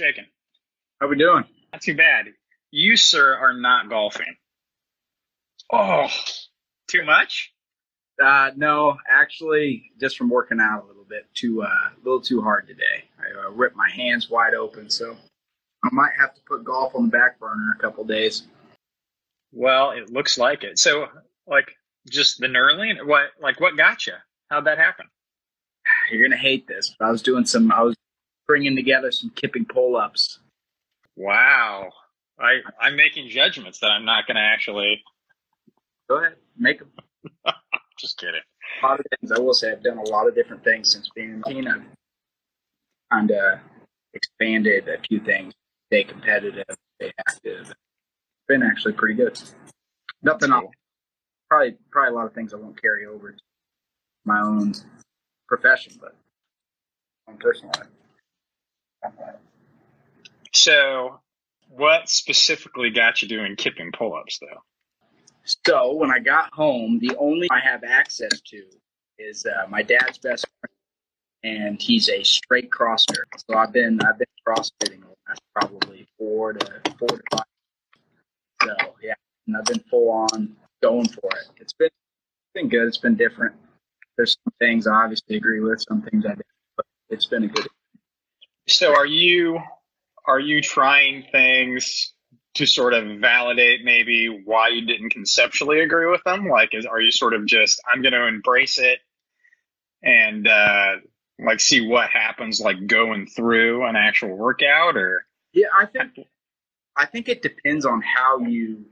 shaking? 0.00 0.24
How 0.98 1.08
we 1.08 1.16
doing? 1.16 1.44
Not 1.72 1.82
too 1.82 1.94
bad. 1.94 2.24
You, 2.70 2.96
sir, 2.96 3.36
are 3.36 3.52
not 3.52 3.90
golfing. 3.90 4.34
Oh, 5.70 6.08
too 6.88 7.04
much? 7.04 7.52
Uh, 8.22 8.50
no, 8.56 8.96
actually, 9.06 9.90
just 10.00 10.16
from 10.16 10.30
working 10.30 10.58
out 10.58 10.84
a 10.84 10.86
little 10.86 11.04
bit 11.04 11.26
too, 11.34 11.62
uh, 11.62 11.66
a 11.66 12.00
little 12.02 12.20
too 12.20 12.40
hard 12.40 12.66
today. 12.66 13.04
I 13.18 13.46
uh, 13.46 13.50
ripped 13.50 13.76
my 13.76 13.90
hands 13.90 14.30
wide 14.30 14.54
open, 14.54 14.88
so 14.88 15.16
I 15.84 15.88
might 15.92 16.12
have 16.18 16.34
to 16.34 16.40
put 16.48 16.64
golf 16.64 16.94
on 16.94 17.02
the 17.02 17.10
back 17.10 17.38
burner 17.38 17.76
a 17.76 17.80
couple 17.80 18.02
days. 18.04 18.44
Well, 19.52 19.90
it 19.90 20.10
looks 20.10 20.38
like 20.38 20.64
it. 20.64 20.78
So, 20.78 21.08
like, 21.46 21.72
just 22.08 22.40
the 22.40 22.46
knurling? 22.46 23.06
What, 23.06 23.32
like, 23.42 23.60
what 23.60 23.76
got 23.76 24.06
you? 24.06 24.14
How'd 24.48 24.64
that 24.64 24.78
happen? 24.78 25.06
You're 26.10 26.26
gonna 26.26 26.40
hate 26.40 26.66
this, 26.66 26.94
but 26.98 27.06
I 27.06 27.10
was 27.10 27.20
doing 27.22 27.44
some. 27.44 27.70
I 27.70 27.82
was 27.82 27.96
bringing 28.50 28.74
together 28.74 29.12
some 29.12 29.30
kipping 29.36 29.64
pull-ups. 29.64 30.40
Wow. 31.14 31.88
I 32.40 32.58
I'm 32.80 32.96
making 32.96 33.28
judgments 33.28 33.78
that 33.78 33.92
I'm 33.92 34.04
not 34.04 34.26
going 34.26 34.34
to 34.34 34.42
actually. 34.42 35.04
Go 36.08 36.16
ahead, 36.16 36.34
make 36.58 36.80
them. 36.80 36.90
Just 38.00 38.18
kidding. 38.18 38.40
A 38.82 38.86
lot 38.86 38.98
of 38.98 39.06
things. 39.20 39.30
I 39.30 39.38
will 39.38 39.54
say 39.54 39.70
I've 39.70 39.84
done 39.84 39.98
a 39.98 40.08
lot 40.08 40.26
of 40.26 40.34
different 40.34 40.64
things 40.64 40.90
since 40.90 41.08
being 41.14 41.40
in. 41.46 41.68
I've 41.68 41.82
kind 43.12 43.30
of 43.30 43.60
expanded 44.14 44.88
a 44.88 45.00
few 45.06 45.20
things. 45.20 45.54
Stay 45.86 46.02
competitive, 46.02 46.64
stay 47.00 47.12
active. 47.28 47.70
It's 47.70 47.74
been 48.48 48.64
actually 48.64 48.94
pretty 48.94 49.14
good. 49.14 49.40
Nothing. 50.24 50.50
I'll, 50.50 50.72
probably 51.48 51.76
probably 51.92 52.14
a 52.14 52.16
lot 52.16 52.26
of 52.26 52.34
things 52.34 52.52
I 52.52 52.56
won't 52.56 52.82
carry 52.82 53.06
over 53.06 53.30
to 53.30 53.38
my 54.24 54.40
own 54.40 54.74
profession, 55.46 55.92
but 56.00 56.16
on 57.28 57.36
personal 57.36 57.70
life. 57.78 57.86
So, 60.52 61.20
what 61.68 62.08
specifically 62.08 62.90
got 62.90 63.22
you 63.22 63.28
doing 63.28 63.56
kipping 63.56 63.92
pull-ups, 63.92 64.38
though? 64.40 64.62
So 65.64 65.94
when 65.94 66.10
I 66.10 66.18
got 66.18 66.52
home, 66.52 66.98
the 67.00 67.16
only 67.18 67.48
I 67.50 67.60
have 67.60 67.82
access 67.84 68.40
to 68.40 68.62
is 69.18 69.46
uh, 69.46 69.66
my 69.68 69.82
dad's 69.82 70.18
best 70.18 70.46
friend, 70.60 70.74
and 71.42 71.82
he's 71.82 72.08
a 72.08 72.22
straight 72.22 72.70
crosser. 72.70 73.26
So 73.48 73.56
I've 73.56 73.72
been 73.72 74.00
I've 74.02 74.18
been 74.18 74.26
CrossFitting 74.46 75.00
the 75.00 75.14
last 75.28 75.40
probably 75.54 76.06
four 76.18 76.52
to 76.52 76.80
four 76.98 77.08
to 77.08 77.22
five. 77.30 77.44
So 78.62 78.74
yeah, 79.02 79.14
and 79.46 79.56
I've 79.56 79.64
been 79.64 79.82
full 79.90 80.10
on 80.10 80.56
going 80.82 81.08
for 81.08 81.30
it. 81.32 81.48
It's 81.56 81.72
been 81.72 81.86
it's 81.88 82.52
been 82.54 82.68
good. 82.68 82.86
It's 82.86 82.98
been 82.98 83.16
different. 83.16 83.54
There's 84.16 84.36
some 84.44 84.52
things 84.58 84.86
I 84.86 84.94
obviously 84.94 85.36
agree 85.36 85.60
with, 85.60 85.82
some 85.88 86.02
things 86.02 86.26
I 86.26 86.30
didn't, 86.30 86.46
but 86.76 86.86
it's 87.08 87.26
been 87.26 87.44
a 87.44 87.48
good. 87.48 87.66
So 88.70 88.94
are 88.94 89.06
you 89.06 89.60
are 90.26 90.40
you 90.40 90.60
trying 90.60 91.24
things 91.32 92.12
to 92.54 92.66
sort 92.66 92.94
of 92.94 93.20
validate 93.20 93.84
maybe 93.84 94.42
why 94.44 94.68
you 94.68 94.86
didn't 94.86 95.10
conceptually 95.10 95.80
agree 95.80 96.06
with 96.06 96.22
them? 96.24 96.48
Like, 96.48 96.70
is 96.72 96.86
are 96.86 97.00
you 97.00 97.10
sort 97.10 97.34
of 97.34 97.46
just 97.46 97.80
I'm 97.90 98.02
going 98.02 98.12
to 98.12 98.26
embrace 98.26 98.78
it 98.78 98.98
and 100.02 100.46
uh, 100.46 100.96
like 101.38 101.60
see 101.60 101.86
what 101.86 102.10
happens, 102.10 102.60
like 102.60 102.86
going 102.86 103.26
through 103.26 103.86
an 103.86 103.96
actual 103.96 104.36
workout, 104.36 104.96
or 104.96 105.26
Yeah, 105.52 105.68
I 105.76 105.86
think 105.86 106.20
I 106.96 107.06
think 107.06 107.28
it 107.28 107.42
depends 107.42 107.86
on 107.86 108.02
how 108.02 108.38
you 108.40 108.84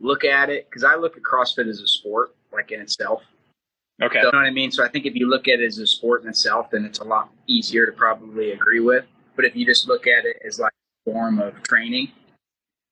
look 0.00 0.24
at 0.24 0.50
it. 0.50 0.68
Because 0.68 0.84
I 0.84 0.96
look 0.96 1.16
at 1.16 1.22
CrossFit 1.22 1.68
as 1.68 1.80
a 1.80 1.86
sport, 1.86 2.34
like 2.52 2.70
in 2.70 2.80
itself. 2.80 3.22
Okay, 4.02 4.18
You 4.18 4.24
know 4.24 4.38
what 4.38 4.46
I 4.46 4.50
mean? 4.50 4.70
So 4.70 4.84
I 4.84 4.88
think 4.88 5.06
if 5.06 5.14
you 5.14 5.28
look 5.28 5.48
at 5.48 5.60
it 5.60 5.66
as 5.66 5.78
a 5.78 5.86
sport 5.86 6.22
in 6.22 6.28
itself, 6.28 6.70
then 6.70 6.84
it's 6.84 6.98
a 6.98 7.04
lot 7.04 7.30
easier 7.46 7.86
to 7.86 7.92
probably 7.92 8.52
agree 8.52 8.80
with. 8.80 9.04
But 9.36 9.44
if 9.44 9.56
you 9.56 9.64
just 9.64 9.88
look 9.88 10.06
at 10.06 10.24
it 10.24 10.36
as 10.46 10.58
like 10.58 10.72
a 11.06 11.10
form 11.10 11.38
of 11.38 11.62
training, 11.62 12.12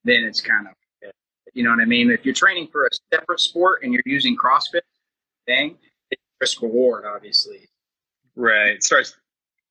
then 0.04 0.24
it's 0.24 0.40
kind 0.40 0.66
of, 0.66 1.10
you 1.52 1.64
know 1.64 1.70
what 1.70 1.80
I 1.80 1.84
mean? 1.84 2.10
If 2.10 2.24
you're 2.24 2.34
training 2.34 2.68
for 2.72 2.86
a 2.86 2.90
separate 3.12 3.40
sport 3.40 3.82
and 3.82 3.92
you're 3.92 4.02
using 4.06 4.36
CrossFit 4.36 4.80
thing, 5.46 5.76
it's 6.10 6.22
risk 6.40 6.62
reward, 6.62 7.04
obviously. 7.04 7.68
right? 8.36 8.74
It 8.76 8.84
starts 8.84 9.16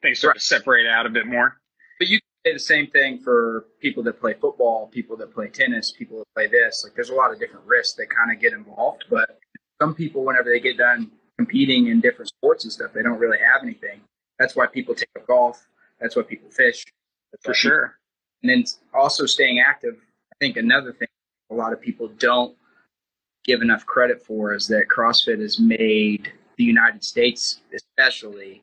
things 0.02 0.20
start 0.20 0.36
to 0.36 0.42
separate 0.42 0.88
out 0.88 1.06
a 1.06 1.10
bit 1.10 1.26
more. 1.28 1.58
But 2.00 2.08
you 2.08 2.20
can 2.20 2.52
say 2.52 2.54
the 2.54 2.60
same 2.60 2.88
thing 2.88 3.20
for 3.20 3.66
people 3.82 4.04
that 4.04 4.20
play 4.20 4.34
football, 4.34 4.88
people 4.88 5.18
that 5.18 5.34
play 5.34 5.48
tennis, 5.50 5.92
people 5.92 6.20
that 6.20 6.28
play 6.36 6.48
this. 6.48 6.84
Like 6.84 6.96
there's 6.96 7.10
a 7.10 7.16
lot 7.16 7.32
of 7.32 7.40
different 7.40 7.66
risks 7.66 7.96
that 7.98 8.08
kind 8.10 8.32
of 8.32 8.42
get 8.42 8.54
involved. 8.54 9.06
But 9.10 9.40
some 9.82 9.94
people, 9.96 10.24
whenever 10.24 10.50
they 10.50 10.60
get 10.60 10.78
done 10.78 11.12
competing 11.40 11.88
in 11.88 12.02
different 12.02 12.28
sports 12.28 12.66
and 12.66 12.74
stuff, 12.74 12.92
they 12.94 13.02
don't 13.02 13.18
really 13.18 13.38
have 13.40 13.64
anything. 13.64 14.02
That's 14.40 14.58
why 14.58 14.68
people 14.68 14.94
take 14.94 15.08
up 15.18 15.26
golf. 15.26 15.66
That's 16.02 16.18
why 16.18 16.24
people 16.24 16.50
fish. 16.50 16.84
That's 17.32 17.46
For 17.46 17.54
sure. 17.54 17.96
and 18.44 18.50
then 18.52 18.66
also 18.94 19.26
staying 19.26 19.60
active. 19.66 19.96
I 20.34 20.36
think 20.42 20.58
another 20.58 20.92
thing 20.92 21.08
a 21.50 21.56
lot 21.56 21.72
of 21.72 21.80
people 21.80 22.10
don't 22.20 22.58
give 23.46 23.62
enough 23.62 23.86
credit 23.86 24.22
for 24.22 24.54
is 24.54 24.68
that 24.68 24.90
CrossFit 24.94 25.40
has 25.40 25.60
made 25.60 26.30
the 26.58 26.66
United 26.66 27.06
States, 27.06 27.62
especially, 27.74 28.62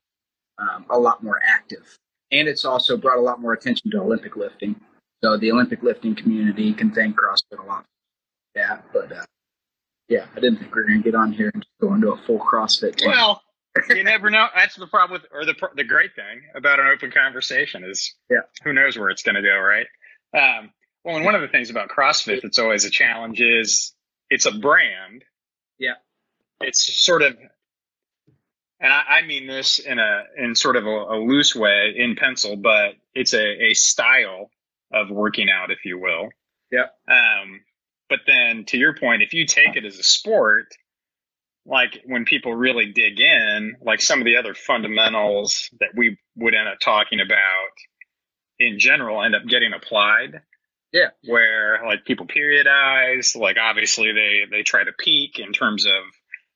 um, 0.58 0.84
a 0.90 0.98
lot 0.98 1.22
more 1.22 1.40
active, 1.42 1.96
and 2.30 2.46
it's 2.46 2.66
also 2.66 2.94
brought 2.98 3.16
a 3.16 3.20
lot 3.30 3.40
more 3.40 3.54
attention 3.54 3.90
to 3.90 4.00
Olympic 4.00 4.36
lifting. 4.36 4.78
So 5.24 5.38
the 5.38 5.50
Olympic 5.50 5.82
lifting 5.82 6.14
community 6.14 6.74
can 6.74 6.90
thank 6.92 7.16
CrossFit 7.16 7.58
a 7.58 7.66
lot. 7.66 7.84
for 7.84 8.60
that, 8.60 8.84
but 8.92 9.12
uh, 9.12 9.24
yeah, 10.08 10.26
I 10.36 10.40
didn't 10.40 10.58
think 10.58 10.74
we 10.74 10.80
were 10.82 10.86
going 10.88 11.02
to 11.02 11.04
get 11.04 11.14
on 11.14 11.32
here 11.32 11.50
and 11.52 11.62
just 11.62 11.78
go 11.80 11.94
into 11.94 12.12
a 12.12 12.16
full 12.26 12.38
CrossFit. 12.38 12.96
Team. 12.96 13.10
Well, 13.10 13.42
you 13.90 14.04
never 14.04 14.30
know. 14.30 14.46
That's 14.54 14.76
the 14.76 14.86
problem 14.86 15.20
with, 15.20 15.30
or 15.32 15.44
the 15.44 15.54
the 15.74 15.84
great 15.84 16.14
thing 16.14 16.42
about 16.54 16.80
an 16.80 16.86
open 16.86 17.10
conversation 17.10 17.84
is, 17.84 18.14
Yeah. 18.30 18.40
who 18.64 18.72
knows 18.72 18.98
where 18.98 19.10
it's 19.10 19.22
going 19.22 19.34
to 19.34 19.42
go, 19.42 19.58
right? 19.58 19.86
Um, 20.34 20.70
well, 21.04 21.16
and 21.16 21.24
one 21.24 21.34
of 21.34 21.40
the 21.40 21.48
things 21.48 21.70
about 21.70 21.88
CrossFit 21.88 22.42
that's 22.42 22.58
always 22.58 22.84
a 22.84 22.90
challenge 22.90 23.40
is 23.40 23.94
it's 24.30 24.46
a 24.46 24.52
brand. 24.52 25.24
Yeah. 25.78 25.94
It's 26.60 27.04
sort 27.04 27.22
of, 27.22 27.36
and 28.80 28.92
I, 28.92 29.02
I 29.08 29.22
mean 29.26 29.46
this 29.46 29.78
in 29.78 29.98
a 29.98 30.22
in 30.38 30.54
sort 30.54 30.76
of 30.76 30.86
a, 30.86 30.88
a 30.88 31.16
loose 31.18 31.54
way 31.54 31.94
in 31.96 32.16
pencil, 32.16 32.56
but 32.56 32.94
it's 33.14 33.34
a, 33.34 33.64
a 33.70 33.74
style 33.74 34.50
of 34.92 35.10
working 35.10 35.48
out, 35.50 35.70
if 35.70 35.84
you 35.84 35.98
will. 35.98 36.30
Yeah. 36.72 36.86
Um, 37.08 37.60
but 38.08 38.20
then 38.26 38.64
to 38.66 38.76
your 38.76 38.94
point, 38.94 39.22
if 39.22 39.32
you 39.32 39.46
take 39.46 39.76
it 39.76 39.84
as 39.84 39.98
a 39.98 40.02
sport, 40.02 40.66
like 41.66 42.02
when 42.06 42.24
people 42.24 42.54
really 42.54 42.92
dig 42.92 43.20
in, 43.20 43.76
like 43.82 44.00
some 44.00 44.20
of 44.20 44.24
the 44.24 44.36
other 44.36 44.54
fundamentals 44.54 45.68
that 45.80 45.90
we 45.96 46.16
would 46.36 46.54
end 46.54 46.68
up 46.68 46.78
talking 46.80 47.20
about 47.20 47.70
in 48.58 48.78
general 48.78 49.22
end 49.22 49.34
up 49.34 49.44
getting 49.46 49.72
applied. 49.72 50.40
Yeah. 50.92 51.08
Where 51.24 51.80
like 51.84 52.04
people 52.04 52.26
periodize, 52.26 53.36
like 53.36 53.56
obviously 53.58 54.12
they 54.12 54.44
they 54.50 54.62
try 54.62 54.84
to 54.84 54.92
peak 54.92 55.38
in 55.38 55.52
terms 55.52 55.84
of 55.84 56.02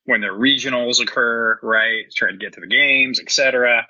when 0.05 0.21
their 0.21 0.33
regionals 0.33 1.01
occur, 1.01 1.59
right? 1.63 2.05
Try 2.15 2.31
to 2.31 2.37
get 2.37 2.55
to 2.55 2.61
the 2.61 2.67
games, 2.67 3.21
etc. 3.21 3.87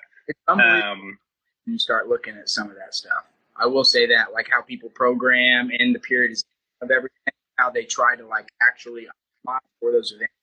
Um, 0.47 1.17
you 1.65 1.77
start 1.77 2.07
looking 2.07 2.35
at 2.35 2.49
some 2.49 2.69
of 2.69 2.75
that 2.77 2.93
stuff. 2.93 3.25
I 3.55 3.67
will 3.67 3.83
say 3.83 4.07
that, 4.07 4.33
like 4.33 4.47
how 4.49 4.61
people 4.61 4.89
program 4.89 5.69
in 5.71 5.93
the 5.93 5.99
periods 5.99 6.43
of 6.81 6.89
everything, 6.89 7.33
how 7.61 7.69
they 7.69 7.83
try 7.83 8.15
to 8.15 8.25
like 8.25 8.49
actually 8.61 9.05
apply 9.43 9.59
for 9.79 9.91
those 9.91 10.11
events. 10.11 10.33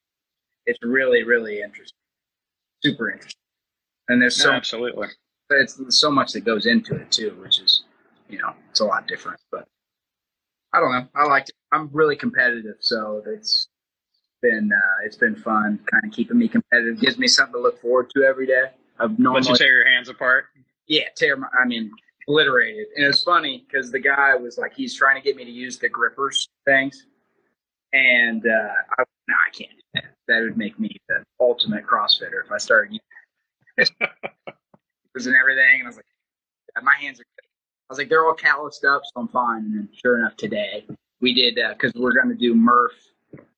It's 0.67 0.79
really, 0.83 1.25
really 1.25 1.63
interesting, 1.63 1.99
super 2.85 3.11
interesting. 3.11 3.41
And 4.09 4.23
there's 4.23 4.37
so 4.37 4.53
absolutely. 4.53 5.09
it's 5.51 5.79
so 5.89 6.11
much 6.11 6.33
that 6.33 6.41
goes 6.45 6.67
into 6.67 6.95
it 6.95 7.11
too, 7.11 7.37
which 7.43 7.61
is, 7.61 7.85
you 8.29 8.39
know, 8.39 8.53
it's 8.71 8.81
a 8.81 8.85
lot 8.85 9.07
different. 9.09 9.41
But 9.51 9.67
I 10.73 10.81
don't 10.81 10.93
know. 10.93 11.07
I 11.15 11.25
liked 11.25 11.51
it. 11.51 11.57
I'm 11.73 11.91
really 11.93 12.17
competitive, 12.17 12.77
so 12.81 13.23
it's 13.27 13.69
been 14.41 14.71
uh, 14.73 15.05
it's 15.05 15.17
been 15.17 15.37
fun, 15.37 15.81
kind 15.91 16.05
of 16.05 16.13
keeping 16.13 16.39
me 16.39 16.49
competitive. 16.49 17.01
Gives 17.01 17.19
me 17.19 17.29
something 17.29 17.55
to 17.55 17.61
look 17.61 17.81
forward 17.81 18.11
to 18.15 18.23
every 18.23 18.47
day. 18.47 18.71
I've 19.01 19.19
normally 19.19 19.43
Let 19.43 19.51
you 19.51 19.57
tear 19.57 19.75
your 19.75 19.89
hands 19.89 20.09
apart. 20.09 20.47
yeah, 20.87 21.05
tear 21.17 21.37
my, 21.37 21.47
I 21.61 21.67
mean, 21.67 21.91
obliterated. 22.29 22.87
And 22.97 23.07
it's 23.07 23.23
funny 23.23 23.65
because 23.67 23.91
the 23.91 23.99
guy 23.99 24.35
was 24.35 24.59
like, 24.59 24.75
he's 24.75 24.95
trying 24.95 25.17
to 25.17 25.23
get 25.23 25.37
me 25.37 25.45
to 25.45 25.51
use 25.51 25.79
the 25.79 25.89
grippers 25.89 26.49
things. 26.67 27.07
And 27.93 28.45
uh, 28.47 28.73
I, 28.99 29.05
no, 29.29 29.35
I 29.35 29.51
can't 29.51 29.71
do 29.71 29.83
that. 29.95 30.05
That 30.29 30.41
would 30.43 30.59
make 30.59 30.79
me 30.79 30.95
the 31.09 31.25
ultimate 31.41 31.87
CrossFitter 31.87 32.45
if 32.45 32.53
I 32.53 32.59
started 32.59 32.99
using 33.79 33.95
grippers 33.99 35.27
and 35.27 35.37
everything. 35.37 35.81
And 35.81 35.85
I 35.85 35.89
was 35.89 35.97
like, 35.97 36.05
yeah, 36.77 36.83
my 36.83 36.95
hands 37.01 37.19
are 37.19 37.25
good. 37.25 37.49
I 37.89 37.93
was 37.93 37.99
like, 37.99 38.11
they're 38.11 38.27
all 38.27 38.35
calloused 38.35 38.85
up, 38.85 39.01
so 39.05 39.23
I'm 39.23 39.29
fine. 39.29 39.65
And 39.65 39.89
sure 40.05 40.19
enough, 40.19 40.37
today 40.37 40.85
we 41.23 41.33
did, 41.33 41.55
because 41.55 41.95
we're 41.95 42.13
going 42.13 42.29
to 42.29 42.35
do 42.35 42.55
Murph 42.55 42.93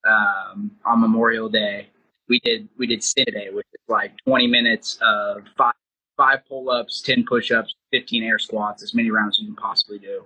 um, 0.06 0.70
on 0.84 1.00
Memorial 1.00 1.48
Day. 1.48 1.88
We 2.28 2.38
did 2.44 2.68
we 2.78 2.86
did 2.86 3.02
Cindy, 3.02 3.48
which 3.50 3.66
is 3.72 3.80
like 3.88 4.12
20 4.24 4.46
minutes 4.46 5.00
of 5.02 5.42
five 5.58 5.74
five 6.20 6.46
pull 6.46 6.68
ups, 6.68 7.00
10 7.00 7.24
push 7.26 7.50
ups, 7.50 7.74
15 7.92 8.22
air 8.22 8.38
squats, 8.38 8.82
as 8.82 8.92
many 8.92 9.10
rounds 9.10 9.38
as 9.38 9.40
you 9.40 9.46
can 9.46 9.56
possibly 9.56 9.98
do. 9.98 10.22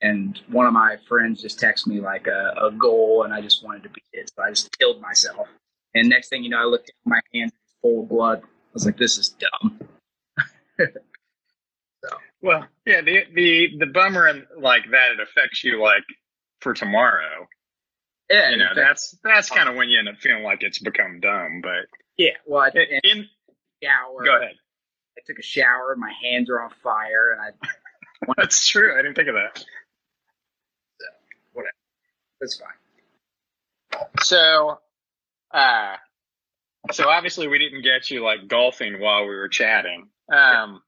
And 0.00 0.40
one 0.48 0.66
of 0.66 0.72
my 0.72 0.96
friends 1.06 1.42
just 1.42 1.60
texted 1.60 1.88
me 1.88 2.00
like 2.00 2.26
a, 2.26 2.54
a 2.62 2.70
goal, 2.72 3.24
and 3.24 3.34
I 3.34 3.42
just 3.42 3.62
wanted 3.62 3.82
to 3.82 3.90
beat 3.90 4.04
it. 4.14 4.30
So 4.34 4.42
I 4.42 4.48
just 4.48 4.76
killed 4.78 5.02
myself. 5.02 5.46
And 5.94 6.08
next 6.08 6.28
thing 6.28 6.42
you 6.42 6.48
know, 6.48 6.60
I 6.60 6.64
looked 6.64 6.88
at 6.88 6.94
my 7.04 7.20
hands 7.34 7.52
full 7.82 8.02
of 8.02 8.08
blood. 8.08 8.40
I 8.42 8.46
was 8.72 8.86
like, 8.86 8.96
this 8.96 9.18
is 9.18 9.36
dumb. 9.38 9.80
so. 10.78 12.16
Well, 12.40 12.66
yeah, 12.86 13.02
the 13.02 13.24
the 13.34 13.68
the 13.78 13.86
bummer 13.86 14.26
and 14.26 14.44
like 14.58 14.84
that 14.90 15.12
it 15.12 15.20
affects 15.20 15.62
you 15.62 15.80
like 15.80 16.04
for 16.60 16.72
tomorrow. 16.74 17.46
Yeah, 18.30 18.50
You 18.50 18.56
know, 18.56 18.70
that's 18.74 19.16
that's 19.22 19.50
kind 19.50 19.68
of 19.68 19.76
when 19.76 19.90
you 19.90 19.98
end 19.98 20.08
up 20.08 20.16
feeling 20.16 20.42
like 20.42 20.62
it's 20.62 20.78
become 20.78 21.20
dumb. 21.20 21.60
But 21.62 21.86
yeah. 22.16 22.32
Well, 22.46 22.62
I, 22.62 22.70
in, 22.74 23.00
in 23.04 23.28
shower. 23.82 24.24
go 24.24 24.36
ahead. 24.38 24.54
Took 25.26 25.38
a 25.38 25.42
shower. 25.42 25.96
My 25.96 26.12
hands 26.22 26.50
are 26.50 26.60
on 26.62 26.70
fire, 26.82 27.32
and 27.32 27.40
I 27.40 27.68
That's 28.36 28.66
true. 28.66 28.92
I 28.92 29.02
didn't 29.02 29.14
think 29.16 29.28
of 29.28 29.34
that. 29.34 29.58
So, 29.58 31.06
whatever. 31.52 31.74
That's 32.40 32.58
fine. 32.58 34.06
So, 34.22 34.78
uh, 35.52 35.96
so 36.92 37.08
obviously 37.08 37.48
we 37.48 37.58
didn't 37.58 37.82
get 37.82 38.10
you 38.10 38.22
like 38.24 38.48
golfing 38.48 39.00
while 39.00 39.22
we 39.22 39.34
were 39.34 39.48
chatting. 39.48 40.08
Um, 40.32 40.82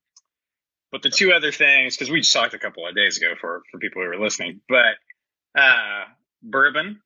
but 0.93 1.03
the 1.03 1.11
two 1.11 1.33
other 1.33 1.53
things, 1.53 1.97
because 1.97 2.11
we 2.11 2.21
just 2.21 2.33
talked 2.33 2.55
a 2.55 2.59
couple 2.59 2.87
of 2.87 2.94
days 2.94 3.17
ago 3.19 3.35
for 3.41 3.62
for 3.71 3.79
people 3.79 4.03
who 4.03 4.09
were 4.09 4.19
listening, 4.19 4.61
but 4.69 4.97
uh, 5.61 6.05
bourbon 6.43 7.00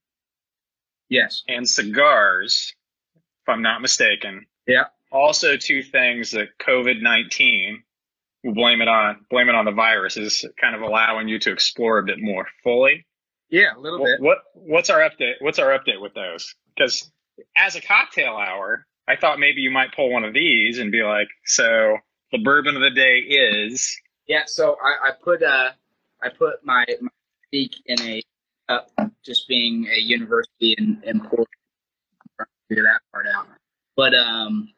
Yes. 1.08 1.42
and 1.48 1.68
cigars, 1.68 2.74
if 3.16 3.48
I'm 3.48 3.62
not 3.62 3.80
mistaken. 3.82 4.46
Yeah. 4.66 4.84
Also, 5.12 5.56
two 5.56 5.82
things 5.82 6.32
that 6.32 6.48
COVID 6.60 7.00
nineteen, 7.02 7.82
we'll 8.44 8.54
blame 8.54 8.80
it 8.80 8.88
on 8.88 9.24
blame 9.30 9.48
it 9.48 9.54
on 9.54 9.64
the 9.64 9.72
virus, 9.72 10.16
is 10.16 10.44
kind 10.60 10.74
of 10.74 10.82
allowing 10.82 11.28
you 11.28 11.38
to 11.40 11.52
explore 11.52 11.98
a 11.98 12.04
bit 12.04 12.20
more 12.20 12.46
fully. 12.62 13.06
Yeah, 13.48 13.76
a 13.76 13.80
little 13.80 13.98
What, 14.00 14.06
bit. 14.06 14.20
what 14.20 14.38
what's 14.54 14.90
our 14.90 15.00
update? 15.00 15.34
What's 15.40 15.58
our 15.58 15.76
update 15.76 16.00
with 16.00 16.14
those? 16.14 16.54
Because 16.76 17.10
as 17.56 17.74
a 17.74 17.80
cocktail 17.80 18.36
hour, 18.36 18.86
I 19.08 19.16
thought 19.16 19.40
maybe 19.40 19.60
you 19.60 19.70
might 19.70 19.94
pull 19.94 20.12
one 20.12 20.24
of 20.24 20.32
these 20.34 20.78
and 20.78 20.92
be 20.92 21.02
like, 21.02 21.28
so 21.44 21.96
the 22.30 22.38
bourbon 22.38 22.76
of 22.76 22.82
the 22.82 22.90
day 22.90 23.18
is 23.18 23.96
Yeah. 24.28 24.42
So 24.46 24.76
I, 24.80 25.08
I 25.08 25.12
put 25.22 25.42
uh 25.42 25.70
I 26.22 26.28
put 26.28 26.64
my, 26.64 26.84
my 27.00 27.08
peak 27.50 27.72
in 27.86 28.00
a 28.02 28.22
uh, 28.68 28.80
just 29.24 29.48
being 29.48 29.88
a 29.92 29.98
university 29.98 30.76
and 30.78 31.02
in 31.02 31.18
Portland. 31.20 31.46
Trying 32.36 32.46
to 32.46 32.68
Figure 32.68 32.84
that 32.84 33.00
part 33.10 33.26
out. 33.34 33.48
But 33.96 34.14
um, 34.14 34.68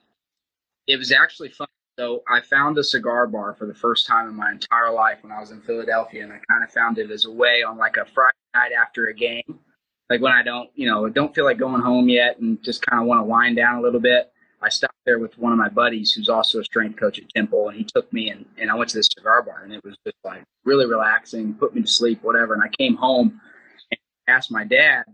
it 0.92 0.98
was 0.98 1.10
actually 1.10 1.48
fun. 1.48 1.66
So 1.98 2.22
I 2.28 2.40
found 2.40 2.76
a 2.78 2.84
cigar 2.84 3.26
bar 3.26 3.54
for 3.54 3.66
the 3.66 3.74
first 3.74 4.06
time 4.06 4.28
in 4.28 4.34
my 4.34 4.50
entire 4.50 4.92
life 4.92 5.18
when 5.22 5.32
I 5.32 5.40
was 5.40 5.50
in 5.50 5.60
Philadelphia, 5.60 6.22
and 6.22 6.32
I 6.32 6.38
kind 6.48 6.62
of 6.62 6.70
found 6.70 6.98
it 6.98 7.10
as 7.10 7.24
a 7.24 7.30
way 7.30 7.62
on 7.62 7.78
like 7.78 7.96
a 7.96 8.04
Friday 8.04 8.36
night 8.54 8.72
after 8.72 9.06
a 9.06 9.14
game, 9.14 9.58
like 10.10 10.20
when 10.20 10.32
I 10.32 10.42
don't, 10.42 10.70
you 10.74 10.86
know, 10.86 11.08
don't 11.08 11.34
feel 11.34 11.44
like 11.44 11.58
going 11.58 11.80
home 11.80 12.08
yet, 12.08 12.38
and 12.38 12.62
just 12.62 12.84
kind 12.84 13.00
of 13.00 13.06
want 13.06 13.20
to 13.20 13.24
wind 13.24 13.56
down 13.56 13.76
a 13.76 13.80
little 13.80 14.00
bit. 14.00 14.32
I 14.60 14.68
stopped 14.68 14.94
there 15.04 15.18
with 15.18 15.36
one 15.38 15.52
of 15.52 15.58
my 15.58 15.68
buddies 15.68 16.12
who's 16.12 16.28
also 16.28 16.60
a 16.60 16.64
strength 16.64 16.98
coach 16.98 17.18
at 17.18 17.28
Temple, 17.30 17.68
and 17.68 17.78
he 17.78 17.84
took 17.84 18.10
me 18.12 18.30
and, 18.30 18.44
and 18.58 18.70
I 18.70 18.74
went 18.74 18.90
to 18.90 18.98
this 18.98 19.08
cigar 19.16 19.42
bar, 19.42 19.62
and 19.64 19.72
it 19.72 19.82
was 19.84 19.96
just 20.04 20.16
like 20.24 20.44
really 20.64 20.86
relaxing, 20.86 21.54
put 21.54 21.74
me 21.74 21.82
to 21.82 21.88
sleep, 21.88 22.22
whatever. 22.22 22.54
And 22.54 22.62
I 22.62 22.68
came 22.68 22.96
home 22.96 23.40
and 23.90 23.98
asked 24.28 24.50
my 24.50 24.64
dad 24.64 25.04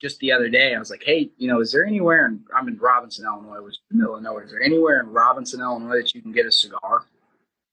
just 0.00 0.18
the 0.20 0.32
other 0.32 0.48
day. 0.48 0.74
I 0.74 0.78
was 0.78 0.90
like, 0.90 1.02
hey, 1.04 1.30
you 1.38 1.48
know, 1.48 1.60
is 1.60 1.72
there 1.72 1.84
anywhere 1.84 2.26
in 2.26 2.44
I'm 2.54 2.68
in 2.68 2.78
Robinson, 2.78 3.24
Illinois, 3.24 3.62
which 3.62 3.74
is 3.74 3.80
the 3.90 3.96
middle 3.98 4.16
of 4.16 4.22
nowhere. 4.22 4.44
Is 4.44 4.50
there 4.50 4.62
anywhere 4.62 5.00
in 5.00 5.08
Robinson, 5.10 5.60
Illinois 5.60 5.96
that 5.96 6.14
you 6.14 6.22
can 6.22 6.32
get 6.32 6.46
a 6.46 6.52
cigar? 6.52 7.06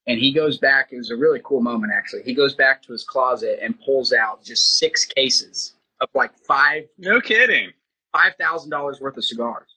And 0.07 0.19
he 0.19 0.33
goes 0.33 0.57
back. 0.57 0.89
It 0.91 0.97
was 0.97 1.11
a 1.11 1.15
really 1.15 1.41
cool 1.43 1.61
moment, 1.61 1.93
actually. 1.95 2.23
He 2.23 2.33
goes 2.33 2.55
back 2.55 2.81
to 2.83 2.91
his 2.91 3.03
closet 3.03 3.59
and 3.61 3.79
pulls 3.81 4.13
out 4.13 4.43
just 4.43 4.77
six 4.77 5.05
cases 5.05 5.75
of 5.99 6.09
like 6.15 6.31
five 6.47 6.83
no 6.97 7.21
kidding. 7.21 7.71
five 8.11 8.33
thousand 8.39 8.71
dollars 8.71 8.99
worth 8.99 9.17
of 9.17 9.23
cigars 9.23 9.67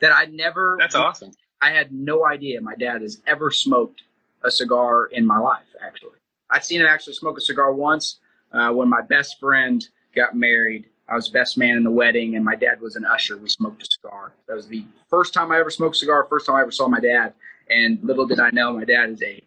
that 0.00 0.12
I 0.12 0.26
never. 0.26 0.76
That's 0.78 0.94
awesome. 0.94 1.32
I 1.60 1.70
had 1.70 1.92
no 1.92 2.26
idea 2.26 2.60
my 2.60 2.74
dad 2.74 3.02
has 3.02 3.22
ever 3.26 3.50
smoked 3.50 4.02
a 4.42 4.50
cigar 4.50 5.06
in 5.06 5.24
my 5.24 5.38
life. 5.38 5.64
Actually, 5.80 6.18
I'd 6.50 6.64
seen 6.64 6.80
him 6.80 6.86
actually 6.86 7.14
smoke 7.14 7.38
a 7.38 7.40
cigar 7.40 7.72
once 7.72 8.18
uh, 8.52 8.70
when 8.70 8.88
my 8.88 9.00
best 9.00 9.38
friend 9.40 9.86
got 10.14 10.36
married. 10.36 10.86
I 11.08 11.14
was 11.14 11.28
best 11.28 11.58
man 11.58 11.76
in 11.76 11.84
the 11.84 11.90
wedding, 11.90 12.36
and 12.36 12.44
my 12.44 12.56
dad 12.56 12.80
was 12.80 12.96
an 12.96 13.04
usher. 13.04 13.36
We 13.36 13.48
smoked 13.48 13.82
a 13.82 13.86
cigar. 13.86 14.32
That 14.48 14.54
was 14.54 14.68
the 14.68 14.84
first 15.10 15.34
time 15.34 15.52
I 15.52 15.58
ever 15.58 15.70
smoked 15.70 15.96
a 15.96 15.98
cigar. 15.98 16.26
First 16.28 16.46
time 16.46 16.56
I 16.56 16.62
ever 16.62 16.70
saw 16.70 16.88
my 16.88 17.00
dad. 17.00 17.34
And 17.68 17.98
little 18.02 18.26
did 18.26 18.40
I 18.40 18.50
know, 18.50 18.72
my 18.72 18.84
dad 18.84 19.10
is 19.10 19.22
a 19.22 19.42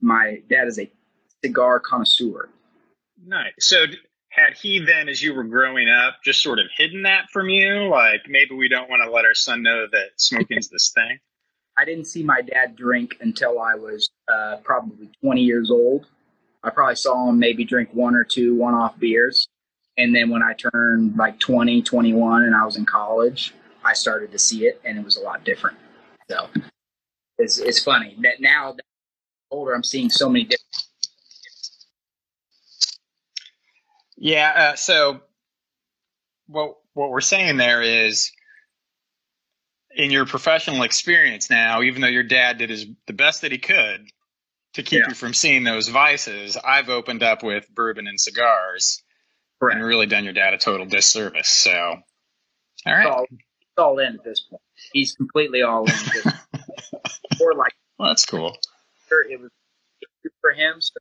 my 0.00 0.40
dad 0.48 0.66
is 0.66 0.78
a 0.78 0.90
cigar 1.44 1.80
connoisseur. 1.80 2.48
Nice. 3.24 3.52
So 3.58 3.84
had 4.30 4.54
he 4.54 4.78
then, 4.78 5.08
as 5.08 5.22
you 5.22 5.34
were 5.34 5.44
growing 5.44 5.88
up, 5.88 6.16
just 6.24 6.42
sort 6.42 6.58
of 6.58 6.66
hidden 6.76 7.02
that 7.02 7.28
from 7.30 7.48
you? 7.48 7.88
Like 7.88 8.22
maybe 8.28 8.54
we 8.54 8.68
don't 8.68 8.88
want 8.88 9.02
to 9.04 9.10
let 9.10 9.24
our 9.24 9.34
son 9.34 9.62
know 9.62 9.86
that 9.90 10.10
smoking's 10.16 10.68
this 10.68 10.90
thing. 10.94 11.18
I 11.76 11.84
didn't 11.84 12.06
see 12.06 12.22
my 12.22 12.42
dad 12.42 12.76
drink 12.76 13.16
until 13.20 13.60
I 13.60 13.74
was 13.74 14.10
uh, 14.32 14.56
probably 14.62 15.08
20 15.22 15.40
years 15.42 15.70
old. 15.70 16.06
I 16.62 16.70
probably 16.70 16.96
saw 16.96 17.28
him 17.28 17.38
maybe 17.38 17.64
drink 17.64 17.88
one 17.92 18.14
or 18.14 18.24
two 18.24 18.54
one 18.54 18.74
off 18.74 18.98
beers. 18.98 19.48
And 20.00 20.14
then 20.14 20.30
when 20.30 20.42
I 20.42 20.54
turned 20.54 21.16
like 21.18 21.38
20, 21.40 21.82
21, 21.82 22.44
and 22.44 22.54
I 22.56 22.64
was 22.64 22.76
in 22.76 22.86
college, 22.86 23.52
I 23.84 23.92
started 23.92 24.32
to 24.32 24.38
see 24.38 24.64
it, 24.64 24.80
and 24.82 24.98
it 24.98 25.04
was 25.04 25.18
a 25.18 25.20
lot 25.20 25.44
different. 25.44 25.76
So 26.30 26.48
it's, 27.36 27.58
it's 27.58 27.82
funny 27.84 28.16
that 28.22 28.40
now 28.40 28.72
that 28.72 28.82
I'm 29.52 29.58
older, 29.58 29.74
I'm 29.74 29.82
seeing 29.84 30.08
so 30.08 30.30
many 30.30 30.44
different. 30.44 30.64
Yeah. 34.16 34.52
Uh, 34.72 34.76
so 34.76 35.20
what 36.46 36.76
what 36.94 37.10
we're 37.10 37.20
saying 37.20 37.58
there 37.58 37.82
is, 37.82 38.32
in 39.94 40.10
your 40.10 40.24
professional 40.24 40.82
experience 40.82 41.50
now, 41.50 41.82
even 41.82 42.00
though 42.00 42.08
your 42.08 42.22
dad 42.22 42.56
did 42.58 42.70
his 42.70 42.86
the 43.06 43.12
best 43.12 43.42
that 43.42 43.52
he 43.52 43.58
could 43.58 44.06
to 44.74 44.82
keep 44.82 45.00
Yeah. 45.00 45.08
you 45.08 45.14
from 45.14 45.34
seeing 45.34 45.64
those 45.64 45.88
vices, 45.88 46.56
I've 46.56 46.88
opened 46.88 47.22
up 47.22 47.42
with 47.42 47.68
bourbon 47.74 48.06
and 48.06 48.20
cigars 48.20 49.02
and 49.68 49.84
really 49.84 50.06
done 50.06 50.24
your 50.24 50.32
dad 50.32 50.54
a 50.54 50.58
total 50.58 50.86
disservice. 50.86 51.48
So, 51.48 51.70
all 51.70 52.02
It's 52.86 53.06
all, 53.06 53.26
it's 53.30 53.78
all 53.78 53.98
in 53.98 54.14
at 54.14 54.24
this 54.24 54.40
point. 54.40 54.62
He's 54.92 55.14
completely 55.14 55.62
all 55.62 55.84
in. 55.84 55.90
at 55.90 56.12
this 56.12 56.22
point. 56.52 57.40
or 57.40 57.54
like 57.54 57.74
Well, 57.98 58.08
that's 58.08 58.24
cool. 58.24 58.56
it 59.28 59.40
was 59.40 59.50
good 60.22 60.32
for 60.40 60.52
him. 60.52 60.80
So 60.80 60.94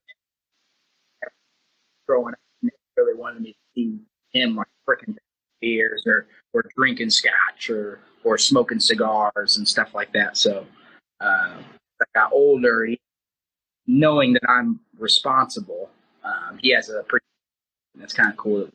growing 2.08 2.34
up, 2.34 2.40
he 2.62 2.70
really 2.98 3.18
wanted 3.18 3.42
me 3.42 3.52
to 3.54 3.58
see 3.76 4.00
him 4.32 4.56
like 4.56 4.68
freaking 4.88 5.16
beers 5.62 6.04
or 6.06 6.28
or 6.54 6.66
drinking 6.76 7.10
scotch 7.10 7.70
or 7.70 8.00
or 8.24 8.38
smoking 8.38 8.80
cigars 8.80 9.58
and 9.58 9.68
stuff 9.68 9.94
like 9.94 10.12
that. 10.14 10.36
So 10.38 10.66
uh, 11.22 11.58
I 12.02 12.06
got 12.16 12.32
older, 12.34 12.88
knowing 13.88 14.34
that 14.34 14.42
I'm 14.50 14.80
responsible, 14.98 15.90
um, 16.24 16.60
he 16.62 16.72
has 16.74 16.90
a 16.90 17.04
pretty. 17.04 17.26
That's 17.96 18.14
kind 18.14 18.30
of 18.30 18.38
cool. 18.38 18.70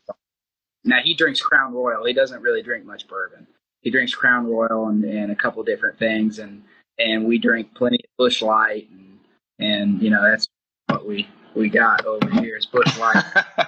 Now 0.84 1.00
he 1.02 1.14
drinks 1.14 1.40
Crown 1.40 1.72
Royal. 1.72 2.04
He 2.04 2.12
doesn't 2.12 2.42
really 2.42 2.62
drink 2.62 2.84
much 2.84 3.08
bourbon. 3.08 3.46
He 3.80 3.90
drinks 3.90 4.14
Crown 4.14 4.46
Royal 4.46 4.88
and, 4.88 5.04
and 5.04 5.32
a 5.32 5.36
couple 5.36 5.62
different 5.62 5.98
things, 5.98 6.38
and 6.38 6.62
and 6.98 7.24
we 7.24 7.38
drink 7.38 7.74
plenty 7.74 7.98
of 8.04 8.10
Busch 8.18 8.42
Light, 8.42 8.88
and 8.90 9.18
and 9.58 10.02
you 10.02 10.10
know 10.10 10.22
that's 10.22 10.48
what 10.88 11.06
we 11.06 11.28
we 11.54 11.68
got 11.68 12.04
over 12.04 12.28
here 12.40 12.56
is 12.56 12.66
Busch 12.66 12.98
Light. 12.98 13.22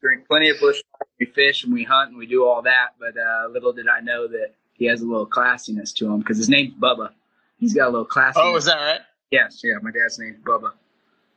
drink 0.00 0.26
plenty 0.28 0.50
of 0.50 0.58
Busch 0.60 0.76
Light. 0.76 1.08
We 1.20 1.26
fish 1.26 1.64
and 1.64 1.72
we 1.72 1.84
hunt 1.84 2.10
and 2.10 2.18
we 2.18 2.26
do 2.26 2.44
all 2.44 2.62
that, 2.62 2.90
but 2.98 3.16
uh, 3.16 3.48
little 3.48 3.72
did 3.72 3.88
I 3.88 4.00
know 4.00 4.26
that 4.26 4.54
he 4.72 4.86
has 4.86 5.00
a 5.00 5.04
little 5.04 5.26
classiness 5.26 5.94
to 5.94 6.12
him 6.12 6.18
because 6.18 6.38
his 6.38 6.48
name's 6.48 6.74
Bubba. 6.74 7.10
He's 7.58 7.74
got 7.74 7.88
a 7.88 7.90
little 7.90 8.06
classiness. 8.06 8.32
oh, 8.36 8.56
is 8.56 8.64
that 8.64 8.76
right? 8.76 9.00
Yes, 9.30 9.60
yeah. 9.62 9.74
My 9.80 9.92
dad's 9.92 10.18
name's 10.18 10.40
Bubba, 10.44 10.72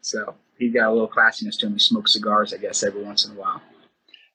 so 0.06 0.36
he's 0.60 0.72
got 0.72 0.88
a 0.90 0.92
little 0.92 1.08
classiness 1.10 1.58
to 1.60 1.66
him. 1.66 1.74
He 1.74 1.80
smokes 1.80 2.14
cigars, 2.14 2.54
I 2.54 2.58
guess, 2.58 2.84
every 2.84 3.04
once 3.04 3.26
in 3.26 3.32
a 3.32 3.40
while. 3.40 3.62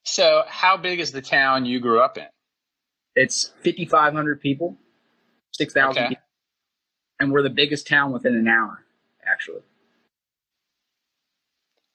So, 0.02 0.42
how 0.48 0.76
big 0.76 0.98
is 0.98 1.12
the 1.12 1.22
town 1.22 1.64
you 1.64 1.78
grew 1.78 2.00
up 2.00 2.18
in? 2.18 2.26
It's 3.14 3.52
5,500 3.62 4.40
people, 4.40 4.76
6,000 5.52 5.90
Okay. 6.02 6.08
people. 6.08 6.24
And 7.20 7.30
we're 7.30 7.42
the 7.42 7.50
biggest 7.50 7.86
town 7.86 8.12
within 8.12 8.34
an 8.34 8.48
hour, 8.48 8.84
actually. 9.24 9.62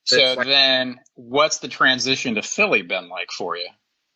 So 0.06 0.18
It's 0.18 0.38
like- 0.38 0.48
then, 0.48 1.00
what's 1.16 1.58
the 1.60 1.68
transition 1.68 2.36
to 2.36 2.42
Philly 2.44 2.84
been 2.84 3.10
like 3.10 3.32
for 3.32 3.58
you? 3.58 3.70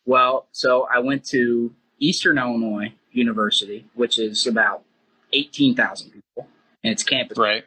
Well, 0.06 0.48
so 0.52 0.86
I 0.90 1.00
went 1.00 1.24
to 1.26 1.74
Eastern 1.98 2.38
Illinois 2.38 2.94
University, 3.12 3.86
which 3.94 4.18
is 4.18 4.46
about 4.46 4.84
18,000 5.32 6.10
people, 6.12 6.48
and 6.84 6.92
it's 6.92 7.02
campus. 7.02 7.36
Right. 7.36 7.64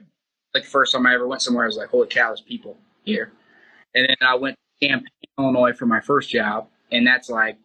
Like 0.54 0.66
first 0.66 0.94
time 0.94 1.06
I 1.08 1.14
ever 1.14 1.28
went 1.28 1.42
somewhere, 1.42 1.66
I 1.66 1.68
was 1.68 1.78
like, 1.78 1.90
holy 1.90 2.08
cow, 2.08 2.28
there's 2.28 2.42
people 2.42 2.78
here. 3.04 3.32
And 3.96 4.08
then 4.08 4.18
I 4.22 4.36
went 4.36 4.56
to 4.82 4.88
Champaign, 4.88 5.08
Illinois 5.38 5.74
for 5.74 5.86
my 5.86 6.00
first 6.00 6.30
job, 6.30 6.68
and 6.92 7.06
that's 7.06 7.30
like, 7.30 7.58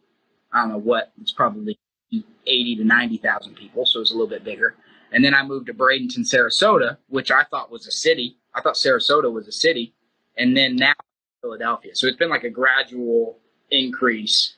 I 0.51 0.61
don't 0.61 0.69
know 0.69 0.77
what, 0.79 1.11
it's 1.21 1.31
probably 1.31 1.77
80 2.11 2.77
to 2.77 2.83
90,000 2.83 3.55
people, 3.55 3.85
so 3.85 4.01
it's 4.01 4.11
a 4.11 4.13
little 4.13 4.27
bit 4.27 4.43
bigger. 4.43 4.75
And 5.11 5.23
then 5.23 5.33
I 5.33 5.43
moved 5.43 5.67
to 5.67 5.73
Bradenton, 5.73 6.19
Sarasota, 6.19 6.97
which 7.07 7.31
I 7.31 7.43
thought 7.43 7.71
was 7.71 7.87
a 7.87 7.91
city. 7.91 8.37
I 8.53 8.61
thought 8.61 8.75
Sarasota 8.75 9.31
was 9.31 9.47
a 9.47 9.51
city. 9.51 9.93
And 10.37 10.55
then 10.55 10.75
now 10.75 10.93
Philadelphia. 11.41 11.95
So 11.95 12.07
it's 12.07 12.17
been 12.17 12.29
like 12.29 12.43
a 12.43 12.49
gradual 12.49 13.39
increase 13.71 14.55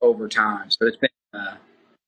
over 0.00 0.28
time. 0.28 0.70
So 0.70 0.86
it's 0.86 0.96
been 0.96 1.10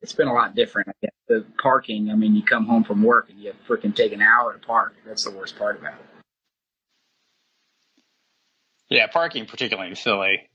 it's 0.06 0.12
been 0.12 0.28
a 0.28 0.32
lot 0.32 0.54
different. 0.54 0.88
I 0.88 0.92
guess. 1.02 1.10
The 1.26 1.44
parking, 1.60 2.10
I 2.10 2.14
mean, 2.14 2.36
you 2.36 2.44
come 2.44 2.64
home 2.64 2.84
from 2.84 3.02
work 3.02 3.28
and 3.28 3.40
you 3.40 3.52
freaking 3.68 3.92
take 3.92 4.12
an 4.12 4.22
hour 4.22 4.52
to 4.52 4.58
park. 4.64 4.94
That's 5.04 5.24
the 5.24 5.32
worst 5.32 5.58
part 5.58 5.80
about 5.80 5.94
it. 5.94 6.06
Yeah, 8.88 9.08
parking, 9.08 9.46
particularly 9.46 9.90
in 9.90 9.96
Philly, 9.96 10.48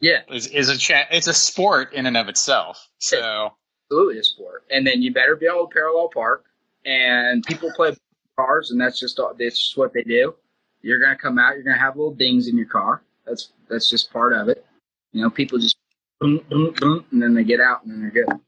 Yeah, 0.00 0.18
is 0.28 0.48
is 0.48 0.68
a 0.68 0.76
cha- 0.76 1.06
it's 1.10 1.28
a 1.28 1.32
sport 1.32 1.94
in 1.94 2.04
and 2.04 2.14
of 2.18 2.28
itself. 2.28 2.90
So 2.98 3.52
absolutely 3.86 4.18
a 4.18 4.24
sport. 4.24 4.64
And 4.70 4.86
then 4.86 5.00
you 5.00 5.14
better 5.14 5.34
be 5.34 5.46
able 5.46 5.66
to 5.66 5.72
parallel 5.72 6.10
park. 6.12 6.44
And 6.84 7.42
people 7.44 7.72
play 7.74 7.96
cars, 8.36 8.70
and 8.70 8.78
that's 8.78 9.00
just 9.00 9.18
all- 9.18 9.32
that's 9.32 9.58
just 9.58 9.78
what 9.78 9.94
they 9.94 10.02
do. 10.02 10.34
You're 10.82 11.00
gonna 11.00 11.16
come 11.16 11.38
out. 11.38 11.54
You're 11.54 11.62
gonna 11.62 11.78
have 11.78 11.96
little 11.96 12.14
dings 12.14 12.48
in 12.48 12.58
your 12.58 12.66
car. 12.68 13.02
That's 13.24 13.52
that's 13.68 13.88
just 13.88 14.12
part 14.12 14.34
of 14.34 14.50
it. 14.50 14.62
You 15.12 15.22
know, 15.22 15.30
people 15.30 15.58
just 15.58 15.76
boom, 16.20 16.44
boom, 16.50 16.74
boom, 16.74 17.06
and 17.12 17.22
then 17.22 17.32
they 17.32 17.44
get 17.44 17.60
out, 17.60 17.82
and 17.82 17.92
then 17.92 18.00
they're 18.02 18.24
good. 18.24 18.40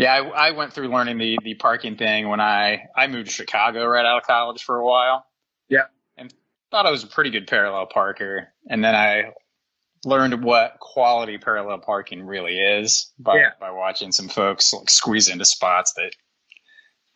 Yeah, 0.00 0.12
I, 0.14 0.48
I 0.48 0.50
went 0.52 0.72
through 0.72 0.88
learning 0.88 1.18
the 1.18 1.38
the 1.42 1.54
parking 1.54 1.96
thing 1.96 2.28
when 2.28 2.40
I 2.40 2.86
I 2.96 3.06
moved 3.06 3.28
to 3.28 3.32
Chicago 3.32 3.86
right 3.86 4.04
out 4.06 4.18
of 4.18 4.24
college 4.26 4.62
for 4.62 4.76
a 4.78 4.84
while. 4.84 5.24
Yeah. 5.68 5.84
and 6.16 6.32
thought 6.70 6.86
I 6.86 6.90
was 6.90 7.04
a 7.04 7.08
pretty 7.08 7.30
good 7.30 7.46
parallel 7.46 7.86
parker, 7.86 8.48
and 8.68 8.82
then 8.84 8.94
I 8.94 9.32
learned 10.04 10.42
what 10.42 10.78
quality 10.80 11.36
parallel 11.38 11.78
parking 11.78 12.24
really 12.24 12.56
is 12.58 13.12
by 13.18 13.36
Yeah. 13.36 13.50
by 13.60 13.70
watching 13.70 14.12
some 14.12 14.28
folks 14.28 14.72
like 14.72 14.88
squeeze 14.90 15.28
into 15.28 15.44
spots 15.44 15.92
that 15.94 16.12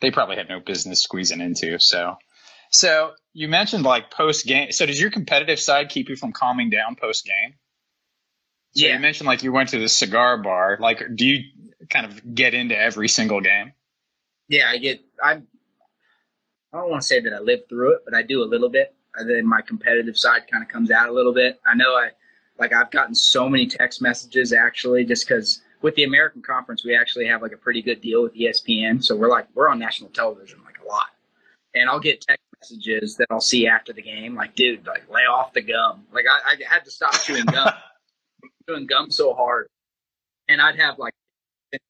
they 0.00 0.11
probably 0.11 0.37
had 0.37 0.49
no 0.49 0.61
business 0.61 1.03
squeezing 1.03 1.41
into. 1.41 1.79
So, 1.79 2.17
so 2.71 3.12
you 3.33 3.49
mentioned 3.49 3.85
like 3.85 4.11
post 4.11 4.45
game. 4.47 4.71
So 4.73 4.85
does 4.87 5.00
your 5.00 5.11
competitive 5.11 5.59
side 5.59 5.88
keep 5.88 6.09
you 6.11 6.17
from 6.17 6.33
calming 6.33 6.69
down 6.69 6.95
post 6.97 7.25
game? 7.25 7.55
So 8.75 8.87
Yeah. 8.87 8.95
you 8.95 8.99
mentioned 8.99 9.26
like 9.29 9.43
you 9.43 9.53
went 9.53 9.71
to 9.71 9.79
the 9.79 9.88
cigar 9.88 10.43
bar. 10.43 10.76
Like, 10.81 11.00
do 11.14 11.25
you 11.25 11.45
kind 11.91 12.07
of 12.07 12.35
get 12.35 12.55
into 12.55 12.79
every 12.79 13.09
single 13.09 13.41
game? 13.41 13.73
yeah, 14.49 14.69
I 14.69 14.79
get. 14.79 15.00
I. 15.23 15.43
I 16.73 16.79
don't 16.79 16.91
want 16.91 17.03
to 17.03 17.07
say 17.07 17.21
that 17.21 17.33
I 17.33 17.38
lived 17.38 17.69
through 17.69 17.95
it, 17.95 18.00
but 18.05 18.14
I 18.14 18.23
do 18.23 18.43
a 18.43 18.45
little 18.45 18.69
bit. 18.69 18.97
And 19.14 19.31
then 19.31 19.47
my 19.47 19.61
competitive 19.62 20.19
side 20.19 20.43
kind 20.50 20.61
of 20.61 20.69
comes 20.69 20.91
out 20.91 21.09
a 21.09 21.12
little 21.12 21.33
bit. 21.33 21.61
I 21.64 21.75
know 21.76 21.91
I, 21.95 22.11
like, 22.59 22.73
I've 22.73 22.91
gotten 22.91 23.14
so 23.14 23.49
many 23.49 23.69
text 23.69 24.03
messages 24.03 24.53
actually, 24.53 25.05
just 25.05 25.29
because 25.29 25.62
with 25.83 25.95
the 25.95 26.03
American 26.03 26.43
Conference 26.43 26.85
we 26.85 26.97
actually 26.97 27.26
have 27.26 27.43
like 27.43 27.53
a 27.53 27.57
pretty 27.57 27.81
good 27.81 28.00
deal 28.00 28.25
with 28.25 28.35
ESPN, 28.35 29.05
so 29.05 29.14
we're 29.14 29.29
like 29.29 29.47
we're 29.55 29.69
on 29.69 29.79
national 29.79 30.11
television 30.11 30.59
like 30.64 30.79
a 30.85 30.88
lot. 30.88 31.11
And 31.76 31.88
I'll 31.88 32.00
get 32.00 32.21
text 32.21 32.45
messages 32.61 33.17
that 33.19 33.26
I'll 33.31 33.41
see 33.41 33.69
after 33.69 33.93
the 33.93 34.03
game, 34.03 34.35
like, 34.35 34.57
dude, 34.57 34.85
like 34.87 35.09
lay 35.09 35.23
off 35.23 35.53
the 35.53 35.62
gum. 35.62 36.05
Like 36.12 36.25
I, 36.29 36.55
I 36.55 36.57
had 36.69 36.85
to 36.87 36.91
stop 36.91 37.14
chewing 37.14 37.45
gum, 37.45 37.71
chewing 38.69 38.87
gum 38.87 39.12
so 39.12 39.33
hard, 39.33 39.69
and 40.49 40.61
I'd 40.61 40.76
have 40.81 40.99
like 40.99 41.14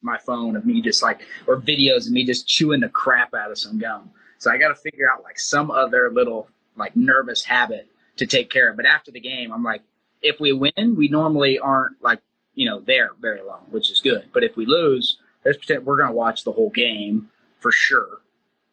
my 0.03 0.19
phone 0.19 0.57
of 0.57 0.67
me 0.67 0.81
just 0.81 1.03
like 1.03 1.23
or 1.47 1.61
videos 1.61 2.07
of 2.07 2.13
me 2.13 2.25
just 2.25 2.47
chewing 2.47 2.81
the 2.81 2.89
crap 2.89 3.35
out 3.35 3.51
of 3.51 3.59
some 3.59 3.79
gum. 3.79 4.11
So 4.39 4.51
I 4.51 4.59
got 4.59 4.69
to 4.69 4.75
figure 4.75 5.11
out 5.11 5.23
like 5.23 5.39
some 5.39 5.71
other 5.71 6.11
little 6.11 6.49
like 6.77 6.95
nervous 6.97 7.45
habit 7.45 7.89
to 8.17 8.27
take 8.27 8.51
care 8.51 8.71
of. 8.71 8.77
But 8.77 8.87
after 8.87 9.11
the 9.11 9.21
game, 9.21 9.53
I'm 9.53 9.63
like, 9.63 9.83
if 10.23 10.41
we 10.41 10.53
win, 10.53 10.97
we 10.97 11.09
normally 11.09 11.59
aren't 11.59 12.03
like 12.03 12.21
you 12.55 12.67
know 12.67 12.81
there 12.81 13.11
very 13.21 13.43
long, 13.43 13.67
which 13.71 13.91
is 13.91 14.01
good. 14.01 14.29
But 14.33 14.45
if 14.45 14.57
we 14.57 14.67
lose, 14.67 15.19
there's 15.43 15.59
we're 15.83 15.99
gonna 15.99 16.13
watch 16.13 16.45
the 16.45 16.53
whole 16.53 16.71
game 16.71 17.31
for 17.61 17.73
sure. 17.73 18.21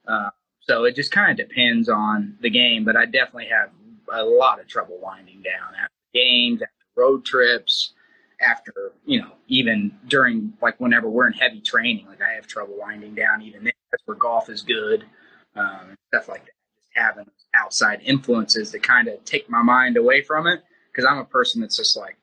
Uh, 0.08 0.30
so 0.62 0.84
it 0.84 0.96
just 0.96 1.12
kind 1.12 1.32
of 1.32 1.50
depends 1.50 1.90
on 1.90 2.38
the 2.42 2.50
game. 2.50 2.84
But 2.86 2.96
I 2.96 3.06
definitely 3.06 3.48
have 3.48 3.70
a 4.12 4.24
lot 4.24 4.60
of 4.60 4.68
trouble 4.68 5.00
winding 5.02 5.42
down 5.42 5.74
after 5.76 5.94
games, 6.14 6.62
after 6.62 6.74
road 6.96 7.26
trips 7.26 7.94
after 8.42 8.94
you 9.06 9.22
know 9.22 9.32
even 9.48 9.92
during 10.08 10.54
like 10.62 10.80
whenever 10.80 11.10
we're 11.10 11.28
in 11.28 11.34
heavy 11.34 11.62
training 11.62 12.06
like 12.08 12.22
i 12.22 12.34
have 12.34 12.48
trouble 12.48 12.76
winding 12.78 13.16
down 13.16 13.42
even 13.42 13.64
then 13.64 13.74
that's 13.92 14.04
where 14.06 14.18
golf 14.18 14.50
is 14.50 14.62
good 14.62 15.06
um, 15.56 15.96
stuff 16.08 16.30
like 16.30 16.46
that 16.46 16.54
just 16.78 16.90
having 16.96 17.26
outside 17.56 18.02
influences 18.04 18.72
that 18.72 18.84
kind 18.84 19.08
of 19.08 19.24
take 19.26 19.50
my 19.50 19.62
mind 19.62 19.98
away 19.98 20.22
from 20.22 20.48
it 20.48 20.62
because 20.92 21.06
i'm 21.06 21.20
a 21.20 21.26
person 21.26 21.62
that's 21.62 21.78
just 21.78 21.98
like 21.98 22.18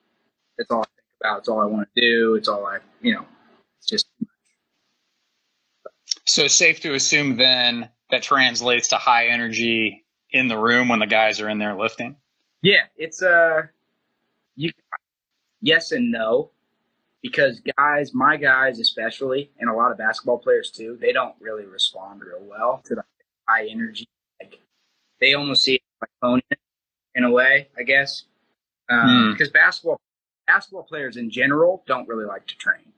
it's 0.59 0.71
all 0.71 0.83
i 0.83 0.87
think 0.97 1.09
about 1.21 1.39
it's 1.39 1.49
all 1.49 1.61
i 1.61 1.67
want 1.67 1.89
to 1.95 2.01
do 2.01 2.35
it's 2.35 2.49
all 2.49 2.67
i 2.67 2.79
you 3.03 3.15
know 3.15 3.25
it's 3.79 3.89
just 3.89 4.07
So 6.25 6.47
safe 6.47 6.81
to 6.81 6.95
assume 6.95 7.37
then 7.37 7.89
that 8.11 8.23
translates 8.23 8.89
to 8.89 8.97
high 8.97 9.29
energy 9.29 10.05
in 10.31 10.49
the 10.49 10.59
room 10.59 10.89
when 10.89 10.99
the 10.99 11.07
guys 11.07 11.41
are 11.41 11.49
in 11.49 11.59
there 11.59 11.75
lifting. 11.75 12.17
Yeah, 12.63 12.85
it's 12.97 13.23
uh 13.23 13.63
yes 15.61 15.93
and 15.93 16.11
no 16.11 16.51
because 17.23 17.61
guys, 17.77 18.15
my 18.15 18.37
guys 18.37 18.79
especially 18.79 19.51
and 19.59 19.69
a 19.69 19.73
lot 19.73 19.91
of 19.91 19.99
basketball 19.99 20.39
players 20.39 20.71
too, 20.71 20.97
they 21.01 21.13
don't 21.13 21.35
really 21.41 21.67
respond 21.67 22.21
real 22.23 22.43
well 22.43 22.81
to 22.85 22.95
the 22.95 23.03
high 23.49 23.67
energy 23.67 24.07
like 24.41 24.59
they 25.21 25.35
almost 25.35 25.63
see 25.65 25.75
it 25.75 25.83
like 26.01 26.11
phone 26.21 26.41
it 26.51 26.59
in 27.17 27.25
a 27.25 27.31
way, 27.31 27.69
I 27.77 27.83
guess. 27.83 28.25
Um, 28.89 29.27
Hmm. 29.27 29.33
because 29.33 29.51
basketball 29.51 30.01
basketball 30.47 30.85
players 30.85 31.17
in 31.17 31.29
general 31.31 31.83
don't 31.87 32.09
really 32.09 32.25
like 32.25 32.47
to 32.47 32.57
train. 32.57 32.93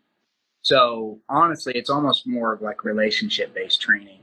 So 0.63 1.19
honestly, 1.29 1.73
it's 1.75 1.91
almost 1.91 2.27
more 2.27 2.53
of 2.53 2.61
like 2.63 2.85
relationship 2.85 3.55
based 3.55 3.81
training 3.81 4.21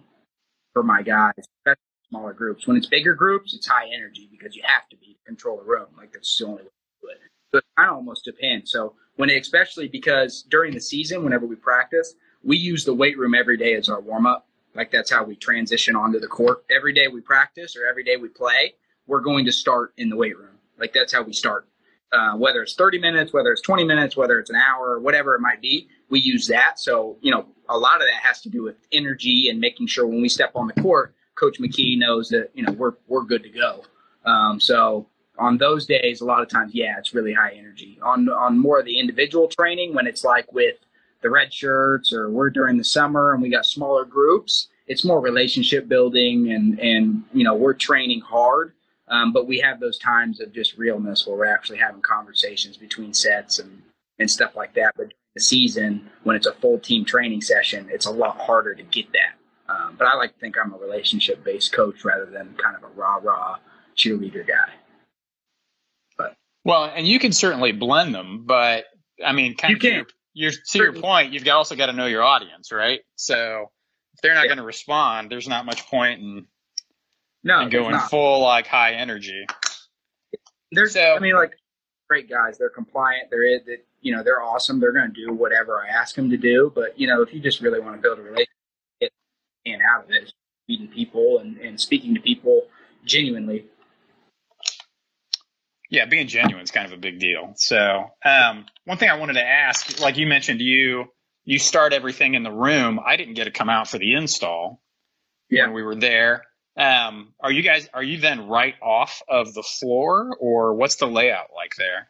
for 0.74 0.84
my 0.84 1.01
guys, 1.01 1.34
especially 1.39 1.82
smaller 2.10 2.34
groups. 2.34 2.67
When 2.67 2.77
it's 2.77 2.86
bigger 2.88 3.15
groups, 3.15 3.53
it's 3.56 3.67
high 3.67 3.89
energy 3.91 4.29
because 4.32 4.56
you 4.56 4.62
have 4.65 4.88
to 4.89 4.96
be 4.98 5.15
to 5.15 5.20
control 5.25 5.58
the 5.58 5.63
room. 5.63 5.88
Like 5.98 6.13
that's 6.13 6.38
the 6.38 6.46
only 6.46 6.63
way 6.63 6.70
to 6.70 7.01
do 7.01 7.08
it. 7.10 7.17
So 7.57 7.61
it 7.61 7.75
kind 7.75 7.89
of 7.89 7.95
almost 7.95 8.23
depends. 8.23 8.71
So 8.71 8.93
when 9.15 9.31
it, 9.31 9.41
especially 9.41 9.87
because 9.87 10.43
during 10.43 10.75
the 10.75 10.79
season, 10.79 11.23
whenever 11.23 11.47
we 11.47 11.55
practice, 11.55 12.13
we 12.43 12.55
use 12.55 12.85
the 12.85 12.93
weight 12.93 13.17
room 13.17 13.33
every 13.33 13.57
day 13.57 13.73
as 13.73 13.89
our 13.89 13.99
warm 13.99 14.27
up. 14.27 14.47
Like 14.75 14.91
that's 14.91 15.09
how 15.09 15.23
we 15.23 15.35
transition 15.35 15.95
onto 15.95 16.19
the 16.19 16.27
court. 16.27 16.63
Every 16.69 16.93
day 16.93 17.07
we 17.07 17.19
practice 17.19 17.75
or 17.75 17.87
every 17.87 18.03
day 18.03 18.15
we 18.17 18.27
play, 18.27 18.75
we're 19.07 19.21
going 19.21 19.43
to 19.45 19.51
start 19.51 19.93
in 19.97 20.09
the 20.09 20.15
weight 20.15 20.37
room. 20.37 20.55
Like 20.77 20.93
that's 20.93 21.11
how 21.11 21.23
we 21.23 21.33
start. 21.33 21.67
Uh, 22.13 22.37
whether 22.37 22.61
it's 22.61 22.75
30 22.75 22.99
minutes, 22.99 23.33
whether 23.33 23.51
it's 23.51 23.61
20 23.61 23.83
minutes, 23.83 24.15
whether 24.15 24.39
it's 24.39 24.51
an 24.51 24.55
hour, 24.55 24.91
or 24.91 24.99
whatever 24.99 25.33
it 25.33 25.41
might 25.41 25.61
be, 25.61 25.89
we 26.09 26.19
use 26.19 26.47
that. 26.47 26.79
So, 26.79 27.17
you 27.21 27.31
know, 27.31 27.47
a 27.69 27.77
lot 27.77 27.95
of 27.95 28.07
that 28.07 28.21
has 28.21 28.39
to 28.41 28.49
do 28.49 28.61
with 28.61 28.75
energy 28.91 29.49
and 29.49 29.59
making 29.59 29.87
sure 29.87 30.05
when 30.05 30.21
we 30.21 30.29
step 30.29 30.51
on 30.55 30.67
the 30.67 30.81
court, 30.81 31.15
Coach 31.35 31.59
McKie 31.59 31.97
knows 31.97 32.29
that, 32.29 32.51
you 32.53 32.63
know, 32.63 32.71
we're, 32.73 32.93
we're 33.07 33.23
good 33.23 33.43
to 33.43 33.49
go. 33.49 33.83
Um, 34.25 34.59
so 34.59 35.07
on 35.39 35.58
those 35.58 35.86
days, 35.86 36.22
a 36.22 36.25
lot 36.25 36.41
of 36.41 36.50
times, 36.50 36.74
yeah, 36.74 36.98
it's 36.98 37.13
really 37.13 37.34
high 37.34 37.53
energy. 37.58 38.00
On, 38.01 38.27
on 38.29 38.58
more 38.58 38.79
of 38.79 38.86
the 38.86 39.00
individual 39.00 39.48
training, 39.48 39.94
when 39.94 40.08
it's 40.08 40.24
like 40.24 40.51
with 40.51 40.75
the 41.22 41.29
red 41.29 41.53
shirts 41.53 42.13
or 42.13 42.29
we're 42.29 42.50
during 42.50 42.77
the 42.77 42.84
summer 42.84 43.34
and 43.34 43.41
we 43.41 43.50
got 43.50 43.65
smaller 43.65 44.06
groups, 44.06 44.67
it's 44.88 45.03
more 45.03 45.20
relationship 45.20 45.88
building 45.88 46.51
and, 46.51 46.79
and, 46.79 47.24
you 47.34 47.44
know, 47.44 47.56
we're 47.56 47.74
training 47.74 48.22
hard. 48.22 48.74
Um, 49.10 49.32
but 49.32 49.48
we 49.48 49.60
have 49.60 49.79
those 49.79 49.98
times 49.98 50.41
of 50.41 50.51
just 50.53 50.77
realness 50.77 51.25
where 51.25 51.38
we're 51.38 51.46
actually 51.46 51.77
having 51.77 52.01
conversations 52.01 52.77
between 52.77 53.13
sets 53.13 53.60
and, 53.60 53.82
and 54.20 54.29
stuff 54.29 54.56
like 54.56 54.74
that. 54.74 54.94
But 54.98 55.13
the 55.34 55.41
season, 55.41 56.10
when 56.24 56.36
it's 56.36 56.48
a 56.48 56.53
full 56.53 56.79
team 56.79 57.06
training 57.06 57.41
session, 57.41 57.88
it's 57.89 58.06
a 58.06 58.12
lot 58.12 58.38
harder 58.38 58.75
to 58.75 58.84
get 58.84 59.06
that. 59.13 59.74
Um, 59.74 59.96
but 59.98 60.08
I 60.08 60.15
like 60.15 60.34
to 60.34 60.39
think 60.39 60.56
I'm 60.58 60.74
a 60.74 60.77
relationship 60.77 61.44
based 61.44 61.74
coach 61.74 62.03
rather 62.03 62.25
than 62.25 62.56
kind 62.62 62.75
of 62.75 62.84
a 62.84 62.88
rah 62.88 63.20
rah 63.22 63.58
cheerleader 63.96 64.46
guy. 64.48 64.74
Well, 66.67 66.91
and 66.93 67.07
you 67.07 67.17
can 67.17 67.31
certainly 67.31 67.71
blend 67.71 68.13
them, 68.13 68.43
but 68.45 68.86
I 69.25 69.31
mean, 69.31 69.55
kind 69.55 69.71
You 69.71 69.75
of 69.77 69.81
to 69.81 69.88
can. 69.88 69.95
your, 70.33 70.51
your, 70.51 70.51
to 70.51 70.77
your 70.77 70.93
point, 70.93 71.31
you've 71.31 71.47
also 71.47 71.75
got 71.77 71.86
to 71.86 71.93
know 71.93 72.07
your 72.07 72.24
audience, 72.24 72.74
right? 72.74 73.00
So 73.15 73.71
if 74.13 74.21
they're 74.21 74.33
not 74.36 74.41
Yeah. 74.43 74.47
going 74.50 74.57
to 74.57 74.63
respond, 74.65 75.31
there's 75.31 75.47
not 75.47 75.65
much 75.65 75.86
point 75.88 76.19
in, 76.19 76.45
No, 77.45 77.62
in 77.62 77.69
going 77.69 77.97
full 78.09 78.41
like 78.41 78.67
high 78.67 78.91
energy. 78.95 79.45
There's, 80.74 80.91
So- 80.93 81.15
I 81.15 81.19
mean, 81.19 81.36
like 81.36 81.53
great 82.09 82.29
guys. 82.29 82.57
They're 82.57 82.69
compliant. 82.69 83.29
They're 83.31 83.59
that 83.59 83.86
you 84.01 84.13
know 84.15 84.21
they're 84.21 84.41
awesome. 84.41 84.79
They're 84.81 84.91
going 84.91 85.13
to 85.13 85.25
do 85.27 85.33
whatever 85.33 85.81
I 85.81 85.88
ask 85.88 86.15
them 86.15 86.29
to 86.29 86.38
do. 86.38 86.71
But 86.75 87.00
you 87.00 87.07
know, 87.07 87.21
if 87.21 87.33
you 87.33 87.39
just 87.39 87.62
really 87.62 87.79
want 87.79 87.95
to 87.95 88.01
build 88.01 88.19
a 88.19 88.21
relationship, 88.21 88.47
get 89.00 89.12
in 89.65 89.79
out 89.81 90.03
of 90.03 90.12
it, 90.12 90.33
meeting 90.67 90.89
people 90.89 91.39
and, 91.39 91.57
and 91.59 91.79
speaking 91.79 92.13
to 92.13 92.19
people 92.21 92.67
genuinely. 93.05 93.65
Yeah, 95.89 96.06
being 96.06 96.27
genuine 96.27 96.63
is 96.63 96.72
kind 96.72 96.86
of 96.86 96.94
a 96.94 96.98
big 97.01 97.20
deal. 97.20 97.53
So, 97.56 98.08
um, 98.25 98.65
one 98.86 98.98
thing 98.98 99.10
I 99.10 99.15
wanted 99.17 99.34
to 99.34 99.46
ask, 99.46 100.00
like 100.01 100.17
you 100.17 100.27
mentioned, 100.27 100.60
you 100.62 101.06
you 101.46 101.60
start 101.60 101.94
everything 101.94 102.34
in 102.34 102.44
the 102.44 102.51
room. 102.51 103.00
I 103.06 103.15
didn't 103.15 103.36
get 103.36 103.46
to 103.46 103.51
come 103.51 103.70
out 103.70 103.88
for 103.88 103.98
the 103.98 104.15
install 104.15 104.82
Yeah. 105.50 105.63
when 105.67 105.74
we 105.74 105.84
were 105.84 105.96
there. 105.96 106.44
Um, 106.75 107.34
are 107.39 107.51
you 107.51 107.63
guys 107.63 107.88
are 107.94 108.03
you 108.03 108.20
then 108.20 108.48
right 108.48 108.75
off 108.82 109.22
of 109.29 109.53
the 109.53 109.63
floor, 109.63 110.36
or 110.39 110.74
what's 110.75 110.96
the 110.98 111.08
layout 111.08 111.48
like 111.56 111.75
there? 111.77 112.10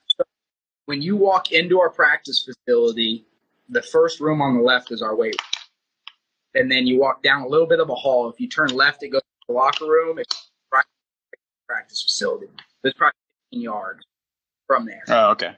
When 0.86 1.02
you 1.02 1.16
walk 1.18 1.52
into 1.52 1.80
our 1.80 1.90
practice 1.90 2.44
facility, 2.46 3.26
the 3.70 3.82
first 3.84 4.20
room 4.20 4.42
on 4.42 4.58
the 4.58 4.64
left 4.64 4.92
is 4.92 5.02
our 5.02 5.16
weight 5.16 5.36
room. 5.40 6.64
And 6.64 6.72
then 6.72 6.88
you 6.88 7.00
walk 7.00 7.22
down 7.22 7.44
a 7.44 7.48
little 7.48 7.68
bit 7.68 7.80
of 7.80 7.90
a 7.90 7.96
hall. 7.96 8.30
If 8.30 8.40
you 8.40 8.48
turn 8.50 8.70
left, 8.70 9.04
it 9.04 9.10
goes 9.10 9.22
to 9.22 9.28
the 9.50 9.54
locker 9.54 9.86
room. 9.86 10.18
It's 10.18 10.50
right 10.74 10.86
practice 11.68 12.02
facility. 12.02 12.48
There's 12.82 12.96
probably 12.96 13.14
15 13.14 13.27
yards 13.52 14.04
from 14.66 14.86
there. 14.86 15.04
Oh, 15.08 15.32
okay, 15.32 15.56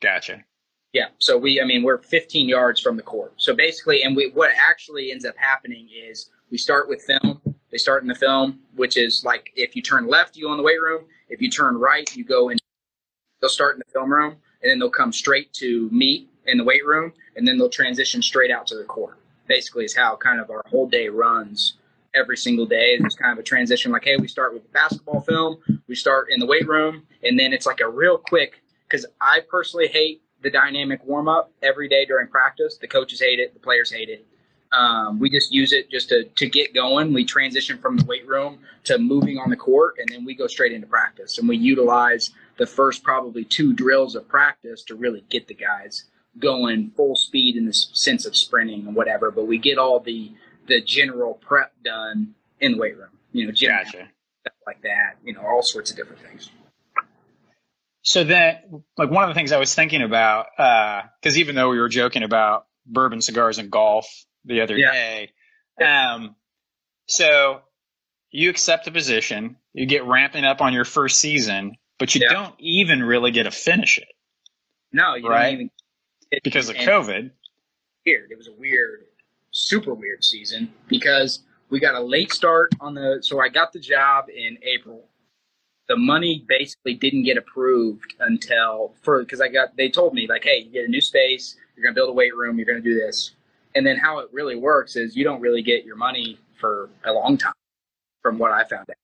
gotcha. 0.00 0.44
Yeah. 0.92 1.08
So 1.18 1.36
we, 1.36 1.60
I 1.60 1.64
mean, 1.64 1.82
we're 1.82 1.98
15 1.98 2.48
yards 2.48 2.80
from 2.80 2.96
the 2.96 3.02
court. 3.02 3.34
So 3.36 3.54
basically, 3.54 4.02
and 4.02 4.16
we, 4.16 4.30
what 4.30 4.50
actually 4.56 5.12
ends 5.12 5.26
up 5.26 5.36
happening 5.36 5.88
is 5.94 6.30
we 6.50 6.56
start 6.56 6.88
with 6.88 7.02
film. 7.02 7.40
They 7.70 7.76
start 7.76 8.02
in 8.02 8.08
the 8.08 8.14
film, 8.14 8.60
which 8.76 8.96
is 8.96 9.22
like 9.22 9.50
if 9.56 9.76
you 9.76 9.82
turn 9.82 10.06
left, 10.06 10.36
you 10.36 10.44
go 10.44 10.52
in 10.52 10.56
the 10.56 10.62
weight 10.62 10.80
room. 10.80 11.04
If 11.28 11.42
you 11.42 11.50
turn 11.50 11.76
right, 11.76 12.08
you 12.16 12.24
go 12.24 12.48
in. 12.48 12.56
They'll 13.40 13.50
start 13.50 13.74
in 13.74 13.82
the 13.86 13.92
film 13.92 14.10
room, 14.10 14.36
and 14.62 14.70
then 14.70 14.78
they'll 14.78 14.88
come 14.88 15.12
straight 15.12 15.52
to 15.54 15.90
meet 15.92 16.30
in 16.46 16.56
the 16.56 16.64
weight 16.64 16.86
room, 16.86 17.12
and 17.36 17.46
then 17.46 17.58
they'll 17.58 17.68
transition 17.68 18.22
straight 18.22 18.50
out 18.50 18.66
to 18.68 18.76
the 18.76 18.84
court. 18.84 19.18
Basically, 19.48 19.84
is 19.84 19.94
how 19.94 20.16
kind 20.16 20.40
of 20.40 20.48
our 20.50 20.62
whole 20.66 20.88
day 20.88 21.08
runs 21.08 21.74
every 22.14 22.36
single 22.36 22.64
day. 22.64 22.96
There's 22.98 23.16
kind 23.16 23.32
of 23.32 23.38
a 23.38 23.42
transition 23.42 23.92
like, 23.92 24.04
hey, 24.04 24.16
we 24.16 24.28
start 24.28 24.54
with 24.54 24.62
the 24.62 24.70
basketball 24.70 25.20
film, 25.20 25.58
we 25.88 25.94
start 25.94 26.28
in 26.30 26.40
the 26.40 26.46
weight 26.46 26.66
room, 26.66 27.06
and 27.22 27.38
then 27.38 27.52
it's 27.52 27.66
like 27.66 27.80
a 27.80 27.88
real 27.88 28.18
quick. 28.18 28.62
Because 28.88 29.06
I 29.20 29.40
personally 29.48 29.88
hate 29.88 30.22
the 30.42 30.50
dynamic 30.50 31.04
warm 31.04 31.28
up 31.28 31.52
every 31.62 31.88
day 31.88 32.04
during 32.04 32.28
practice. 32.28 32.78
The 32.78 32.86
coaches 32.86 33.20
hate 33.20 33.40
it, 33.40 33.54
the 33.54 33.60
players 33.60 33.90
hate 33.90 34.08
it. 34.08 34.26
Um, 34.72 35.18
we 35.18 35.30
just 35.30 35.52
use 35.52 35.72
it 35.72 35.90
just 35.90 36.08
to, 36.10 36.24
to 36.24 36.48
get 36.48 36.74
going. 36.74 37.12
We 37.12 37.24
transition 37.24 37.78
from 37.78 37.96
the 37.96 38.04
weight 38.04 38.26
room 38.26 38.58
to 38.84 38.98
moving 38.98 39.38
on 39.38 39.50
the 39.50 39.56
court, 39.56 39.96
and 39.98 40.08
then 40.08 40.24
we 40.24 40.34
go 40.34 40.46
straight 40.46 40.72
into 40.72 40.86
practice. 40.86 41.38
And 41.38 41.48
we 41.48 41.56
utilize 41.56 42.30
the 42.58 42.66
first 42.66 43.02
probably 43.02 43.44
two 43.44 43.72
drills 43.72 44.14
of 44.14 44.28
practice 44.28 44.82
to 44.84 44.94
really 44.94 45.24
get 45.30 45.46
the 45.48 45.54
guys 45.54 46.04
going 46.38 46.90
full 46.96 47.16
speed 47.16 47.56
in 47.56 47.64
the 47.64 47.72
sense 47.72 48.26
of 48.26 48.36
sprinting 48.36 48.86
and 48.86 48.94
whatever. 48.94 49.30
But 49.30 49.46
we 49.46 49.58
get 49.58 49.78
all 49.78 50.00
the 50.00 50.32
the 50.66 50.80
general 50.80 51.34
prep 51.34 51.72
done 51.84 52.34
in 52.60 52.72
the 52.72 52.78
weight 52.78 52.96
room. 52.96 53.10
You 53.32 53.46
know, 53.46 53.52
gotcha. 53.52 54.08
Like 54.66 54.82
that. 54.82 55.16
You 55.24 55.34
know, 55.34 55.40
all 55.40 55.62
sorts 55.62 55.90
of 55.90 55.96
different 55.96 56.22
things. 56.22 56.50
So 58.02 58.22
then, 58.22 58.84
like 58.96 59.10
one 59.10 59.24
of 59.24 59.28
the 59.30 59.34
things 59.34 59.50
I 59.50 59.58
was 59.58 59.74
thinking 59.74 60.02
about, 60.02 60.46
because 60.56 61.36
uh, 61.36 61.40
even 61.40 61.54
though 61.56 61.70
we 61.70 61.78
were 61.78 61.88
joking 61.88 62.22
about 62.22 62.66
bourbon 62.86 63.20
cigars 63.20 63.58
and 63.58 63.70
golf 63.70 64.06
the 64.44 64.60
other 64.60 64.76
yeah. 64.76 64.92
day, 64.92 65.30
um, 65.84 66.36
so 67.06 67.62
you 68.30 68.50
accept 68.50 68.86
a 68.86 68.90
position, 68.92 69.56
you 69.72 69.86
get 69.86 70.04
ramping 70.04 70.44
up 70.44 70.60
on 70.60 70.72
your 70.72 70.84
first 70.84 71.18
season, 71.18 71.76
but 71.98 72.14
you 72.14 72.20
yeah. 72.22 72.32
don't 72.32 72.54
even 72.58 73.02
really 73.02 73.30
get 73.30 73.44
to 73.44 73.50
finish 73.50 73.98
it. 73.98 74.08
No, 74.92 75.14
you 75.14 75.28
right? 75.28 75.44
don't 75.44 75.54
even 75.54 75.70
it, 76.30 76.42
because 76.44 76.68
of 76.68 76.76
COVID. 76.76 77.30
Weird. 78.04 78.30
It 78.30 78.38
was 78.38 78.48
a 78.48 78.52
weird, 78.52 79.04
super 79.50 79.94
weird 79.94 80.22
season 80.22 80.72
because 80.86 81.40
we 81.70 81.80
got 81.80 81.94
a 81.94 82.00
late 82.00 82.32
start 82.32 82.72
on 82.80 82.94
the. 82.94 83.18
So 83.20 83.40
I 83.40 83.48
got 83.48 83.72
the 83.72 83.80
job 83.80 84.26
in 84.28 84.58
April 84.62 85.04
the 85.88 85.96
money 85.96 86.44
basically 86.48 86.94
didn't 86.94 87.22
get 87.22 87.36
approved 87.36 88.14
until 88.20 88.94
for 89.02 89.20
because 89.20 89.40
I 89.40 89.48
got 89.48 89.76
they 89.76 89.88
told 89.88 90.14
me 90.14 90.26
like, 90.28 90.44
hey, 90.44 90.58
you 90.58 90.70
get 90.70 90.84
a 90.84 90.88
new 90.88 91.00
space, 91.00 91.56
you're 91.76 91.84
gonna 91.84 91.94
build 91.94 92.10
a 92.10 92.12
weight 92.12 92.36
room, 92.36 92.58
you're 92.58 92.66
gonna 92.66 92.80
do 92.80 92.94
this, 92.94 93.32
and 93.74 93.86
then 93.86 93.96
how 93.96 94.18
it 94.18 94.28
really 94.32 94.56
works 94.56 94.96
is 94.96 95.16
you 95.16 95.24
don't 95.24 95.40
really 95.40 95.62
get 95.62 95.84
your 95.84 95.96
money 95.96 96.38
for 96.58 96.88
a 97.04 97.12
long 97.12 97.36
time, 97.36 97.52
from 98.22 98.38
what 98.38 98.50
I 98.50 98.64
found 98.64 98.86
out. 98.90 98.96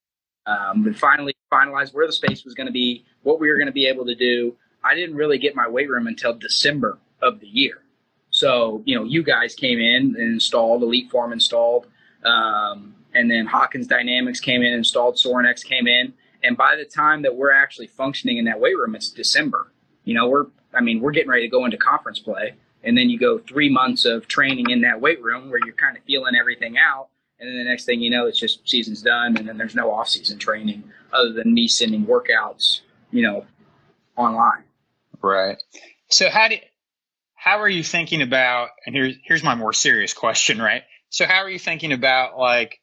Um, 0.44 0.92
finally 0.94 1.34
finalized 1.52 1.94
where 1.94 2.06
the 2.06 2.12
space 2.12 2.44
was 2.44 2.54
going 2.54 2.66
to 2.66 2.72
be, 2.72 3.04
what 3.22 3.38
we 3.38 3.48
were 3.48 3.56
going 3.56 3.66
to 3.66 3.72
be 3.72 3.86
able 3.86 4.04
to 4.06 4.14
do. 4.16 4.56
I 4.82 4.96
didn't 4.96 5.14
really 5.14 5.38
get 5.38 5.54
my 5.54 5.68
weight 5.68 5.88
room 5.88 6.08
until 6.08 6.32
December 6.32 6.98
of 7.20 7.38
the 7.38 7.46
year. 7.46 7.82
So 8.30 8.82
you 8.84 8.96
know, 8.96 9.04
you 9.04 9.22
guys 9.22 9.54
came 9.54 9.78
in 9.78 10.16
and 10.16 10.32
installed, 10.32 10.82
EliteForm 10.82 11.32
installed, 11.32 11.86
um, 12.24 12.94
and 13.14 13.30
then 13.30 13.46
Hawkin 13.46 13.86
Dynamics 13.86 14.40
came 14.40 14.62
in, 14.62 14.72
installed, 14.72 15.16
Sorinex 15.16 15.64
came 15.64 15.86
in 15.86 16.14
and 16.42 16.56
by 16.56 16.76
the 16.76 16.84
time 16.84 17.22
that 17.22 17.36
we're 17.36 17.52
actually 17.52 17.86
functioning 17.86 18.38
in 18.38 18.44
that 18.46 18.60
weight 18.60 18.76
room, 18.76 18.94
it's 18.94 19.10
December. 19.10 19.70
You 20.04 20.14
know, 20.14 20.28
we're, 20.28 20.46
I 20.74 20.80
mean, 20.80 21.00
we're 21.00 21.12
getting 21.12 21.30
ready 21.30 21.42
to 21.42 21.48
go 21.48 21.64
into 21.64 21.76
conference 21.76 22.18
play. 22.18 22.54
And 22.84 22.98
then 22.98 23.08
you 23.10 23.18
go 23.18 23.38
three 23.38 23.68
months 23.68 24.04
of 24.04 24.26
training 24.26 24.70
in 24.70 24.80
that 24.80 25.00
weight 25.00 25.22
room 25.22 25.50
where 25.50 25.60
you're 25.64 25.74
kind 25.74 25.96
of 25.96 26.02
feeling 26.02 26.34
everything 26.34 26.76
out. 26.78 27.08
And 27.38 27.48
then 27.48 27.58
the 27.58 27.64
next 27.64 27.84
thing 27.84 28.00
you 28.00 28.10
know, 28.10 28.26
it's 28.26 28.38
just 28.38 28.68
season's 28.68 29.02
done. 29.02 29.36
And 29.36 29.48
then 29.48 29.56
there's 29.56 29.74
no 29.74 29.92
off 29.92 30.08
season 30.08 30.38
training 30.38 30.82
other 31.12 31.32
than 31.32 31.54
me 31.54 31.68
sending 31.68 32.06
workouts, 32.06 32.80
you 33.12 33.22
know, 33.22 33.46
online. 34.16 34.64
Right. 35.20 35.58
So 36.08 36.28
how 36.28 36.48
do, 36.48 36.56
how 37.34 37.60
are 37.60 37.68
you 37.68 37.84
thinking 37.84 38.22
about, 38.22 38.70
and 38.84 38.96
here's, 38.96 39.14
here's 39.24 39.44
my 39.44 39.54
more 39.54 39.72
serious 39.72 40.12
question, 40.12 40.60
right? 40.60 40.82
So 41.12 41.26
how 41.26 41.42
are 41.44 41.50
you 41.50 41.58
thinking 41.58 41.92
about 41.92 42.36
like 42.36 42.80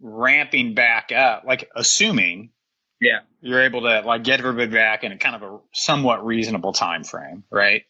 ramping 0.00 0.74
back 0.74 1.12
up, 1.12 1.44
like 1.46 1.70
assuming 1.76 2.50
yeah. 3.00 3.20
You're 3.42 3.62
able 3.62 3.82
to 3.82 4.00
like 4.00 4.24
get 4.24 4.40
everybody 4.40 4.70
back 4.70 5.04
in 5.04 5.12
a 5.12 5.18
kind 5.18 5.36
of 5.36 5.42
a 5.42 5.58
somewhat 5.74 6.24
reasonable 6.24 6.72
time 6.72 7.04
frame, 7.04 7.44
right? 7.50 7.82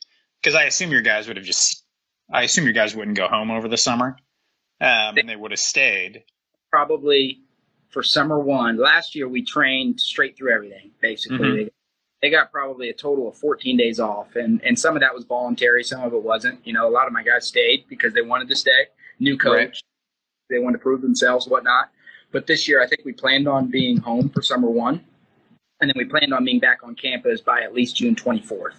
Because 0.43 0.57
I 0.57 0.65
assume 0.65 0.91
your 0.91 1.03
guys 1.03 1.29
would 1.29 1.37
have 1.37 1.47
just, 1.47 1.85
I 2.33 2.43
assume 2.43 2.65
your 2.65 2.73
guys 2.73 2.97
wouldn't 2.97 3.17
go 3.17 3.29
home 3.29 3.51
over 3.53 3.69
the 3.69 3.77
summer, 3.77 4.17
um, 4.81 5.17
and 5.17 5.29
they 5.29 5.37
would 5.37 5.53
have 5.53 5.61
stayed. 5.61 6.25
Probably 6.71 7.43
for 7.91 8.03
summer 8.03 8.41
one. 8.41 8.77
Last 8.77 9.15
year 9.15 9.29
we 9.29 9.45
trained 9.45 10.01
straight 10.01 10.37
through 10.37 10.53
everything. 10.53 10.91
Basically, 11.01 11.39
mm-hmm. 11.39 11.57
they, 11.57 11.71
they 12.21 12.31
got 12.31 12.51
probably 12.51 12.91
a 12.91 12.95
total 12.95 13.29
of 13.29 13.37
14 13.37 13.77
days 13.77 14.01
off, 14.01 14.35
and 14.35 14.61
and 14.65 14.77
some 14.77 14.97
of 14.97 15.01
that 15.01 15.15
was 15.15 15.25
voluntary, 15.25 15.85
some 15.85 16.03
of 16.03 16.13
it 16.13 16.23
wasn't. 16.23 16.67
You 16.67 16.73
know, 16.73 16.89
a 16.89 16.91
lot 16.91 17.07
of 17.07 17.13
my 17.13 17.23
guys 17.23 17.47
stayed 17.47 17.85
because 17.89 18.13
they 18.15 18.23
wanted 18.23 18.49
to 18.49 18.57
stay. 18.57 18.89
New 19.21 19.39
coach, 19.39 19.55
right. 19.55 19.83
they 20.51 20.59
want 20.59 20.75
to 20.75 20.79
prove 20.79 21.03
themselves, 21.03 21.47
whatnot. 21.47 21.91
But 22.33 22.47
this 22.47 22.67
year, 22.67 22.83
I 22.83 22.87
think 22.87 23.03
we 23.05 23.13
planned 23.13 23.47
on 23.47 23.71
being 23.71 23.97
home 23.97 24.29
for 24.29 24.43
summer 24.43 24.69
one, 24.69 25.05
and 25.81 25.89
then 25.89 25.95
we 25.97 26.05
planned 26.05 26.35
on 26.35 26.45
being 26.45 26.59
back 26.59 26.81
on 26.83 26.95
campus 26.95 27.41
by 27.41 27.63
at 27.63 27.75
least 27.75 27.97
June 27.97 28.17
24th. 28.17 28.75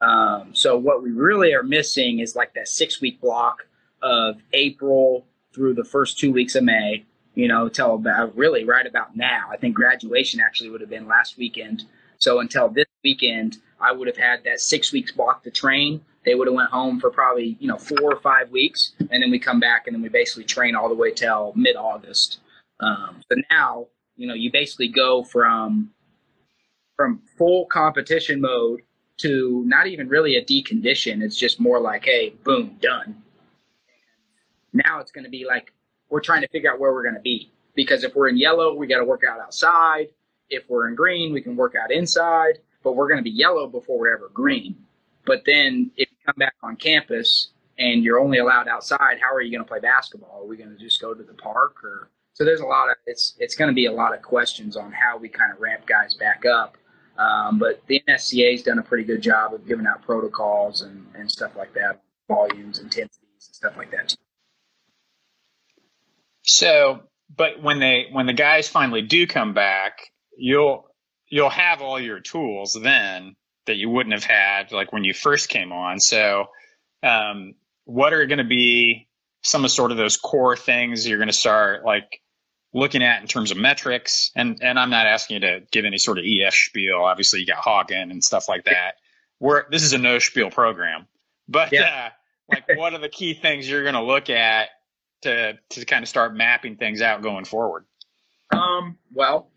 Um, 0.00 0.54
so 0.54 0.76
what 0.76 1.02
we 1.02 1.10
really 1.10 1.54
are 1.54 1.62
missing 1.62 2.20
is 2.20 2.34
like 2.36 2.54
that 2.54 2.68
six 2.68 3.00
week 3.00 3.20
block 3.20 3.66
of 4.02 4.42
April 4.52 5.24
through 5.54 5.74
the 5.74 5.84
first 5.84 6.18
two 6.18 6.32
weeks 6.32 6.54
of 6.54 6.64
May. 6.64 7.04
You 7.34 7.48
know, 7.48 7.68
till 7.70 7.94
about 7.94 8.36
really 8.36 8.64
right 8.64 8.86
about 8.86 9.16
now. 9.16 9.48
I 9.50 9.56
think 9.56 9.74
graduation 9.74 10.38
actually 10.38 10.68
would 10.68 10.82
have 10.82 10.90
been 10.90 11.06
last 11.06 11.38
weekend. 11.38 11.84
So 12.18 12.40
until 12.40 12.68
this 12.68 12.84
weekend, 13.02 13.56
I 13.80 13.90
would 13.90 14.06
have 14.06 14.18
had 14.18 14.44
that 14.44 14.60
six 14.60 14.92
weeks 14.92 15.12
block 15.12 15.42
to 15.44 15.50
train. 15.50 16.04
They 16.24 16.34
would 16.34 16.46
have 16.46 16.54
went 16.54 16.70
home 16.70 17.00
for 17.00 17.10
probably 17.10 17.56
you 17.60 17.68
know 17.68 17.78
four 17.78 18.12
or 18.12 18.20
five 18.20 18.50
weeks, 18.50 18.92
and 18.98 19.22
then 19.22 19.30
we 19.30 19.38
come 19.38 19.60
back 19.60 19.86
and 19.86 19.94
then 19.94 20.02
we 20.02 20.08
basically 20.08 20.44
train 20.44 20.74
all 20.74 20.88
the 20.88 20.94
way 20.94 21.10
till 21.12 21.52
mid 21.56 21.76
August. 21.76 22.40
Um, 22.80 23.20
so 23.28 23.36
now, 23.50 23.86
you 24.16 24.26
know, 24.26 24.34
you 24.34 24.50
basically 24.50 24.88
go 24.88 25.24
from 25.24 25.90
from 26.96 27.20
full 27.36 27.66
competition 27.66 28.40
mode 28.40 28.82
to 29.18 29.62
not 29.66 29.86
even 29.86 30.08
really 30.08 30.36
a 30.36 30.44
decondition. 30.44 31.22
It's 31.22 31.36
just 31.36 31.60
more 31.60 31.80
like, 31.80 32.04
hey, 32.04 32.30
boom, 32.44 32.76
done. 32.80 33.22
Now 34.72 35.00
it's 35.00 35.12
going 35.12 35.24
to 35.24 35.30
be 35.30 35.44
like 35.44 35.72
we're 36.08 36.20
trying 36.20 36.42
to 36.42 36.48
figure 36.48 36.72
out 36.72 36.78
where 36.78 36.92
we're 36.92 37.02
going 37.02 37.14
to 37.14 37.20
be 37.20 37.50
because 37.74 38.04
if 38.04 38.14
we're 38.14 38.28
in 38.28 38.36
yellow, 38.36 38.74
we 38.74 38.86
got 38.86 38.98
to 38.98 39.04
work 39.04 39.22
out 39.28 39.40
outside. 39.40 40.08
If 40.50 40.68
we're 40.68 40.88
in 40.88 40.94
green, 40.94 41.32
we 41.32 41.40
can 41.40 41.56
work 41.56 41.74
out 41.74 41.90
inside. 41.90 42.58
But 42.82 42.92
we're 42.92 43.08
going 43.08 43.18
to 43.18 43.24
be 43.24 43.30
yellow 43.30 43.66
before 43.66 43.98
we're 43.98 44.14
ever 44.14 44.28
green. 44.34 44.74
But 45.24 45.42
then 45.46 45.90
if 45.96 46.08
come 46.24 46.34
back 46.38 46.54
on 46.62 46.76
campus 46.76 47.48
and 47.78 48.04
you're 48.04 48.18
only 48.18 48.38
allowed 48.38 48.68
outside, 48.68 49.18
how 49.20 49.34
are 49.34 49.40
you 49.40 49.50
going 49.50 49.64
to 49.64 49.68
play 49.68 49.80
basketball? 49.80 50.42
Are 50.42 50.46
we 50.46 50.56
going 50.56 50.70
to 50.70 50.76
just 50.76 51.00
go 51.00 51.14
to 51.14 51.22
the 51.22 51.34
park 51.34 51.82
or 51.82 52.10
so 52.34 52.44
there's 52.44 52.60
a 52.60 52.66
lot 52.66 52.88
of 52.88 52.96
it's 53.06 53.34
it's 53.38 53.54
going 53.54 53.68
to 53.68 53.74
be 53.74 53.86
a 53.86 53.92
lot 53.92 54.14
of 54.14 54.22
questions 54.22 54.76
on 54.76 54.92
how 54.92 55.18
we 55.18 55.28
kind 55.28 55.52
of 55.52 55.60
ramp 55.60 55.86
guys 55.86 56.14
back 56.14 56.44
up. 56.46 56.76
Um, 57.18 57.58
but 57.58 57.82
the 57.86 58.02
NSCA 58.08 58.52
has 58.52 58.62
done 58.62 58.78
a 58.78 58.82
pretty 58.82 59.04
good 59.04 59.20
job 59.20 59.52
of 59.52 59.66
giving 59.66 59.86
out 59.86 60.02
protocols 60.02 60.80
and, 60.80 61.06
and 61.14 61.30
stuff 61.30 61.54
like 61.56 61.74
that, 61.74 62.00
volumes, 62.26 62.78
intensities, 62.78 63.18
and 63.46 63.54
stuff 63.54 63.76
like 63.76 63.90
that. 63.90 64.16
So, 66.44 67.02
but 67.36 67.62
when 67.62 67.78
they 67.78 68.06
when 68.10 68.26
the 68.26 68.32
guys 68.32 68.66
finally 68.66 69.02
do 69.02 69.26
come 69.26 69.52
back, 69.52 70.10
you'll 70.36 70.86
you'll 71.28 71.50
have 71.50 71.82
all 71.82 72.00
your 72.00 72.20
tools 72.20 72.78
then 72.82 73.36
that 73.66 73.76
you 73.76 73.88
wouldn't 73.88 74.12
have 74.12 74.24
had 74.24 74.72
like 74.72 74.92
when 74.92 75.04
you 75.04 75.14
first 75.14 75.48
came 75.48 75.72
on. 75.72 76.00
So, 76.00 76.46
um, 77.02 77.54
what 77.84 78.12
are 78.12 78.26
going 78.26 78.38
to 78.38 78.44
be 78.44 79.08
some 79.42 79.64
of 79.64 79.70
sort 79.70 79.90
of 79.90 79.96
those 79.96 80.16
core 80.16 80.56
things 80.56 81.06
you're 81.06 81.18
going 81.18 81.28
to 81.28 81.32
start 81.32 81.84
like 81.84 82.22
looking 82.72 83.02
at 83.02 83.20
in 83.20 83.26
terms 83.26 83.50
of 83.50 83.56
metrics. 83.56 84.30
And 84.34 84.58
and 84.62 84.78
I'm 84.78 84.90
not 84.90 85.06
asking 85.06 85.34
you 85.34 85.40
to 85.40 85.60
give 85.70 85.84
any 85.84 85.98
sort 85.98 86.18
of 86.18 86.24
EF 86.26 86.54
spiel. 86.54 87.02
Obviously, 87.02 87.40
you 87.40 87.46
got 87.46 87.62
Hagen 87.62 88.10
and 88.10 88.22
stuff 88.22 88.48
like 88.48 88.64
that. 88.64 88.92
We're 89.40 89.68
this 89.70 89.82
is 89.82 89.92
a 89.92 89.98
no 89.98 90.18
spiel 90.18 90.50
program, 90.50 91.06
but 91.48 91.72
yeah. 91.72 92.10
uh, 92.50 92.54
like, 92.54 92.64
what 92.78 92.94
are 92.94 92.98
the 92.98 93.08
key 93.08 93.34
things 93.34 93.68
you're 93.68 93.82
going 93.82 93.94
to 93.94 94.02
look 94.02 94.30
at 94.30 94.68
to 95.22 95.58
to 95.70 95.84
kind 95.84 96.02
of 96.02 96.08
start 96.08 96.34
mapping 96.34 96.76
things 96.76 97.02
out 97.02 97.22
going 97.22 97.44
forward? 97.44 97.84
Um. 98.50 98.98
Well, 99.12 99.50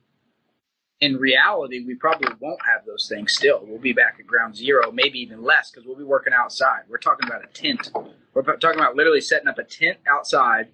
in 1.02 1.18
reality, 1.18 1.84
we 1.86 1.96
probably 1.96 2.34
won't 2.40 2.60
have 2.66 2.86
those 2.86 3.08
things 3.10 3.34
still. 3.34 3.62
We'll 3.64 3.80
be 3.80 3.94
back 3.94 4.18
at 4.20 4.26
ground 4.26 4.56
zero, 4.56 4.92
maybe 4.92 5.20
even 5.20 5.44
less, 5.44 5.70
because 5.70 5.86
we'll 5.86 5.98
be 5.98 6.04
working 6.04 6.34
outside. 6.34 6.84
We're 6.88 6.98
talking 6.98 7.28
about 7.28 7.44
a 7.44 7.48
tent. 7.48 7.92
We're 8.34 8.44
talking 8.44 8.80
about 8.80 8.96
literally 8.96 9.22
setting 9.22 9.48
up 9.48 9.58
a 9.58 9.64
tent 9.64 9.98
outside, 10.08 10.68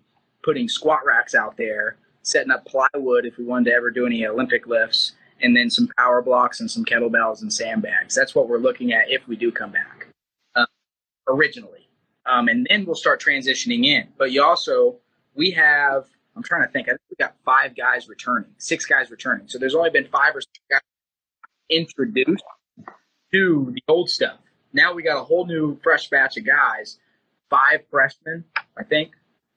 putting 0.44 0.70
squat 0.70 1.06
racks 1.06 1.34
out 1.34 1.58
there, 1.58 1.98
setting 2.22 2.52
up 2.52 2.66
plywood 2.66 3.26
if 3.26 3.38
we 3.38 3.46
wanted 3.46 3.72
to 3.72 3.76
ever 3.76 3.90
do 3.90 4.06
any 4.06 4.26
Olympic 4.26 4.68
lifts, 4.68 5.14
and 5.42 5.58
then 5.58 5.70
some 5.72 5.90
power 5.98 6.22
blocks 6.22 6.60
and 6.60 6.70
some 6.70 6.86
kettlebells 6.86 7.42
and 7.42 7.52
sandbags. 7.52 8.14
That's 8.14 8.36
what 8.36 8.48
we're 8.48 8.60
looking 8.60 8.94
at 8.94 9.10
if 9.10 9.28
we 9.28 9.36
do 9.36 9.52
come 9.52 9.72
back 9.72 10.08
uh, 10.56 10.66
originally. 11.28 11.88
Um, 12.28 12.48
and 12.48 12.68
then 12.70 12.86
we'll 12.86 12.96
start 12.96 13.20
transitioning 13.20 13.86
in. 13.86 14.08
But 14.20 14.32
you 14.32 14.44
also, 14.44 14.98
we 15.34 15.50
have 15.52 16.06
I'm 16.36 16.44
trying 16.44 16.64
to 16.64 16.70
think. 16.70 16.88
I 16.88 16.92
think 16.92 17.02
we 17.10 17.16
got 17.18 17.36
five 17.44 17.76
guys 17.76 18.08
returning, 18.08 18.52
six 18.58 18.86
guys 18.86 19.12
returning. 19.12 19.48
So 19.48 19.58
there's 19.60 19.76
only 19.76 19.90
been 19.90 20.08
five 20.08 20.36
or 20.36 20.42
six 20.42 20.60
guys 20.70 20.80
introduced 21.70 22.44
to 23.34 23.72
the 23.74 23.82
old 23.88 24.10
stuff. 24.10 24.38
Now 24.74 24.94
we 24.94 25.04
got 25.04 25.20
a 25.20 25.24
whole 25.24 25.46
new 25.46 25.78
fresh 25.84 26.10
batch 26.10 26.38
of 26.38 26.46
guys, 26.46 26.98
five 27.50 27.82
freshmen, 27.90 28.46
I 28.78 28.84
think, 28.84 29.12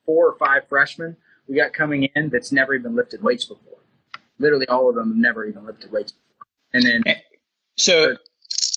four 0.04 0.28
or 0.28 0.36
five 0.36 0.68
freshmen 0.68 1.16
we 1.48 1.56
got 1.56 1.72
coming 1.72 2.04
in 2.14 2.30
that's 2.30 2.52
never 2.52 2.74
even 2.74 2.94
lifted 2.94 3.22
weights 3.22 3.44
before. 3.44 3.78
Literally 4.38 4.66
all 4.68 4.88
of 4.88 4.94
them 4.94 5.08
have 5.08 5.16
never 5.16 5.44
even 5.44 5.66
lifted 5.66 5.92
weights 5.92 6.12
before. 6.12 6.46
And 6.72 6.84
then 6.84 7.16
so 7.76 8.16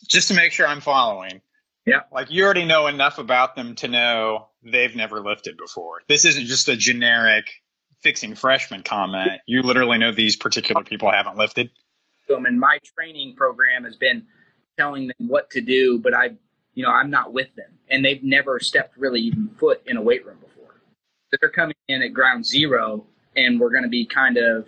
just 0.08 0.28
to 0.30 0.34
make 0.34 0.52
sure 0.52 0.68
I'm 0.68 0.82
following. 0.82 1.42
Yeah. 1.86 2.02
Like 2.12 2.30
you 2.30 2.44
already 2.44 2.66
know 2.66 2.88
enough 2.88 3.18
about 3.18 3.56
them 3.56 3.76
to 3.76 3.88
know 3.88 4.50
they've 4.64 4.96
never 4.96 5.22
lifted 5.22 5.58
before. 5.58 6.02
This 6.08 6.26
isn't 6.26 6.46
just 6.46 6.68
a 6.68 6.76
generic 6.76 7.46
fixing 8.02 8.36
freshman 8.36 8.84
comment. 8.84 9.42
You 9.48 9.62
literally 9.62 9.98
know 9.98 10.12
these 10.12 10.36
particular 10.36 10.84
people 10.84 11.12
haven't 11.12 11.38
lifted. 11.38 11.70
So, 12.28 12.36
And 12.44 12.60
my 12.60 12.80
training 12.96 13.36
program 13.36 13.86
has 13.86 13.96
been 13.96 14.26
telling 14.78 15.08
them 15.08 15.28
what 15.28 15.50
to 15.52 15.62
do, 15.62 16.00
but 16.00 16.14
I, 16.14 16.32
you 16.74 16.84
know, 16.84 16.92
I'm 16.92 17.10
not 17.10 17.34
with 17.34 17.54
them, 17.56 17.72
and 17.90 18.04
they've 18.04 18.24
never 18.24 18.60
stepped 18.60 18.98
really 18.98 19.22
even 19.22 19.50
foot 19.58 19.82
in 19.86 19.98
a 19.98 20.02
weight 20.02 20.26
room 20.26 20.38
before. 20.40 20.76
So 21.32 21.38
they're 21.42 21.50
coming 21.50 21.76
in 21.88 22.02
at 22.02 22.14
ground 22.14 22.46
zero, 22.46 23.06
and 23.36 23.60
we're 23.60 23.72
going 23.72 23.84
to 23.84 23.90
be 23.90 24.06
kind 24.06 24.38
of 24.38 24.68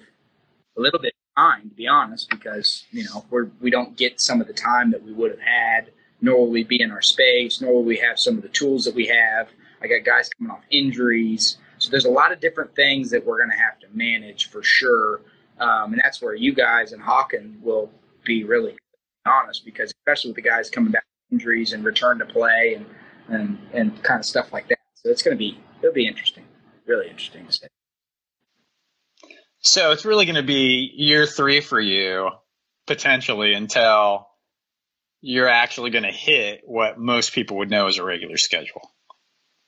a 0.78 0.82
little 0.82 1.00
bit 1.00 1.14
behind, 1.36 1.70
to 1.70 1.76
be 1.76 1.88
honest, 1.88 2.30
because 2.30 2.86
you 2.92 3.04
know 3.04 3.26
we're 3.30 3.50
we 3.60 3.70
don't 3.70 3.96
get 3.98 4.20
some 4.20 4.42
of 4.42 4.48
the 4.48 4.54
time 4.54 4.92
that 4.92 5.04
we 5.04 5.14
would 5.14 5.32
have 5.32 5.40
had, 5.40 5.92
nor 6.22 6.40
will 6.40 6.50
we 6.50 6.64
be 6.64 6.82
in 6.82 6.92
our 6.92 7.02
space, 7.02 7.62
nor 7.62 7.74
will 7.74 7.84
we 7.84 7.98
have 7.98 8.18
some 8.20 8.36
of 8.38 8.42
the 8.42 8.50
tools 8.50 8.86
that 8.86 8.96
we 8.96 9.08
have. 9.08 9.50
I 9.82 9.88
got 9.88 10.04
guys 10.04 10.30
coming 10.30 10.52
off 10.52 10.64
injuries, 10.72 11.58
so 11.80 11.90
there's 11.90 12.06
a 12.06 12.10
lot 12.10 12.32
of 12.32 12.40
different 12.40 12.76
things 12.76 13.10
that 13.10 13.26
we're 13.26 13.38
going 13.38 13.50
to 13.50 13.58
have 13.58 13.80
to 13.80 13.88
manage 13.94 14.50
for 14.50 14.62
sure, 14.62 15.22
um, 15.60 15.94
and 15.94 16.02
that's 16.04 16.22
where 16.22 16.36
you 16.36 16.54
guys 16.54 16.92
and 16.92 17.02
Hawkin 17.02 17.60
will 17.62 17.90
be 18.24 18.44
really 18.44 18.78
honest, 19.26 19.66
because 19.66 19.92
especially 20.02 20.32
with 20.32 20.36
the 20.36 20.42
guys 20.50 20.70
coming 20.70 20.92
back 20.92 21.04
from 21.04 21.38
injuries 21.38 21.74
and 21.74 21.84
return 21.84 22.20
to 22.20 22.26
play 22.26 22.76
and 22.76 22.86
and 23.30 23.58
and 23.74 24.04
kind 24.04 24.20
of 24.20 24.26
stuff 24.26 24.52
like 24.54 24.68
that. 24.68 24.80
So 24.96 25.10
it's 25.10 25.22
going 25.22 25.36
to 25.36 25.40
be 25.40 25.58
it'll 25.82 25.94
be 25.94 26.08
interesting, 26.08 26.46
really 26.86 27.10
interesting 27.10 27.46
to 27.46 27.52
say. 27.52 27.68
So 29.62 29.92
it's 29.92 30.06
really 30.06 30.26
going 30.26 30.36
to 30.36 30.44
be 30.44 30.92
year 30.96 31.26
three 31.26 31.62
for 31.62 31.80
you 31.80 32.30
potentially 32.88 33.54
until 33.54 34.28
you're 35.22 35.50
actually 35.50 35.90
going 35.90 36.06
to 36.06 36.12
hit 36.12 36.62
what 36.66 36.98
most 36.98 37.34
people 37.34 37.58
would 37.58 37.70
know 37.70 37.88
as 37.88 37.98
a 37.98 38.04
regular 38.04 38.38
schedule. 38.38 38.82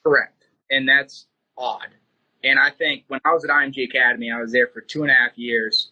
Correct, 0.06 0.44
and 0.70 0.88
that's 0.88 1.28
odd. 1.58 1.90
And 2.44 2.60
I 2.60 2.72
think 2.72 3.04
when 3.08 3.20
I 3.24 3.34
was 3.34 3.44
at 3.44 3.52
IMG 3.52 3.84
Academy, 3.84 4.32
I 4.32 4.42
was 4.42 4.52
there 4.52 4.68
for 4.68 4.82
two 4.82 5.04
and 5.04 5.12
a 5.12 5.14
half 5.14 5.38
years. 5.38 5.92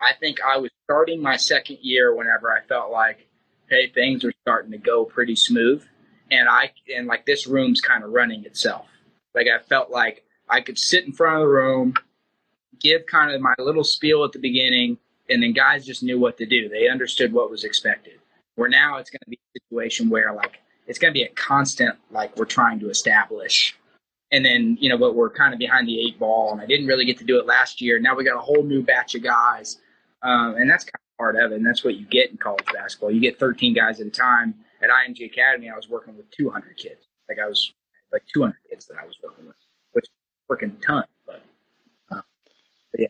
I 0.00 0.12
think 0.18 0.38
I 0.40 0.58
was 0.58 0.70
starting 0.84 1.20
my 1.20 1.36
second 1.36 1.78
year 1.82 2.14
whenever 2.14 2.52
I 2.52 2.60
felt 2.62 2.92
like, 2.92 3.26
hey, 3.68 3.88
things 3.88 4.24
are 4.24 4.32
starting 4.42 4.70
to 4.70 4.78
go 4.78 5.04
pretty 5.04 5.34
smooth, 5.34 5.84
and 6.30 6.48
I 6.48 6.72
and 6.94 7.06
like 7.06 7.26
this 7.26 7.46
room's 7.46 7.80
kind 7.80 8.04
of 8.04 8.10
running 8.10 8.44
itself. 8.44 8.86
Like 9.34 9.48
I 9.48 9.58
felt 9.58 9.90
like 9.90 10.24
I 10.48 10.60
could 10.60 10.78
sit 10.78 11.04
in 11.04 11.12
front 11.12 11.36
of 11.36 11.40
the 11.42 11.48
room, 11.48 11.94
give 12.80 13.06
kind 13.06 13.32
of 13.32 13.40
my 13.40 13.54
little 13.58 13.84
spiel 13.84 14.24
at 14.24 14.32
the 14.32 14.38
beginning, 14.38 14.98
and 15.28 15.42
then 15.42 15.52
guys 15.52 15.84
just 15.84 16.02
knew 16.02 16.18
what 16.18 16.38
to 16.38 16.46
do. 16.46 16.68
They 16.68 16.88
understood 16.88 17.32
what 17.32 17.50
was 17.50 17.64
expected. 17.64 18.14
Where 18.54 18.68
now 18.68 18.98
it's 18.98 19.10
going 19.10 19.20
to 19.24 19.30
be 19.30 19.38
a 19.56 19.60
situation 19.60 20.08
where 20.08 20.32
like 20.32 20.58
it's 20.86 20.98
going 20.98 21.12
to 21.12 21.18
be 21.18 21.24
a 21.24 21.28
constant 21.30 21.96
like 22.10 22.36
we're 22.36 22.44
trying 22.44 22.80
to 22.80 22.90
establish 22.90 23.76
and 24.32 24.44
then 24.44 24.76
you 24.80 24.88
know 24.88 24.98
but 24.98 25.14
we're 25.14 25.30
kind 25.30 25.52
of 25.52 25.58
behind 25.58 25.88
the 25.88 25.98
eight 26.00 26.18
ball 26.18 26.52
and 26.52 26.60
i 26.60 26.66
didn't 26.66 26.86
really 26.86 27.04
get 27.04 27.18
to 27.18 27.24
do 27.24 27.38
it 27.38 27.46
last 27.46 27.80
year. 27.80 27.98
Now 27.98 28.14
we 28.14 28.24
got 28.24 28.36
a 28.36 28.40
whole 28.40 28.62
new 28.62 28.82
batch 28.82 29.14
of 29.14 29.22
guys. 29.22 29.78
Um, 30.22 30.56
and 30.56 30.68
that's 30.68 30.84
kind 30.84 30.94
of 30.94 31.16
part 31.16 31.36
of 31.36 31.52
it 31.52 31.56
and 31.56 31.66
that's 31.66 31.84
what 31.84 31.94
you 31.96 32.06
get 32.06 32.30
in 32.30 32.36
college 32.36 32.64
basketball. 32.72 33.10
You 33.10 33.20
get 33.20 33.38
13 33.38 33.74
guys 33.74 34.00
at 34.00 34.06
a 34.06 34.10
time. 34.10 34.54
At 34.80 34.90
img 34.90 35.24
academy 35.24 35.70
i 35.70 35.76
was 35.76 35.88
working 35.88 36.16
with 36.16 36.30
200 36.30 36.76
kids. 36.76 37.06
Like 37.28 37.38
i 37.38 37.48
was 37.48 37.72
like 38.12 38.22
200 38.32 38.54
kids 38.70 38.86
that 38.86 38.96
i 39.02 39.06
was 39.06 39.16
working 39.22 39.46
with 39.46 39.56
which 39.92 40.06
working 40.48 40.76
a 40.80 40.84
ton 40.86 41.04
but, 41.26 41.42
uh, 42.10 42.20
but 42.92 43.00
yeah. 43.00 43.08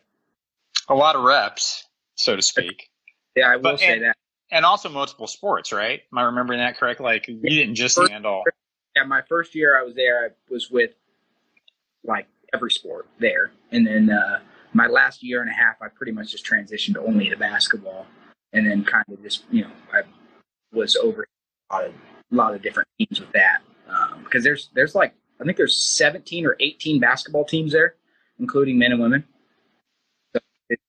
A 0.88 0.94
lot 0.94 1.16
of 1.16 1.24
reps 1.24 1.84
so 2.14 2.36
to 2.36 2.42
speak. 2.42 2.88
Yeah 3.36 3.48
i 3.48 3.56
will 3.56 3.62
but, 3.62 3.80
say 3.80 3.92
and, 3.92 4.02
that. 4.04 4.16
and 4.50 4.64
also 4.64 4.88
multiple 4.88 5.26
sports 5.26 5.72
right? 5.72 6.00
Am 6.12 6.18
i 6.18 6.22
remembering 6.22 6.60
that 6.60 6.78
correct? 6.78 7.00
Like 7.00 7.28
you 7.28 7.38
didn't 7.42 7.74
just 7.74 7.96
First, 7.96 8.12
handle 8.12 8.44
yeah 8.96 9.04
my 9.04 9.22
first 9.28 9.54
year 9.54 9.78
i 9.78 9.82
was 9.82 9.94
there 9.94 10.24
i 10.24 10.28
was 10.52 10.70
with 10.70 10.92
like 12.08 12.26
every 12.52 12.70
sport 12.70 13.06
there. 13.20 13.52
And 13.70 13.86
then 13.86 14.10
uh, 14.10 14.40
my 14.72 14.86
last 14.86 15.22
year 15.22 15.40
and 15.40 15.50
a 15.50 15.52
half, 15.52 15.76
I 15.80 15.88
pretty 15.88 16.12
much 16.12 16.32
just 16.32 16.44
transitioned 16.44 16.96
only 16.96 17.28
to 17.28 17.36
basketball, 17.36 18.06
and 18.52 18.66
then 18.66 18.84
kind 18.84 19.04
of 19.12 19.22
just 19.22 19.44
you 19.50 19.62
know 19.62 19.70
I 19.92 20.00
was 20.72 20.96
over 20.96 21.26
a 21.70 21.74
lot 21.74 21.84
of, 21.84 21.92
a 22.32 22.34
lot 22.34 22.54
of 22.54 22.62
different 22.62 22.88
teams 22.98 23.20
with 23.20 23.32
that 23.32 23.60
because 24.24 24.40
um, 24.40 24.42
there's 24.42 24.70
there's 24.74 24.94
like 24.94 25.14
I 25.40 25.44
think 25.44 25.56
there's 25.56 25.76
17 25.76 26.46
or 26.46 26.56
18 26.58 26.98
basketball 26.98 27.44
teams 27.44 27.72
there, 27.72 27.94
including 28.40 28.78
men 28.78 28.92
and 28.92 29.00
women. 29.00 29.24
So 30.34 30.40
it's 30.68 30.82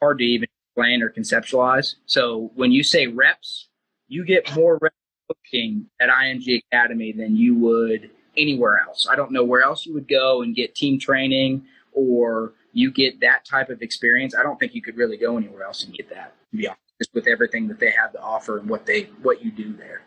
hard 0.00 0.18
to 0.18 0.24
even 0.24 0.48
plan 0.76 1.02
or 1.02 1.10
conceptualize. 1.10 1.94
So 2.06 2.50
when 2.54 2.72
you 2.72 2.82
say 2.82 3.06
reps, 3.06 3.68
you 4.08 4.24
get 4.24 4.54
more 4.54 4.78
reps 4.80 4.96
coaching 5.28 5.86
at 6.00 6.10
IMG 6.10 6.62
Academy 6.70 7.12
than 7.12 7.36
you 7.36 7.54
would 7.54 8.10
anywhere 8.36 8.78
else. 8.78 9.06
I 9.10 9.16
don't 9.16 9.32
know 9.32 9.44
where 9.44 9.62
else 9.62 9.86
you 9.86 9.94
would 9.94 10.08
go 10.08 10.42
and 10.42 10.54
get 10.54 10.74
team 10.74 10.98
training 10.98 11.64
or 11.92 12.52
you 12.72 12.90
get 12.90 13.20
that 13.20 13.44
type 13.44 13.70
of 13.70 13.82
experience. 13.82 14.34
I 14.34 14.42
don't 14.42 14.58
think 14.58 14.74
you 14.74 14.82
could 14.82 14.96
really 14.96 15.16
go 15.16 15.36
anywhere 15.36 15.62
else 15.62 15.84
and 15.84 15.94
get 15.94 16.10
that. 16.10 16.34
To 16.50 16.56
be 16.56 16.66
honest, 16.66 16.80
just 17.00 17.14
with 17.14 17.26
everything 17.26 17.68
that 17.68 17.78
they 17.78 17.90
have 17.90 18.12
to 18.12 18.20
offer 18.20 18.58
and 18.58 18.68
what 18.68 18.86
they 18.86 19.04
what 19.22 19.44
you 19.44 19.50
do 19.50 19.74
there. 19.76 20.02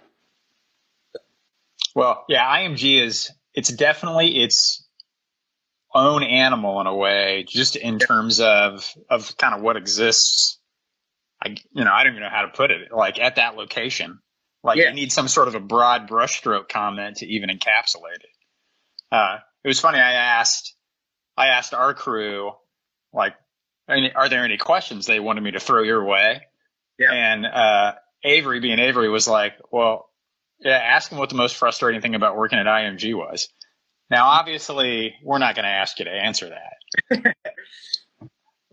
Well, 1.95 2.25
yeah, 2.29 2.45
IMG 2.45 3.01
is 3.01 3.31
it's 3.53 3.69
definitely 3.73 4.43
its 4.43 4.85
own 5.95 6.23
animal 6.23 6.79
in 6.81 6.87
a 6.87 6.95
way, 6.95 7.45
just 7.47 7.75
in 7.75 7.97
terms 7.99 8.39
of 8.39 8.93
of 9.09 9.35
kind 9.37 9.55
of 9.55 9.61
what 9.61 9.77
exists. 9.77 10.59
I 11.41 11.55
you 11.71 11.83
know 11.83 11.91
I 11.91 12.03
don't 12.03 12.13
even 12.13 12.23
know 12.23 12.29
how 12.29 12.43
to 12.43 12.49
put 12.49 12.71
it. 12.71 12.91
Like 12.91 13.19
at 13.19 13.37
that 13.37 13.55
location, 13.55 14.19
like 14.67 14.77
yeah. 14.77 14.89
you 14.89 14.95
need 14.95 15.13
some 15.13 15.29
sort 15.29 15.47
of 15.47 15.55
a 15.55 15.61
broad 15.61 16.09
brushstroke 16.09 16.67
comment 16.67 17.17
to 17.17 17.25
even 17.25 17.49
encapsulate 17.49 18.19
it. 18.19 18.35
Uh, 19.09 19.37
it 19.63 19.67
was 19.69 19.79
funny. 19.79 19.97
I 19.97 20.11
asked, 20.11 20.75
I 21.37 21.47
asked 21.47 21.73
our 21.73 21.93
crew, 21.93 22.51
like, 23.13 23.33
are 23.87 24.27
there 24.27 24.43
any 24.43 24.57
questions 24.57 25.05
they 25.05 25.21
wanted 25.21 25.41
me 25.41 25.51
to 25.51 25.61
throw 25.61 25.83
your 25.83 26.03
way? 26.03 26.41
Yeah. 26.99 27.13
And 27.13 27.45
uh, 27.45 27.93
Avery, 28.25 28.59
being 28.59 28.79
Avery, 28.79 29.07
was 29.07 29.25
like, 29.25 29.53
well, 29.71 30.09
yeah, 30.59 30.71
ask 30.71 31.09
him 31.09 31.17
what 31.17 31.29
the 31.29 31.35
most 31.35 31.55
frustrating 31.55 32.01
thing 32.01 32.15
about 32.15 32.35
working 32.35 32.59
at 32.59 32.65
IMG 32.65 33.15
was. 33.15 33.47
Now, 34.09 34.25
obviously, 34.25 35.15
we're 35.23 35.37
not 35.37 35.55
going 35.55 35.63
to 35.63 35.71
ask 35.71 35.97
you 35.99 36.05
to 36.05 36.11
answer 36.11 36.49
that. 36.49 37.35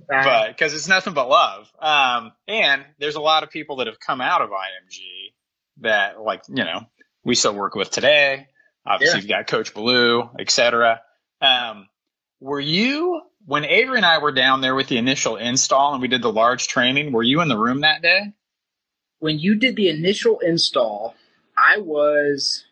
but 0.08 0.48
because 0.48 0.74
it's 0.74 0.88
nothing 0.88 1.14
but 1.14 1.28
love. 1.28 1.70
Um, 1.78 2.32
and 2.48 2.84
there's 2.98 3.14
a 3.14 3.20
lot 3.20 3.44
of 3.44 3.50
people 3.50 3.76
that 3.76 3.86
have 3.86 4.00
come 4.00 4.20
out 4.20 4.42
of 4.42 4.50
IMG 4.50 5.33
that 5.80 6.20
like 6.20 6.42
you 6.48 6.64
know 6.64 6.86
we 7.24 7.34
still 7.34 7.54
work 7.54 7.74
with 7.74 7.90
today. 7.90 8.48
Obviously, 8.86 9.20
yeah. 9.20 9.22
you've 9.22 9.28
got 9.28 9.46
Coach 9.46 9.74
Blue, 9.74 10.28
etc. 10.38 11.00
Um, 11.40 11.88
were 12.40 12.60
you 12.60 13.22
when 13.46 13.64
Avery 13.64 13.96
and 13.96 14.06
I 14.06 14.18
were 14.18 14.32
down 14.32 14.60
there 14.60 14.74
with 14.74 14.88
the 14.88 14.98
initial 14.98 15.36
install 15.36 15.92
and 15.92 16.02
we 16.02 16.08
did 16.08 16.22
the 16.22 16.32
large 16.32 16.68
training? 16.68 17.12
Were 17.12 17.22
you 17.22 17.40
in 17.40 17.48
the 17.48 17.58
room 17.58 17.80
that 17.80 18.02
day? 18.02 18.32
When 19.20 19.38
you 19.38 19.54
did 19.54 19.76
the 19.76 19.88
initial 19.88 20.38
install, 20.40 21.14
I 21.56 21.78
was. 21.78 22.64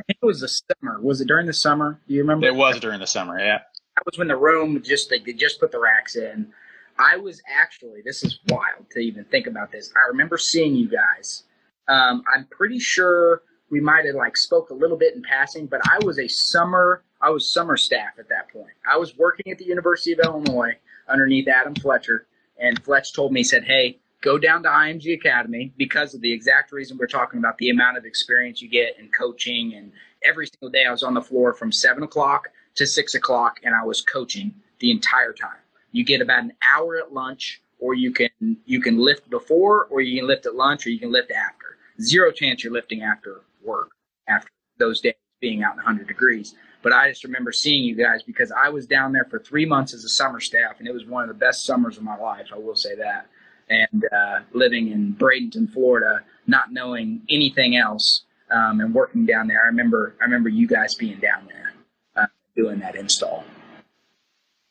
I 0.00 0.02
think 0.04 0.18
it 0.22 0.26
was 0.26 0.40
the 0.40 0.48
summer. 0.48 1.00
Was 1.00 1.20
it 1.20 1.28
during 1.28 1.46
the 1.46 1.52
summer? 1.52 2.00
Do 2.08 2.14
you 2.14 2.20
remember? 2.20 2.46
It 2.46 2.54
was 2.54 2.80
during 2.80 3.00
the 3.00 3.06
summer. 3.06 3.38
Yeah. 3.38 3.58
That 3.96 4.06
was 4.06 4.18
when 4.18 4.28
the 4.28 4.36
room 4.36 4.82
just 4.82 5.10
they 5.10 5.20
just 5.20 5.60
put 5.60 5.70
the 5.70 5.78
racks 5.78 6.16
in. 6.16 6.52
I 6.98 7.16
was 7.16 7.42
actually. 7.48 8.00
This 8.02 8.24
is 8.24 8.40
wild 8.48 8.86
to 8.92 9.00
even 9.00 9.24
think 9.24 9.46
about 9.46 9.70
this. 9.70 9.92
I 9.94 10.08
remember 10.08 10.38
seeing 10.38 10.74
you 10.74 10.88
guys 10.88 11.44
um, 11.88 12.22
I'm 12.34 12.46
pretty 12.50 12.78
sure 12.78 13.42
we 13.70 13.80
might 13.80 14.04
have 14.06 14.14
like 14.14 14.36
spoke 14.36 14.70
a 14.70 14.74
little 14.74 14.96
bit 14.96 15.14
in 15.14 15.22
passing, 15.22 15.66
but 15.66 15.80
I 15.84 15.98
was 16.04 16.18
a 16.18 16.28
summer 16.28 17.02
I 17.20 17.30
was 17.30 17.50
summer 17.50 17.78
staff 17.78 18.18
at 18.18 18.28
that 18.28 18.50
point. 18.52 18.74
I 18.86 18.98
was 18.98 19.16
working 19.16 19.50
at 19.50 19.56
the 19.56 19.64
University 19.64 20.12
of 20.12 20.20
Illinois 20.22 20.74
underneath 21.08 21.48
Adam 21.48 21.74
Fletcher, 21.74 22.26
and 22.58 22.82
Fletch 22.84 23.14
told 23.14 23.32
me, 23.32 23.42
said, 23.42 23.64
"Hey, 23.64 23.98
go 24.24 24.38
down 24.38 24.62
to 24.62 24.68
IMG 24.68 25.14
Academy 25.14 25.72
because 25.76 26.14
of 26.14 26.20
the 26.22 26.32
exact 26.32 26.72
reason 26.72 26.96
we're 26.98 27.06
talking 27.06 27.38
about 27.38 27.58
the 27.58 27.68
amount 27.70 27.98
of 27.98 28.06
experience 28.06 28.62
you 28.62 28.68
get 28.68 28.98
in 28.98 29.08
coaching. 29.10 29.74
And 29.74 29.92
every 30.22 30.46
single 30.46 30.70
day 30.70 30.86
I 30.86 30.90
was 30.90 31.02
on 31.02 31.14
the 31.14 31.20
floor 31.20 31.52
from 31.52 31.70
seven 31.70 32.02
o'clock 32.02 32.48
to 32.76 32.86
six 32.86 33.14
o'clock, 33.14 33.60
and 33.64 33.74
I 33.74 33.84
was 33.84 34.00
coaching 34.00 34.54
the 34.80 34.90
entire 34.90 35.32
time. 35.32 35.58
You 35.92 36.04
get 36.04 36.20
about 36.20 36.42
an 36.42 36.52
hour 36.62 36.96
at 36.96 37.12
lunch, 37.12 37.60
or 37.78 37.94
you 37.94 38.12
can 38.12 38.56
you 38.64 38.80
can 38.80 38.98
lift 38.98 39.28
before, 39.30 39.86
or 39.86 40.00
you 40.00 40.20
can 40.20 40.26
lift 40.26 40.46
at 40.46 40.54
lunch, 40.54 40.86
or 40.86 40.90
you 40.90 40.98
can 40.98 41.12
lift 41.12 41.30
after 41.30 41.63
zero 42.00 42.30
chance 42.32 42.64
you're 42.64 42.72
lifting 42.72 43.02
after 43.02 43.42
work 43.62 43.90
after 44.28 44.50
those 44.78 45.00
days 45.00 45.14
being 45.40 45.62
out 45.62 45.72
in 45.72 45.78
100 45.78 46.06
degrees. 46.06 46.54
But 46.82 46.92
I 46.92 47.08
just 47.08 47.24
remember 47.24 47.52
seeing 47.52 47.84
you 47.84 47.94
guys 47.94 48.22
because 48.22 48.52
I 48.52 48.68
was 48.68 48.86
down 48.86 49.12
there 49.12 49.24
for 49.24 49.38
three 49.38 49.64
months 49.64 49.94
as 49.94 50.04
a 50.04 50.08
summer 50.08 50.40
staff, 50.40 50.78
and 50.78 50.88
it 50.88 50.92
was 50.92 51.06
one 51.06 51.22
of 51.22 51.28
the 51.28 51.34
best 51.34 51.64
summers 51.64 51.96
of 51.96 52.02
my 52.02 52.16
life. 52.16 52.48
I 52.52 52.58
will 52.58 52.76
say 52.76 52.94
that. 52.96 53.26
And 53.70 54.04
uh, 54.12 54.40
living 54.52 54.90
in 54.90 55.14
Bradenton, 55.18 55.72
Florida, 55.72 56.20
not 56.46 56.72
knowing 56.72 57.22
anything 57.30 57.76
else, 57.76 58.24
um, 58.50 58.80
and 58.80 58.94
working 58.94 59.26
down 59.26 59.48
there. 59.48 59.62
I 59.62 59.66
remember 59.66 60.14
I 60.20 60.24
remember 60.24 60.48
you 60.48 60.66
guys 60.66 60.94
being 60.94 61.18
down 61.18 61.48
there 61.48 61.72
uh, 62.16 62.26
doing 62.56 62.78
that 62.80 62.96
install. 62.96 63.44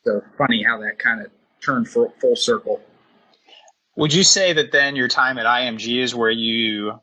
So 0.04 0.22
funny 0.38 0.62
how 0.62 0.78
that 0.80 0.98
kind 0.98 1.20
of 1.20 1.30
turned 1.64 1.88
full, 1.88 2.14
full 2.20 2.36
circle. 2.36 2.80
Would 3.96 4.12
you 4.12 4.22
say 4.22 4.52
that 4.52 4.72
then 4.72 4.96
your 4.96 5.08
time 5.08 5.38
at 5.38 5.46
IMG 5.46 6.02
is 6.02 6.14
where 6.14 6.30
you 6.30 7.00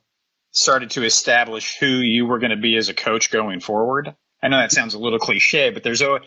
started 0.51 0.91
to 0.91 1.03
establish 1.03 1.77
who 1.79 1.87
you 1.87 2.25
were 2.25 2.39
going 2.39 2.51
to 2.51 2.57
be 2.57 2.77
as 2.77 2.89
a 2.89 2.93
coach 2.93 3.31
going 3.31 3.59
forward? 3.59 4.15
I 4.43 4.47
know 4.47 4.57
that 4.57 4.71
sounds 4.71 4.93
a 4.93 4.99
little 4.99 5.19
cliche, 5.19 5.69
but 5.69 5.83
there's 5.83 6.01
a, 6.01 6.19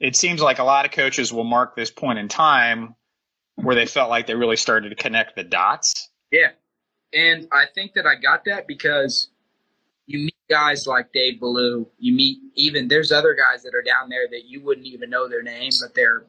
it 0.00 0.16
seems 0.16 0.40
like 0.40 0.58
a 0.58 0.64
lot 0.64 0.84
of 0.84 0.92
coaches 0.92 1.32
will 1.32 1.44
mark 1.44 1.76
this 1.76 1.90
point 1.90 2.18
in 2.18 2.28
time 2.28 2.94
where 3.56 3.74
they 3.74 3.86
felt 3.86 4.10
like 4.10 4.26
they 4.26 4.34
really 4.34 4.56
started 4.56 4.90
to 4.90 4.94
connect 4.94 5.36
the 5.36 5.44
dots. 5.44 6.10
Yeah. 6.30 6.50
And 7.12 7.48
I 7.52 7.64
think 7.74 7.94
that 7.94 8.06
I 8.06 8.14
got 8.20 8.44
that 8.44 8.66
because 8.66 9.30
you 10.06 10.20
meet 10.20 10.34
guys 10.48 10.86
like 10.86 11.12
Dave 11.12 11.40
Ballou. 11.40 11.86
You 11.98 12.12
meet 12.14 12.38
even 12.54 12.88
there's 12.88 13.12
other 13.12 13.34
guys 13.34 13.62
that 13.62 13.74
are 13.74 13.82
down 13.82 14.08
there 14.08 14.28
that 14.30 14.44
you 14.46 14.62
wouldn't 14.62 14.86
even 14.86 15.10
know 15.10 15.28
their 15.28 15.42
name, 15.42 15.70
but 15.80 15.94
they're 15.94 16.24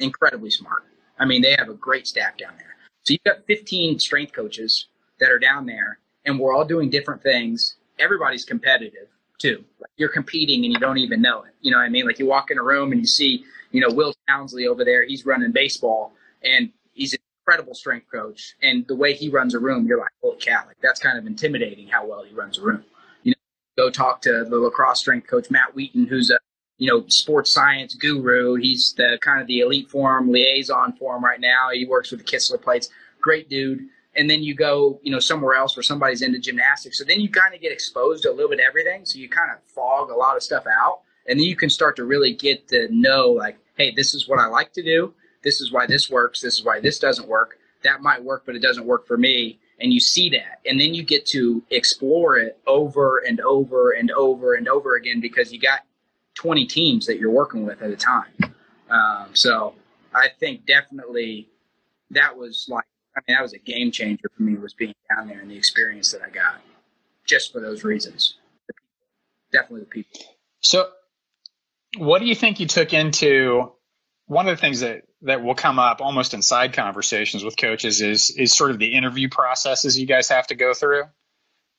incredibly 0.00 0.50
smart. 0.50 0.84
I 1.18 1.24
mean, 1.24 1.42
they 1.42 1.54
have 1.56 1.68
a 1.68 1.74
great 1.74 2.06
staff 2.06 2.36
down 2.36 2.54
there. 2.58 2.76
So 3.02 3.12
you've 3.12 3.24
got 3.24 3.46
15 3.46 3.98
strength 3.98 4.32
coaches 4.32 4.88
that 5.20 5.30
are 5.30 5.38
down 5.38 5.66
there, 5.66 5.98
and 6.24 6.38
we're 6.38 6.54
all 6.54 6.64
doing 6.64 6.90
different 6.90 7.22
things. 7.22 7.76
Everybody's 7.98 8.44
competitive 8.44 9.08
too. 9.38 9.64
You're 9.96 10.08
competing 10.08 10.64
and 10.64 10.72
you 10.72 10.78
don't 10.78 10.98
even 10.98 11.20
know 11.20 11.42
it. 11.42 11.54
You 11.60 11.70
know 11.70 11.78
what 11.78 11.84
I 11.84 11.88
mean? 11.88 12.06
Like 12.06 12.18
you 12.18 12.26
walk 12.26 12.50
in 12.50 12.58
a 12.58 12.62
room 12.62 12.92
and 12.92 13.00
you 13.00 13.06
see, 13.06 13.44
you 13.72 13.80
know, 13.80 13.94
Will 13.94 14.14
Townsley 14.28 14.66
over 14.66 14.84
there. 14.84 15.04
He's 15.04 15.26
running 15.26 15.52
baseball, 15.52 16.12
and 16.42 16.70
he's 16.92 17.12
an 17.12 17.20
incredible 17.40 17.74
strength 17.74 18.06
coach. 18.10 18.54
And 18.62 18.86
the 18.86 18.96
way 18.96 19.14
he 19.14 19.28
runs 19.28 19.54
a 19.54 19.58
room, 19.58 19.86
you're 19.86 19.98
like, 19.98 20.12
holy 20.22 20.38
cow! 20.38 20.62
Like 20.66 20.76
that's 20.82 21.00
kind 21.00 21.18
of 21.18 21.26
intimidating 21.26 21.88
how 21.88 22.06
well 22.06 22.24
he 22.24 22.34
runs 22.34 22.58
a 22.58 22.62
room 22.62 22.84
You 23.24 23.32
know, 23.32 23.84
go 23.84 23.90
talk 23.90 24.22
to 24.22 24.44
the 24.44 24.56
lacrosse 24.56 25.00
strength 25.00 25.26
coach 25.26 25.50
Matt 25.50 25.74
Wheaton, 25.74 26.06
who's 26.06 26.30
a 26.30 26.38
you 26.78 26.90
know 26.90 27.04
sports 27.08 27.50
science 27.50 27.94
guru. 27.94 28.54
He's 28.54 28.94
the 28.96 29.18
kind 29.20 29.40
of 29.40 29.46
the 29.46 29.60
EliteForm 29.60 30.30
liaison 30.30 30.94
for 30.98 31.16
him 31.16 31.24
right 31.24 31.40
now. 31.40 31.70
He 31.72 31.84
works 31.84 32.10
with 32.10 32.24
the 32.24 32.26
Kistler 32.26 32.60
plates. 32.60 32.88
Great 33.20 33.48
dude. 33.48 33.88
And 34.16 34.30
then 34.30 34.42
you 34.42 34.54
go, 34.54 35.00
you 35.02 35.10
know, 35.10 35.18
somewhere 35.18 35.54
else 35.54 35.76
where 35.76 35.82
somebody's 35.82 36.22
into 36.22 36.38
gymnastics. 36.38 36.98
So 36.98 37.04
then 37.04 37.20
you 37.20 37.28
kind 37.28 37.54
of 37.54 37.60
get 37.60 37.72
exposed 37.72 38.22
to 38.22 38.30
a 38.30 38.34
little 38.34 38.48
bit 38.48 38.60
of 38.60 38.66
everything. 38.66 39.04
So 39.04 39.18
you 39.18 39.28
kind 39.28 39.50
of 39.50 39.62
fog 39.64 40.10
a 40.10 40.14
lot 40.14 40.36
of 40.36 40.42
stuff 40.42 40.64
out, 40.66 41.00
and 41.26 41.38
then 41.38 41.46
you 41.46 41.56
can 41.56 41.70
start 41.70 41.96
to 41.96 42.04
really 42.04 42.32
get 42.32 42.68
to 42.68 42.88
know, 42.90 43.30
like, 43.30 43.58
hey, 43.76 43.92
this 43.94 44.14
is 44.14 44.28
what 44.28 44.38
I 44.38 44.46
like 44.46 44.72
to 44.74 44.82
do. 44.82 45.14
This 45.42 45.60
is 45.60 45.72
why 45.72 45.86
this 45.86 46.08
works. 46.08 46.40
This 46.40 46.54
is 46.54 46.64
why 46.64 46.80
this 46.80 46.98
doesn't 46.98 47.28
work. 47.28 47.58
That 47.82 48.00
might 48.00 48.22
work, 48.22 48.44
but 48.46 48.54
it 48.54 48.62
doesn't 48.62 48.86
work 48.86 49.06
for 49.06 49.16
me 49.18 49.58
and 49.80 49.92
you 49.92 50.00
see 50.00 50.28
that 50.30 50.60
and 50.66 50.80
then 50.80 50.94
you 50.94 51.02
get 51.02 51.26
to 51.26 51.62
explore 51.70 52.36
it 52.36 52.58
over 52.66 53.18
and 53.18 53.40
over 53.40 53.92
and 53.92 54.10
over 54.12 54.54
and 54.54 54.68
over 54.68 54.96
again 54.96 55.20
because 55.20 55.52
you 55.52 55.58
got 55.58 55.80
20 56.34 56.66
teams 56.66 57.06
that 57.06 57.18
you're 57.18 57.30
working 57.30 57.64
with 57.64 57.82
at 57.82 57.90
a 57.90 57.96
time 57.96 58.32
um, 58.90 59.26
so 59.32 59.74
i 60.14 60.28
think 60.40 60.64
definitely 60.66 61.48
that 62.10 62.36
was 62.36 62.66
like 62.68 62.84
i 63.16 63.20
mean 63.26 63.36
that 63.36 63.42
was 63.42 63.52
a 63.52 63.58
game 63.58 63.90
changer 63.90 64.30
for 64.36 64.42
me 64.42 64.54
was 64.56 64.74
being 64.74 64.94
down 65.14 65.28
there 65.28 65.40
and 65.40 65.50
the 65.50 65.56
experience 65.56 66.12
that 66.12 66.22
i 66.22 66.30
got 66.30 66.60
just 67.26 67.52
for 67.52 67.60
those 67.60 67.84
reasons 67.84 68.36
definitely 69.52 69.80
the 69.80 69.86
people 69.86 70.20
so 70.60 70.88
what 71.98 72.20
do 72.20 72.26
you 72.26 72.34
think 72.34 72.60
you 72.60 72.66
took 72.66 72.92
into 72.92 73.72
one 74.26 74.48
of 74.48 74.56
the 74.56 74.60
things 74.60 74.80
that 74.80 75.02
that 75.22 75.42
will 75.42 75.54
come 75.54 75.78
up 75.78 76.00
almost 76.00 76.34
in 76.34 76.42
side 76.42 76.72
conversations 76.72 77.44
with 77.44 77.56
coaches 77.56 78.00
is 78.00 78.30
is 78.30 78.54
sort 78.54 78.70
of 78.70 78.78
the 78.78 78.94
interview 78.94 79.28
processes 79.28 79.98
you 79.98 80.06
guys 80.06 80.28
have 80.28 80.46
to 80.46 80.54
go 80.54 80.74
through. 80.74 81.04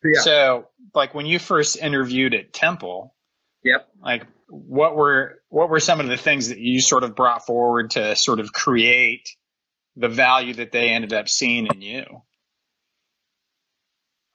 Yeah. 0.04 0.22
So, 0.22 0.68
like 0.94 1.14
when 1.16 1.26
you 1.26 1.40
first 1.40 1.78
interviewed 1.78 2.34
at 2.34 2.54
Temple, 2.54 3.16
yep. 3.64 3.88
Like 4.02 4.26
what 4.48 4.96
were 4.96 5.42
what 5.50 5.70
were 5.70 5.80
some 5.80 6.00
of 6.00 6.08
the 6.08 6.18
things 6.18 6.50
that 6.50 6.60
you 6.60 6.82
sort 6.82 7.04
of 7.04 7.16
brought 7.16 7.46
forward 7.46 7.92
to 7.92 8.16
sort 8.16 8.40
of 8.40 8.52
create 8.52 9.30
the 9.96 10.10
value 10.10 10.54
that 10.56 10.72
they 10.72 10.90
ended 10.90 11.14
up 11.14 11.30
seeing 11.30 11.68
in 11.68 11.82
you? 11.82 12.22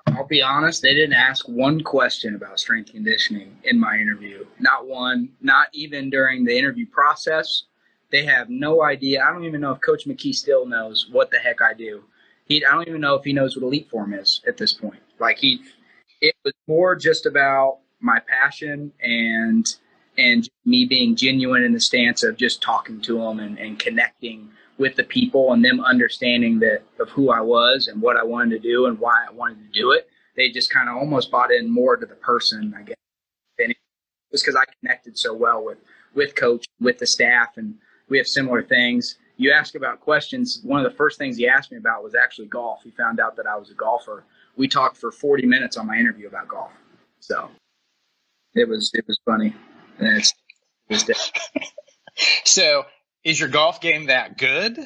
I'll 0.06 0.26
be 0.26 0.42
honest, 0.42 0.82
they 0.82 0.94
didn't 0.94 1.14
ask 1.14 1.48
one 1.48 1.82
question 1.82 2.34
about 2.34 2.58
strength 2.58 2.92
conditioning 2.92 3.56
in 3.64 3.78
my 3.78 3.96
interview. 3.96 4.44
Not 4.58 4.86
one, 4.86 5.30
not 5.40 5.68
even 5.72 6.10
during 6.10 6.44
the 6.44 6.56
interview 6.56 6.86
process 6.86 7.64
they 8.10 8.24
have 8.24 8.50
no 8.50 8.82
idea. 8.82 9.22
I 9.22 9.32
don't 9.32 9.44
even 9.44 9.60
know 9.60 9.72
if 9.72 9.80
Coach 9.80 10.06
McKie 10.06 10.34
still 10.34 10.66
knows 10.66 11.08
what 11.10 11.30
the 11.30 11.38
heck 11.38 11.62
I 11.62 11.74
do. 11.74 12.04
He, 12.46 12.64
I 12.64 12.72
don't 12.72 12.88
even 12.88 13.00
know 13.00 13.14
if 13.14 13.24
he 13.24 13.32
knows 13.32 13.56
what 13.56 13.72
EliteForm 13.72 14.20
is 14.20 14.40
at 14.46 14.56
this 14.56 14.72
point. 14.72 15.00
Like 15.18 15.38
he, 15.38 15.60
it 16.20 16.34
was 16.44 16.52
more 16.66 16.96
just 16.96 17.26
about 17.26 17.78
my 18.00 18.20
passion 18.20 18.92
and 19.00 19.66
and 20.18 20.48
me 20.64 20.84
being 20.86 21.14
genuine 21.14 21.62
in 21.62 21.72
the 21.72 21.80
stance 21.80 22.24
of 22.24 22.36
just 22.36 22.60
talking 22.60 23.00
to 23.00 23.18
them 23.18 23.38
and, 23.38 23.58
and 23.58 23.78
connecting 23.78 24.50
with 24.80 24.96
the 24.96 25.04
people 25.04 25.52
and 25.52 25.62
them 25.62 25.78
understanding 25.84 26.58
that 26.58 26.82
of 26.98 27.10
who 27.10 27.30
I 27.30 27.42
was 27.42 27.86
and 27.86 28.00
what 28.00 28.16
I 28.16 28.24
wanted 28.24 28.62
to 28.62 28.68
do 28.68 28.86
and 28.86 28.98
why 28.98 29.26
I 29.28 29.30
wanted 29.30 29.58
to 29.58 29.78
do 29.78 29.92
it. 29.92 30.08
They 30.36 30.48
just 30.48 30.72
kind 30.72 30.88
of 30.88 30.96
almost 30.96 31.30
bought 31.30 31.52
in 31.52 31.70
more 31.70 31.98
to 31.98 32.06
the 32.06 32.14
person, 32.14 32.74
I 32.74 32.80
guess. 32.80 32.96
And 33.58 33.72
it 33.72 33.76
was 34.32 34.40
because 34.40 34.56
I 34.56 34.64
connected 34.80 35.18
so 35.18 35.34
well 35.34 35.62
with 35.62 35.76
with 36.14 36.34
coach, 36.34 36.64
with 36.80 36.98
the 36.98 37.06
staff, 37.06 37.58
and 37.58 37.74
we 38.08 38.16
have 38.16 38.26
similar 38.26 38.62
things. 38.62 39.16
You 39.36 39.52
ask 39.52 39.74
about 39.74 40.00
questions. 40.00 40.60
One 40.64 40.82
of 40.82 40.90
the 40.90 40.96
first 40.96 41.18
things 41.18 41.36
he 41.36 41.46
asked 41.46 41.70
me 41.70 41.76
about 41.76 42.02
was 42.02 42.14
actually 42.14 42.48
golf. 42.48 42.82
He 42.82 42.90
found 42.90 43.20
out 43.20 43.36
that 43.36 43.46
I 43.46 43.56
was 43.56 43.70
a 43.70 43.74
golfer. 43.74 44.24
We 44.56 44.66
talked 44.66 44.96
for 44.96 45.12
40 45.12 45.44
minutes 45.46 45.76
on 45.76 45.86
my 45.86 45.96
interview 45.96 46.26
about 46.26 46.48
golf. 46.48 46.72
So 47.18 47.50
it 48.54 48.66
was 48.66 48.90
it 48.94 49.06
was 49.06 49.20
funny. 49.26 49.54
And 49.98 50.16
it's, 50.16 50.32
it 50.88 51.06
was 51.06 51.30
so 52.44 52.86
is 53.24 53.38
your 53.38 53.48
golf 53.48 53.80
game 53.80 54.06
that 54.06 54.38
good, 54.38 54.78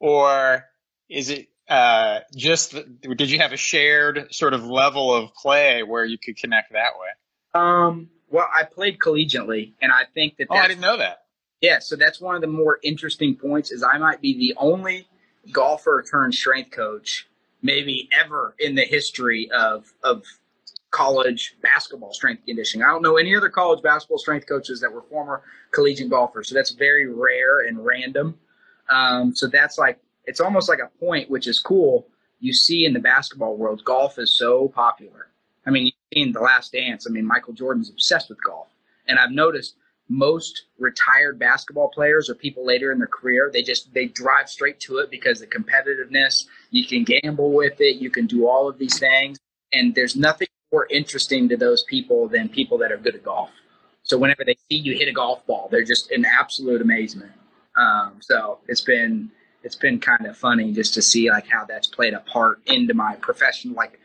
or 0.00 0.64
is 1.08 1.30
it 1.30 1.48
uh, 1.68 2.20
just 2.36 2.74
did 3.00 3.30
you 3.30 3.38
have 3.38 3.52
a 3.52 3.56
shared 3.56 4.32
sort 4.34 4.54
of 4.54 4.64
level 4.64 5.14
of 5.14 5.34
play 5.34 5.82
where 5.82 6.04
you 6.04 6.18
could 6.18 6.36
connect 6.36 6.72
that 6.72 6.92
way? 6.98 7.08
Um, 7.54 8.10
well, 8.30 8.48
I 8.52 8.64
played 8.64 8.98
collegiately, 8.98 9.72
and 9.80 9.92
I 9.92 10.02
think 10.14 10.36
that. 10.38 10.48
Oh, 10.50 10.56
I 10.56 10.68
didn't 10.68 10.80
know 10.80 10.96
that. 10.96 11.18
Yeah, 11.60 11.78
so 11.78 11.94
that's 11.94 12.20
one 12.20 12.34
of 12.34 12.40
the 12.40 12.48
more 12.48 12.80
interesting 12.82 13.36
points 13.36 13.70
is 13.70 13.84
I 13.84 13.96
might 13.98 14.20
be 14.20 14.36
the 14.36 14.54
only 14.56 15.06
golfer 15.52 16.04
turned 16.08 16.34
strength 16.34 16.72
coach 16.72 17.28
maybe 17.62 18.08
ever 18.12 18.54
in 18.58 18.74
the 18.74 18.84
history 18.84 19.50
of 19.50 19.92
of 20.02 20.24
college 20.92 21.56
basketball 21.62 22.12
strength 22.12 22.44
conditioning. 22.46 22.84
I 22.84 22.90
don't 22.90 23.02
know 23.02 23.16
any 23.16 23.34
other 23.34 23.48
college 23.48 23.82
basketball 23.82 24.18
strength 24.18 24.46
coaches 24.46 24.80
that 24.80 24.92
were 24.92 25.02
former 25.02 25.42
collegiate 25.72 26.10
golfers. 26.10 26.48
So 26.48 26.54
that's 26.54 26.70
very 26.70 27.08
rare 27.08 27.66
and 27.66 27.84
random. 27.84 28.38
Um, 28.88 29.34
so 29.34 29.48
that's 29.48 29.78
like 29.78 29.98
it's 30.26 30.40
almost 30.40 30.68
like 30.68 30.78
a 30.78 30.98
point, 31.04 31.30
which 31.30 31.48
is 31.48 31.58
cool. 31.58 32.06
You 32.38 32.52
see 32.52 32.84
in 32.84 32.92
the 32.92 33.00
basketball 33.00 33.56
world, 33.56 33.82
golf 33.84 34.18
is 34.18 34.36
so 34.38 34.68
popular. 34.68 35.28
I 35.66 35.70
mean, 35.70 35.86
you've 35.86 35.94
seen 36.14 36.32
The 36.32 36.40
Last 36.40 36.72
Dance. 36.72 37.06
I 37.08 37.10
mean, 37.10 37.26
Michael 37.26 37.54
Jordan's 37.54 37.88
obsessed 37.88 38.28
with 38.28 38.42
golf, 38.42 38.68
and 39.08 39.18
I've 39.18 39.30
noticed 39.30 39.76
most 40.08 40.64
retired 40.78 41.38
basketball 41.38 41.88
players 41.88 42.28
or 42.28 42.34
people 42.34 42.66
later 42.66 42.92
in 42.92 42.98
their 42.98 43.06
career 43.06 43.48
they 43.50 43.62
just 43.62 43.94
they 43.94 44.06
drive 44.06 44.46
straight 44.50 44.78
to 44.78 44.98
it 44.98 45.10
because 45.10 45.40
the 45.40 45.46
competitiveness 45.46 46.44
you 46.70 46.84
can 46.84 47.02
gamble 47.02 47.52
with 47.52 47.80
it 47.80 47.96
you 47.96 48.10
can 48.10 48.26
do 48.26 48.46
all 48.46 48.68
of 48.68 48.76
these 48.78 48.98
things 48.98 49.38
and 49.72 49.94
there's 49.94 50.14
nothing 50.14 50.48
more 50.72 50.86
interesting 50.90 51.48
to 51.48 51.56
those 51.56 51.82
people 51.84 52.28
than 52.28 52.48
people 52.48 52.78
that 52.78 52.90
are 52.90 52.96
good 52.96 53.14
at 53.14 53.22
golf 53.22 53.50
so 54.02 54.18
whenever 54.18 54.44
they 54.44 54.56
see 54.70 54.76
you 54.76 54.94
hit 54.94 55.08
a 55.08 55.12
golf 55.12 55.46
ball 55.46 55.68
they're 55.70 55.84
just 55.84 56.10
in 56.10 56.24
absolute 56.24 56.80
amazement 56.80 57.32
um, 57.76 58.14
so 58.20 58.58
it's 58.68 58.80
been 58.80 59.30
it's 59.62 59.76
been 59.76 60.00
kind 60.00 60.26
of 60.26 60.36
funny 60.36 60.72
just 60.72 60.94
to 60.94 61.02
see 61.02 61.30
like 61.30 61.46
how 61.46 61.64
that's 61.64 61.86
played 61.86 62.14
a 62.14 62.20
part 62.20 62.60
into 62.66 62.94
my 62.94 63.14
profession 63.16 63.72
like 63.74 63.98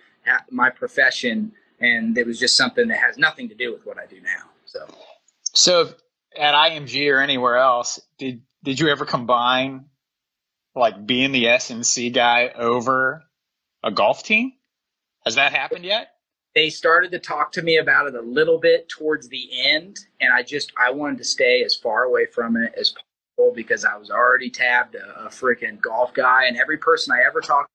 my 0.52 0.70
profession 0.70 1.52
and 1.80 2.18
it 2.18 2.28
was 2.28 2.38
just 2.38 2.58
something 2.58 2.90
that 2.90 2.98
has 2.98 3.18
nothing 3.18 3.48
to 3.48 3.56
do 3.56 3.72
with 3.72 3.86
what 3.86 3.98
i 3.98 4.06
do 4.06 4.20
now 4.22 4.50
so 4.66 4.86
so 5.54 5.90
at 6.38 6.54
IMG 6.54 7.12
or 7.12 7.20
anywhere 7.20 7.58
else, 7.58 8.00
did 8.18 8.42
did 8.64 8.80
you 8.80 8.90
ever 8.90 9.06
combine 9.06 9.86
like 10.76 11.06
being 11.06 11.32
the 11.32 11.46
SNC 11.46 12.14
guy 12.14 12.50
over 12.56 13.24
a 13.84 13.92
golf 13.92 14.24
team? 14.24 14.54
Has 15.26 15.36
that 15.36 15.52
happened 15.52 15.86
yet? 15.86 16.10
They 16.58 16.72
started 16.72 17.12
to 17.12 17.20
talk 17.20 17.52
to 17.52 17.62
me 17.62 17.78
about 17.78 18.08
it 18.08 18.16
a 18.16 18.22
little 18.22 18.58
bit 18.58 18.90
towards 18.90 19.30
the 19.30 19.48
end, 19.64 20.00
and 20.22 20.34
I 20.34 20.42
just 20.42 20.74
I 20.76 20.90
wanted 20.90 21.20
to 21.20 21.24
stay 21.24 21.64
as 21.64 21.76
far 21.76 22.06
away 22.06 22.26
from 22.26 22.58
it 22.58 22.74
as 22.76 22.96
possible 22.96 23.54
because 23.54 23.86
I 23.86 23.96
was 23.96 24.10
already 24.10 24.50
tabbed 24.50 24.96
a, 24.96 25.26
a 25.26 25.28
freaking 25.28 25.80
golf 25.80 26.16
guy, 26.16 26.46
and 26.46 26.58
every 26.58 26.80
person 26.80 27.14
I 27.14 27.24
ever 27.28 27.42
talked 27.42 27.70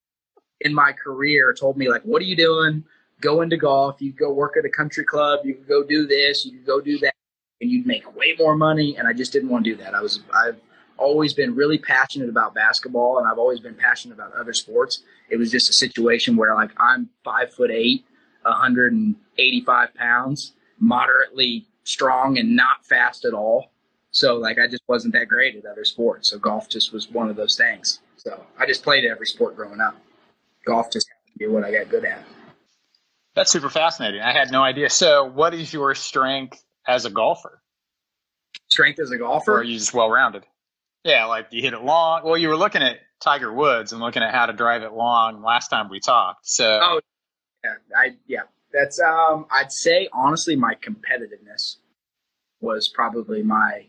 in 0.63 0.75
my 0.75 0.91
career 0.91 1.55
told 1.57 1.77
me 1.77 1.89
like, 1.89 2.03
"What 2.03 2.23
are 2.23 2.25
you 2.25 2.35
doing? 2.35 2.83
Go 3.21 3.43
into 3.43 3.57
golf. 3.57 4.03
You 4.03 4.13
go 4.15 4.33
work 4.33 4.57
at 4.57 4.65
a 4.65 4.69
country 4.69 5.05
club. 5.05 5.43
You 5.45 5.55
go 5.69 5.85
do 5.85 6.09
this. 6.09 6.45
You 6.45 6.59
go 6.67 6.81
do 6.81 6.99
that." 6.99 7.15
and 7.61 7.71
you'd 7.71 7.87
make 7.87 8.17
way 8.17 8.35
more 8.37 8.57
money. 8.57 8.97
And 8.97 9.07
I 9.07 9.13
just 9.13 9.33
didn't 9.33 9.49
want 9.49 9.65
to 9.65 9.71
do 9.71 9.77
that. 9.77 9.95
I 9.95 10.01
was, 10.01 10.25
I've 10.35 10.61
always 10.99 11.33
been 11.33 11.55
really 11.55 11.79
passionate 11.79 12.29
about 12.29 12.53
basketball 12.55 13.19
and 13.19 13.29
I've 13.29 13.39
always 13.39 13.61
been 13.61 13.77
passionate 13.77 14.15
about 14.15 14.33
other 14.33 14.53
sports. 14.53 15.05
It 15.31 15.37
was 15.37 15.53
just 15.53 15.71
a 15.71 15.73
situation 15.73 16.35
where 16.35 16.53
like 16.57 16.73
I'm 16.79 17.09
five 17.23 17.55
foot 17.55 17.71
eight, 17.71 18.05
185 18.45 19.95
pounds, 19.95 20.53
moderately 20.79 21.67
strong 21.85 22.39
and 22.39 22.55
not 22.55 22.85
fast 22.85 23.25
at 23.25 23.35
all. 23.35 23.73
So 24.11 24.37
like 24.37 24.59
I 24.59 24.67
just 24.67 24.83
wasn't 24.89 25.15
that 25.15 25.29
great 25.29 25.57
at 25.57 25.65
other 25.65 25.85
sports. 25.85 26.31
So 26.31 26.39
golf 26.39 26.69
just 26.69 26.93
was 26.93 27.11
one 27.11 27.29
of 27.29 27.37
those 27.37 27.57
things. 27.57 28.01
So 28.17 28.45
I 28.59 28.67
just 28.67 28.83
played 28.83 29.05
every 29.05 29.27
sport 29.27 29.57
growing 29.57 29.81
up. 29.81 29.97
Golf 30.65 30.93
just 30.93 31.09
happened 31.09 31.33
to 31.33 31.39
be 31.39 31.47
what 31.47 31.65
I 31.65 31.73
got 31.73 31.91
good 31.91 32.05
at. 32.05 32.23
That's 33.35 33.51
super 33.51 33.71
fascinating. 33.71 34.21
I 34.21 34.33
had 34.33 34.53
no 34.53 34.63
idea. 34.63 34.91
So 34.91 35.25
what 35.25 35.55
is 35.55 35.73
your 35.73 35.95
strength 35.95 36.63
as 36.87 37.07
a 37.07 37.11
golfer? 37.11 37.63
Strength 38.69 39.01
as 39.01 39.11
a 39.11 39.19
golfer? 39.19 39.53
Or 39.55 39.59
are 39.59 39.63
you 39.65 39.79
just 39.79 39.95
well 39.95 40.11
rounded? 40.11 40.45
Yeah, 41.05 41.25
like 41.25 41.49
you 41.51 41.63
hit 41.63 41.73
it 41.73 41.83
long. 41.83 42.23
Well, 42.25 42.37
you 42.37 42.49
were 42.49 42.57
looking 42.57 42.83
at 42.83 42.99
Tiger 43.21 43.53
Woods 43.53 43.93
and 43.93 44.01
looking 44.01 44.23
at 44.23 44.35
how 44.35 44.47
to 44.47 44.53
drive 44.53 44.83
it 44.83 44.93
long 44.93 45.43
last 45.43 45.69
time 45.69 45.89
we 45.89 45.99
talked. 45.99 46.47
So 46.47 46.79
Oh 46.81 47.01
yeah, 47.65 47.75
I 47.97 48.17
yeah. 48.27 48.43
That's 48.73 49.01
um 49.01 49.47
I'd 49.51 49.73
say 49.73 50.09
honestly 50.13 50.57
my 50.57 50.75
competitiveness 50.75 51.77
was 52.61 52.89
probably 52.89 53.43
my 53.43 53.85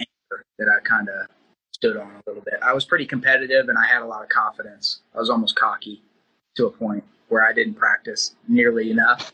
anchor 0.00 0.44
that 0.58 0.68
I 0.68 0.86
kind 0.86 1.08
of 1.08 1.26
stood 1.72 1.96
on 1.96 2.10
a 2.10 2.22
little 2.26 2.42
bit. 2.42 2.54
I 2.62 2.72
was 2.72 2.84
pretty 2.84 3.06
competitive 3.06 3.68
and 3.68 3.76
I 3.76 3.86
had 3.86 4.02
a 4.02 4.06
lot 4.06 4.22
of 4.22 4.28
confidence. 4.28 5.02
I 5.14 5.18
was 5.18 5.30
almost 5.30 5.56
cocky 5.56 6.02
to 6.56 6.66
a 6.66 6.70
point 6.70 7.04
where 7.28 7.46
I 7.46 7.52
didn't 7.52 7.74
practice 7.74 8.34
nearly 8.48 8.90
enough, 8.90 9.32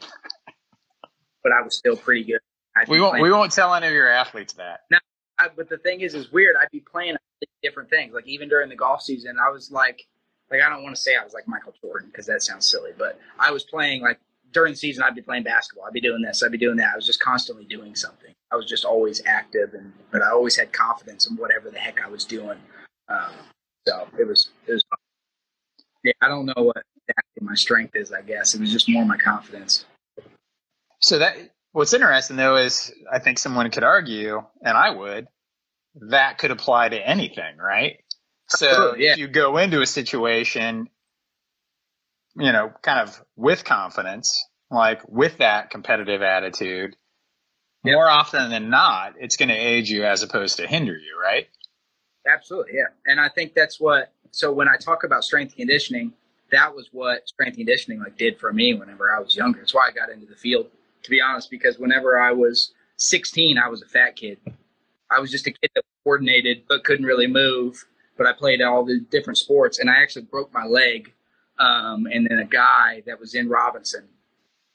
but 1.43 1.53
I 1.53 1.63
was 1.63 1.77
still 1.77 1.97
pretty 1.97 2.25
good. 2.25 2.41
We 2.89 3.01
won't. 3.01 3.21
We 3.21 3.33
won't 3.33 3.51
tell 3.51 3.75
any 3.75 3.89
of 3.89 3.93
your 3.93 4.09
athletes 4.09 4.53
that. 4.55 4.83
No, 4.91 4.99
I, 5.39 5.49
but 5.55 5.69
the 5.69 5.79
thing 5.79 6.01
is, 6.01 6.15
is 6.15 6.31
weird. 6.31 6.55
I'd 6.61 6.71
be 6.71 6.81
playing 6.81 7.17
different 7.63 7.91
things. 7.91 8.15
Like 8.15 8.27
even 8.29 8.49
during 8.49 8.69
the 8.69 8.77
golf 8.77 9.03
season, 9.03 9.37
I 9.45 9.51
was 9.51 9.71
like, 9.71 10.07
like 10.51 10.61
I 10.61 10.69
don't 10.69 10.83
want 10.83 10.95
to 10.97 11.01
say 11.01 11.17
I 11.17 11.25
was 11.25 11.35
like 11.35 11.47
Michael 11.47 11.75
Jordan 11.81 12.09
because 12.11 12.27
that 12.27 12.43
sounds 12.43 12.67
silly, 12.67 12.91
but 12.97 13.21
I 13.39 13.51
was 13.51 13.65
playing 13.65 14.03
like 14.03 14.19
during 14.53 14.73
the 14.73 14.79
season. 14.79 15.03
I'd 15.03 15.15
be 15.15 15.23
playing 15.23 15.43
basketball. 15.43 15.87
I'd 15.87 15.93
be 15.93 16.01
doing 16.01 16.23
this. 16.23 16.43
I'd 16.43 16.53
be 16.53 16.59
doing 16.59 16.77
that. 16.77 16.93
I 16.93 16.97
was 16.97 17.07
just 17.07 17.21
constantly 17.21 17.65
doing 17.65 17.95
something. 17.95 18.35
I 18.51 18.57
was 18.57 18.67
just 18.67 18.85
always 18.85 19.23
active, 19.27 19.75
and 19.75 19.93
but 20.11 20.23
I 20.23 20.31
always 20.31 20.57
had 20.57 20.73
confidence 20.73 21.29
in 21.29 21.37
whatever 21.37 21.71
the 21.71 21.79
heck 21.79 22.01
I 22.05 22.09
was 22.09 22.25
doing. 22.25 22.59
Um, 23.09 23.33
so 23.87 24.09
it 24.19 24.27
was 24.27 24.51
it 24.67 24.73
was. 24.73 24.85
Yeah, 26.05 26.13
I 26.23 26.29
don't 26.29 26.47
know 26.47 26.55
what 26.57 26.83
exactly 27.09 27.43
my 27.43 27.55
strength 27.55 27.97
is. 27.97 28.13
I 28.13 28.23
guess 28.23 28.55
it 28.55 28.61
was 28.61 28.73
just 28.73 28.89
more 28.89 29.05
my 29.05 29.17
confidence. 29.17 29.85
So 31.01 31.19
that 31.19 31.37
what's 31.73 31.93
interesting 31.93 32.37
though 32.37 32.57
is 32.57 32.93
I 33.11 33.19
think 33.19 33.39
someone 33.39 33.71
could 33.71 33.85
argue, 33.85 34.43
and 34.63 34.77
I 34.77 34.91
would, 34.91 35.29
that 35.95 36.39
could 36.39 36.51
apply 36.51 36.89
to 36.89 37.09
anything, 37.09 37.57
right? 37.59 38.01
So 38.49 38.67
oh, 38.71 38.95
yeah. 38.97 39.13
if 39.13 39.19
you 39.19 39.29
go 39.29 39.59
into 39.59 39.81
a 39.81 39.87
situation, 39.87 40.89
you 42.37 42.53
know, 42.53 42.73
kind 42.83 43.01
of 43.01 43.21
with 43.37 43.65
confidence, 43.65 44.47
like 44.71 45.01
with 45.09 45.39
that 45.39 45.71
competitive 45.71 46.23
attitude, 46.23 46.97
yep. 47.85 47.95
more 47.95 48.09
often 48.09 48.51
than 48.51 48.71
not, 48.71 49.15
it's 49.19 49.37
going 49.37 49.49
to 49.49 49.55
aid 49.55 49.89
you 49.89 50.05
as 50.05 50.23
opposed 50.23 50.57
to 50.59 50.67
hinder 50.67 50.97
you, 50.97 51.19
right? 51.21 51.49
Absolutely, 52.27 52.75
yeah. 52.75 52.89
And 53.07 53.21
I 53.21 53.29
think 53.29 53.55
that's 53.55 53.81
what. 53.81 54.13
So 54.31 54.53
when 54.53 54.69
I 54.69 54.77
talk 54.77 55.05
about 55.05 55.25
strength 55.25 55.57
conditioning, 55.57 56.13
that 56.51 56.75
was 56.75 56.89
what 56.93 57.27
strength 57.29 57.57
conditioning 57.57 58.01
like 58.01 58.17
did 58.19 58.39
for 58.39 58.53
me 58.53 58.75
whenever 58.75 59.11
I 59.11 59.21
was 59.21 59.35
younger. 59.35 59.61
That's 59.61 59.75
why 59.75 59.89
I 59.89 59.93
got 59.93 60.11
into 60.11 60.27
the 60.27 60.37
field, 60.37 60.67
to 61.03 61.11
be 61.11 61.21
honest. 61.21 61.51
Because 61.51 61.79
whenever 61.79 62.19
I 62.19 62.33
was 62.33 62.73
16, 62.97 63.59
I 63.59 63.69
was 63.69 63.83
a 63.83 63.87
fat 63.87 64.17
kid. 64.17 64.39
I 65.11 65.21
was 65.21 65.31
just 65.31 65.47
a 65.47 65.51
kid 65.51 65.71
that 65.75 65.83
coordinated 66.05 66.65
but 66.69 66.85
couldn't 66.85 67.07
really 67.07 67.27
move. 67.27 67.85
But 68.19 68.27
I 68.27 68.33
played 68.35 68.61
all 68.61 68.85
the 68.85 69.01
different 69.11 69.39
sports, 69.39 69.79
and 69.79 69.89
I 69.89 70.03
actually 70.03 70.27
broke 70.27 70.53
my 70.53 70.67
leg. 70.67 71.15
Um, 71.59 72.07
and 72.13 72.27
then 72.29 72.39
a 72.39 72.45
guy 72.45 73.03
that 73.07 73.19
was 73.19 73.35
in 73.35 73.49
Robinson, 73.49 74.05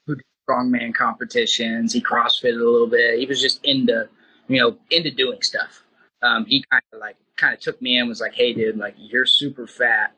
who 0.06 0.16
did 0.16 0.24
strongman 0.48 0.94
competitions, 0.94 1.92
he 1.92 2.02
CrossFitted 2.02 2.60
a 2.60 2.70
little 2.70 2.88
bit. 2.88 3.18
He 3.18 3.26
was 3.26 3.40
just 3.40 3.64
into, 3.64 4.08
you 4.48 4.58
know, 4.60 4.76
into 4.90 5.10
doing 5.10 5.40
stuff. 5.42 5.84
Um, 6.22 6.46
he 6.46 6.64
kind 6.70 6.82
of 6.92 7.00
like 7.00 7.16
kind 7.36 7.54
of 7.54 7.60
took 7.60 7.80
me 7.80 7.98
in, 7.98 8.08
was 8.08 8.20
like, 8.20 8.34
"Hey, 8.34 8.52
dude, 8.54 8.78
like 8.78 8.94
you're 8.96 9.26
super 9.26 9.66
fat. 9.66 10.14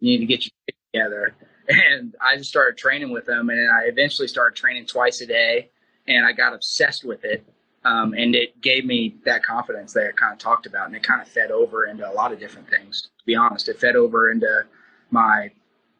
You 0.00 0.12
need 0.12 0.18
to 0.18 0.26
get 0.26 0.44
your 0.44 0.52
shit 0.68 0.76
together." 0.92 1.34
And 1.68 2.14
I 2.20 2.36
just 2.36 2.48
started 2.48 2.78
training 2.78 3.10
with 3.10 3.28
him, 3.28 3.50
and 3.50 3.68
I 3.68 3.86
eventually 3.86 4.28
started 4.28 4.54
training 4.54 4.86
twice 4.86 5.20
a 5.20 5.26
day, 5.26 5.70
and 6.06 6.24
I 6.24 6.30
got 6.30 6.54
obsessed 6.54 7.04
with 7.04 7.24
it. 7.24 7.44
Um, 7.86 8.14
and 8.14 8.34
it 8.34 8.60
gave 8.62 8.84
me 8.84 9.14
that 9.24 9.44
confidence 9.44 9.92
that 9.92 10.08
I 10.08 10.10
kind 10.10 10.32
of 10.32 10.40
talked 10.40 10.66
about, 10.66 10.88
and 10.88 10.96
it 10.96 11.04
kind 11.04 11.22
of 11.22 11.28
fed 11.28 11.52
over 11.52 11.86
into 11.86 12.08
a 12.08 12.10
lot 12.10 12.32
of 12.32 12.40
different 12.40 12.68
things. 12.68 13.10
To 13.18 13.24
be 13.24 13.36
honest, 13.36 13.68
it 13.68 13.78
fed 13.78 13.94
over 13.94 14.32
into 14.32 14.64
my 15.12 15.52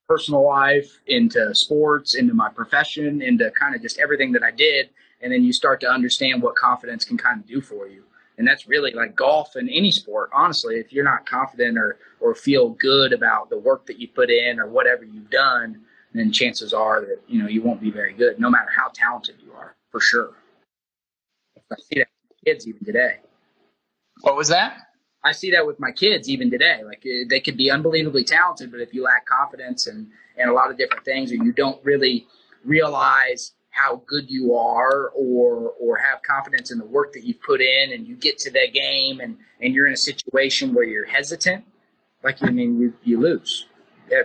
personal 0.08 0.44
life, 0.44 1.00
into 1.06 1.54
sports, 1.54 2.16
into 2.16 2.34
my 2.34 2.48
profession, 2.48 3.22
into 3.22 3.52
kind 3.52 3.76
of 3.76 3.82
just 3.82 4.00
everything 4.00 4.32
that 4.32 4.42
I 4.42 4.50
did. 4.50 4.90
And 5.22 5.32
then 5.32 5.44
you 5.44 5.52
start 5.52 5.80
to 5.82 5.88
understand 5.88 6.42
what 6.42 6.56
confidence 6.56 7.04
can 7.04 7.16
kind 7.16 7.40
of 7.40 7.46
do 7.46 7.60
for 7.60 7.86
you. 7.86 8.02
And 8.36 8.46
that's 8.46 8.66
really 8.66 8.90
like 8.90 9.14
golf 9.14 9.54
and 9.54 9.70
any 9.70 9.92
sport. 9.92 10.30
Honestly, 10.34 10.76
if 10.76 10.92
you're 10.92 11.04
not 11.04 11.24
confident 11.24 11.78
or 11.78 11.98
or 12.18 12.34
feel 12.34 12.70
good 12.70 13.12
about 13.12 13.48
the 13.48 13.58
work 13.58 13.86
that 13.86 14.00
you 14.00 14.08
put 14.08 14.28
in 14.28 14.58
or 14.58 14.66
whatever 14.66 15.04
you've 15.04 15.30
done, 15.30 15.82
then 16.14 16.32
chances 16.32 16.74
are 16.74 17.02
that 17.02 17.20
you 17.28 17.40
know 17.40 17.48
you 17.48 17.62
won't 17.62 17.80
be 17.80 17.92
very 17.92 18.12
good, 18.12 18.40
no 18.40 18.50
matter 18.50 18.70
how 18.76 18.90
talented 18.92 19.36
you 19.40 19.52
are, 19.52 19.76
for 19.92 20.00
sure. 20.00 20.34
I 21.70 21.76
see 21.76 21.98
that 21.98 22.08
with 22.28 22.44
kids 22.44 22.66
even 22.66 22.84
today. 22.84 23.16
What 24.20 24.36
was 24.36 24.48
that? 24.48 24.78
I 25.24 25.32
see 25.32 25.50
that 25.50 25.66
with 25.66 25.80
my 25.80 25.90
kids 25.90 26.28
even 26.28 26.50
today. 26.50 26.82
Like 26.84 27.04
eh, 27.04 27.24
they 27.28 27.40
could 27.40 27.56
be 27.56 27.70
unbelievably 27.70 28.24
talented, 28.24 28.70
but 28.70 28.80
if 28.80 28.94
you 28.94 29.02
lack 29.02 29.26
confidence 29.26 29.86
and 29.86 30.06
and 30.38 30.50
a 30.50 30.52
lot 30.52 30.70
of 30.70 30.78
different 30.78 31.04
things, 31.04 31.32
or 31.32 31.36
you 31.36 31.52
don't 31.52 31.84
really 31.84 32.26
realize 32.64 33.52
how 33.70 34.02
good 34.06 34.30
you 34.30 34.54
are, 34.54 35.08
or 35.16 35.72
or 35.80 35.96
have 35.96 36.22
confidence 36.22 36.70
in 36.70 36.78
the 36.78 36.84
work 36.84 37.12
that 37.12 37.24
you've 37.24 37.42
put 37.42 37.60
in, 37.60 37.92
and 37.92 38.06
you 38.06 38.14
get 38.14 38.38
to 38.38 38.50
the 38.50 38.68
game 38.72 39.20
and 39.20 39.36
and 39.60 39.74
you're 39.74 39.88
in 39.88 39.92
a 39.92 39.96
situation 39.96 40.72
where 40.72 40.84
you're 40.84 41.06
hesitant, 41.06 41.64
like 42.22 42.42
I 42.42 42.50
mean, 42.50 42.78
you 42.78 42.94
you 43.02 43.20
lose. 43.20 43.66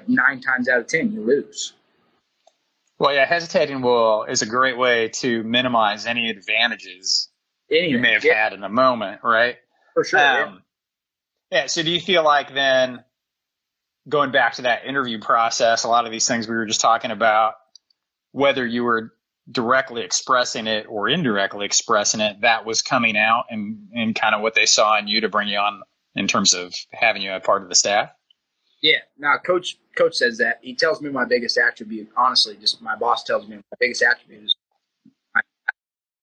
Nine 0.08 0.40
times 0.40 0.70
out 0.70 0.80
of 0.80 0.86
ten, 0.86 1.12
you 1.12 1.22
lose. 1.22 1.74
Well, 3.00 3.16
yeah, 3.16 3.26
hesitating 3.26 3.82
will 3.82 4.26
is 4.26 4.44
a 4.44 4.46
great 4.46 4.78
way 4.78 5.08
to 5.08 5.42
minimize 5.42 6.06
any 6.06 6.30
advantages 6.30 7.31
Anything, 7.72 7.90
you 7.92 8.00
may 8.00 8.14
have 8.14 8.26
yeah. 8.26 8.44
had 8.44 8.54
in 8.54 8.60
the 8.60 8.70
moment, 8.70 9.22
right? 9.24 9.56
For 9.94 10.04
sure. 10.04 10.20
Um, 10.20 10.62
yeah. 11.52 11.62
yeah. 11.62 11.66
So, 11.68 11.84
do 11.84 11.92
you 11.92 12.02
feel 12.02 12.24
like 12.24 12.54
then 12.54 13.04
going 14.10 14.32
back 14.32 14.56
to 14.56 14.64
that 14.64 14.86
interview 14.86 15.20
process, 15.20 15.84
a 15.84 15.88
lot 15.88 16.06
of 16.06 16.12
these 16.12 16.28
things 16.28 16.48
we 16.48 16.56
were 16.56 16.66
just 16.66 16.82
talking 16.82 17.12
about, 17.12 17.54
whether 18.32 18.66
you 18.66 18.84
were 18.84 19.14
directly 19.50 20.04
expressing 20.04 20.68
it 20.68 20.86
or 20.90 21.10
indirectly 21.10 21.66
expressing 21.66 22.20
it, 22.20 22.42
that 22.42 22.66
was 22.66 22.82
coming 22.82 23.18
out 23.18 23.46
and 23.50 23.88
and 23.94 24.16
kind 24.16 24.36
of 24.36 24.42
what 24.42 24.54
they 24.54 24.66
saw 24.66 24.98
in 24.98 25.08
you 25.08 25.22
to 25.22 25.30
bring 25.30 25.48
you 25.48 25.58
on 25.58 25.82
in 26.16 26.28
terms 26.28 26.54
of 26.54 26.76
having 26.92 27.22
you 27.22 27.32
a 27.32 27.40
part 27.40 27.64
of 27.64 27.70
the 27.70 27.76
staff? 27.76 28.10
Yeah. 28.82 28.98
Now, 29.18 29.38
coach 29.38 29.78
coach 29.96 30.16
says 30.16 30.38
that. 30.40 30.60
He 30.62 30.76
tells 30.76 31.02
me 31.02 31.10
my 31.10 31.26
biggest 31.26 31.58
attribute. 31.58 32.10
Honestly, 32.18 32.58
just 32.60 32.82
my 32.82 32.96
boss 32.96 33.24
tells 33.24 33.48
me 33.48 33.58
my 33.58 33.78
biggest 33.80 34.02
attribute 34.02 34.44
is 34.44 34.56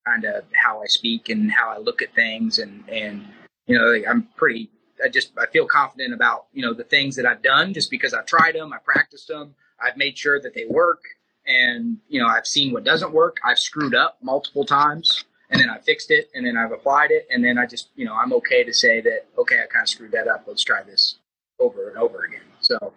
kind 0.09 0.25
of 0.25 0.45
how 0.55 0.83
I 0.83 0.87
speak 0.87 1.29
and 1.29 1.51
how 1.51 1.69
I 1.69 1.79
look 1.79 2.03
at 2.03 2.15
things, 2.15 2.59
and 2.59 2.89
and 2.89 3.27
you 3.67 3.79
know, 3.79 3.95
I'm 4.09 4.29
pretty. 4.37 4.71
I 5.05 5.09
just 5.09 5.33
I 5.39 5.47
feel 5.47 5.67
confident 5.67 6.15
about 6.15 6.47
you 6.53 6.63
know 6.63 6.75
the 6.75 6.85
things 6.85 7.17
that 7.17 7.27
I've 7.27 7.43
done 7.43 7.75
just 7.75 7.91
because 7.91 8.15
I've 8.15 8.27
tried 8.27 8.55
them, 8.55 8.73
I 8.73 8.79
practiced 8.79 9.29
them, 9.29 9.55
I've 9.81 9.97
made 9.97 10.19
sure 10.19 10.41
that 10.41 10.55
they 10.55 10.65
work, 10.69 11.03
and 11.47 11.99
you 12.09 12.21
know 12.21 12.27
I've 12.27 12.47
seen 12.47 12.73
what 12.73 12.85
doesn't 12.85 13.13
work. 13.13 13.39
I've 13.45 13.59
screwed 13.59 13.95
up 13.95 14.19
multiple 14.23 14.65
times, 14.65 15.25
and 15.51 15.61
then 15.61 15.71
I 15.71 15.79
fixed 15.79 16.11
it, 16.11 16.31
and 16.35 16.47
then 16.47 16.57
I've 16.57 16.73
applied 16.73 17.11
it, 17.11 17.27
and 17.31 17.45
then 17.45 17.59
I 17.59 17.67
just 17.67 17.91
you 17.97 18.05
know 18.05 18.15
I'm 18.15 18.33
okay 18.35 18.65
to 18.65 18.73
say 18.73 19.01
that 19.03 19.27
okay 19.39 19.63
I 19.63 19.67
kind 19.67 19.83
of 19.83 19.89
screwed 19.89 20.13
that 20.13 20.29
up. 20.29 20.45
Let's 20.47 20.65
try 20.65 20.83
this 20.83 21.19
over 21.61 21.89
and 21.89 21.99
over 21.99 22.25
again. 22.25 22.41
So 22.61 22.93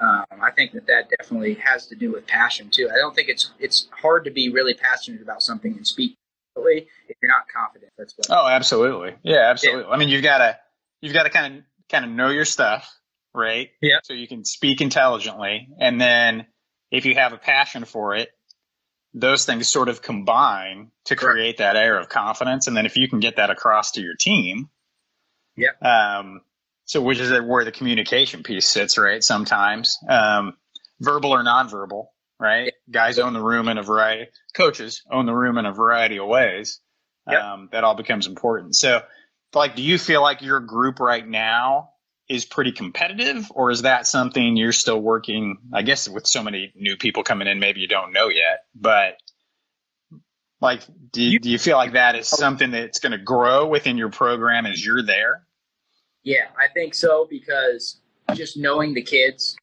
um, 0.00 0.24
I 0.42 0.50
think 0.50 0.72
that 0.72 0.86
that 0.88 1.08
definitely 1.18 1.54
has 1.54 1.86
to 1.86 1.94
do 1.94 2.10
with 2.12 2.26
passion 2.26 2.70
too. 2.70 2.90
I 2.92 2.96
don't 2.96 3.14
think 3.14 3.28
it's 3.28 3.52
it's 3.58 3.88
hard 3.90 4.24
to 4.24 4.30
be 4.30 4.48
really 4.48 4.74
passionate 4.74 5.22
about 5.22 5.42
something 5.42 5.76
and 5.76 5.86
speak 5.86 6.16
if 6.56 7.16
you're 7.22 7.30
not 7.30 7.46
confident. 7.54 7.92
That's 7.98 8.14
what. 8.16 8.26
Oh, 8.30 8.48
absolutely. 8.48 9.14
Yeah, 9.22 9.50
absolutely. 9.50 9.84
Yeah. 9.84 9.90
I 9.90 9.96
mean, 9.96 10.08
you've 10.08 10.22
got 10.22 10.38
to 10.38 10.58
you've 11.00 11.12
got 11.12 11.24
to 11.24 11.30
kind 11.30 11.58
of 11.58 11.62
kind 11.90 12.04
of 12.04 12.10
know 12.10 12.28
your 12.28 12.44
stuff, 12.44 12.90
right? 13.34 13.70
Yeah. 13.80 13.98
So 14.04 14.12
you 14.12 14.28
can 14.28 14.44
speak 14.44 14.80
intelligently, 14.80 15.68
and 15.78 16.00
then 16.00 16.46
if 16.90 17.06
you 17.06 17.14
have 17.14 17.32
a 17.32 17.38
passion 17.38 17.84
for 17.84 18.14
it, 18.14 18.30
those 19.14 19.44
things 19.44 19.68
sort 19.68 19.88
of 19.88 20.02
combine 20.02 20.90
to 21.06 21.16
create 21.16 21.58
that 21.58 21.76
air 21.76 21.98
of 21.98 22.08
confidence. 22.08 22.66
And 22.66 22.76
then 22.76 22.86
if 22.86 22.96
you 22.96 23.08
can 23.08 23.20
get 23.20 23.36
that 23.36 23.50
across 23.50 23.92
to 23.92 24.00
your 24.00 24.14
team, 24.14 24.68
yeah. 25.56 25.72
Um, 25.80 26.40
so 26.84 27.00
which 27.00 27.20
is 27.20 27.30
where 27.42 27.64
the 27.64 27.72
communication 27.72 28.42
piece 28.42 28.66
sits, 28.66 28.98
right? 28.98 29.22
Sometimes, 29.22 29.98
um, 30.08 30.54
verbal 31.00 31.30
or 31.30 31.42
nonverbal, 31.42 32.06
right? 32.42 32.64
Yeah. 32.64 32.92
Guys 32.92 33.18
own 33.18 33.32
the 33.32 33.42
room 33.42 33.68
in 33.68 33.78
a 33.78 33.82
variety, 33.82 34.30
coaches 34.54 35.02
own 35.10 35.26
the 35.26 35.34
room 35.34 35.56
in 35.58 35.64
a 35.64 35.72
variety 35.72 36.18
of 36.18 36.26
ways. 36.26 36.80
yep. 37.30 37.42
um, 37.42 37.68
that 37.72 37.84
all 37.84 37.94
becomes 37.94 38.26
important. 38.26 38.74
So, 38.74 39.02
like, 39.54 39.76
do 39.76 39.82
you 39.82 39.96
feel 39.96 40.20
like 40.20 40.42
your 40.42 40.60
group 40.60 40.98
right 40.98 41.26
now 41.26 41.90
is 42.28 42.44
pretty 42.44 42.72
competitive, 42.72 43.50
or 43.54 43.70
is 43.70 43.82
that 43.82 44.06
something 44.06 44.56
you're 44.56 44.72
still 44.72 45.00
working? 45.00 45.58
I 45.72 45.82
guess 45.82 46.08
with 46.08 46.26
so 46.26 46.42
many 46.42 46.72
new 46.74 46.96
people 46.96 47.22
coming 47.22 47.46
in, 47.46 47.60
maybe 47.60 47.80
you 47.80 47.88
don't 47.88 48.12
know 48.12 48.28
yet, 48.28 48.64
but 48.74 49.18
like, 50.60 50.82
do 51.12 51.22
you, 51.22 51.38
do 51.38 51.50
you 51.50 51.58
feel 51.58 51.76
like 51.76 51.92
that 51.92 52.14
is 52.16 52.28
something 52.28 52.70
that's 52.70 53.00
going 53.00 53.12
to 53.12 53.18
grow 53.18 53.66
within 53.66 53.98
your 53.98 54.10
program 54.10 54.64
as 54.66 54.84
you're 54.84 55.02
there? 55.02 55.44
Yeah, 56.22 56.46
I 56.56 56.68
think 56.72 56.94
so 56.94 57.26
because 57.28 58.00
just 58.34 58.56
knowing 58.56 58.94
the 58.94 59.02
kids 59.02 59.56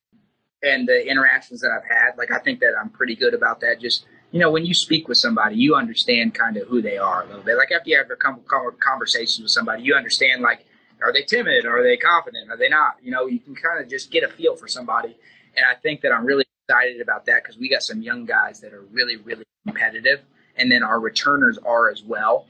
and 0.63 0.87
the 0.87 1.07
interactions 1.07 1.61
that 1.61 1.71
I've 1.71 1.87
had, 1.89 2.17
like 2.17 2.31
I 2.31 2.39
think 2.39 2.59
that 2.59 2.73
I'm 2.79 2.89
pretty 2.89 3.15
good 3.15 3.33
about 3.33 3.61
that. 3.61 3.79
Just 3.79 4.05
you 4.31 4.39
know, 4.39 4.51
when 4.51 4.65
you 4.65 4.73
speak 4.73 5.07
with 5.07 5.17
somebody, 5.17 5.55
you 5.55 5.75
understand 5.75 6.35
kind 6.35 6.57
of 6.57 6.67
who 6.67 6.81
they 6.81 6.97
are 6.97 7.23
a 7.23 7.25
little 7.27 7.41
bit. 7.41 7.57
Like 7.57 7.71
after 7.71 7.89
you 7.89 7.97
have 7.97 8.11
a 8.11 8.71
conversation 8.79 9.43
with 9.43 9.51
somebody, 9.51 9.83
you 9.83 9.95
understand 9.95 10.41
like 10.41 10.65
are 11.01 11.13
they 11.13 11.23
timid? 11.23 11.65
Are 11.65 11.81
they 11.81 11.97
confident? 11.97 12.49
Are 12.51 12.57
they 12.57 12.69
not? 12.69 12.97
You 13.01 13.11
know, 13.11 13.25
you 13.27 13.39
can 13.39 13.55
kind 13.55 13.81
of 13.81 13.89
just 13.89 14.11
get 14.11 14.23
a 14.23 14.27
feel 14.27 14.55
for 14.55 14.67
somebody. 14.67 15.17
And 15.55 15.65
I 15.65 15.75
think 15.75 16.01
that 16.01 16.11
I'm 16.11 16.25
really 16.25 16.45
excited 16.67 17.01
about 17.01 17.25
that 17.25 17.43
because 17.43 17.57
we 17.57 17.69
got 17.69 17.83
some 17.83 18.01
young 18.01 18.25
guys 18.25 18.59
that 18.61 18.73
are 18.73 18.83
really, 18.91 19.15
really 19.17 19.45
competitive. 19.65 20.21
And 20.57 20.71
then 20.71 20.83
our 20.83 20.99
returners 20.99 21.57
are 21.59 21.89
as 21.89 22.03
well. 22.03 22.45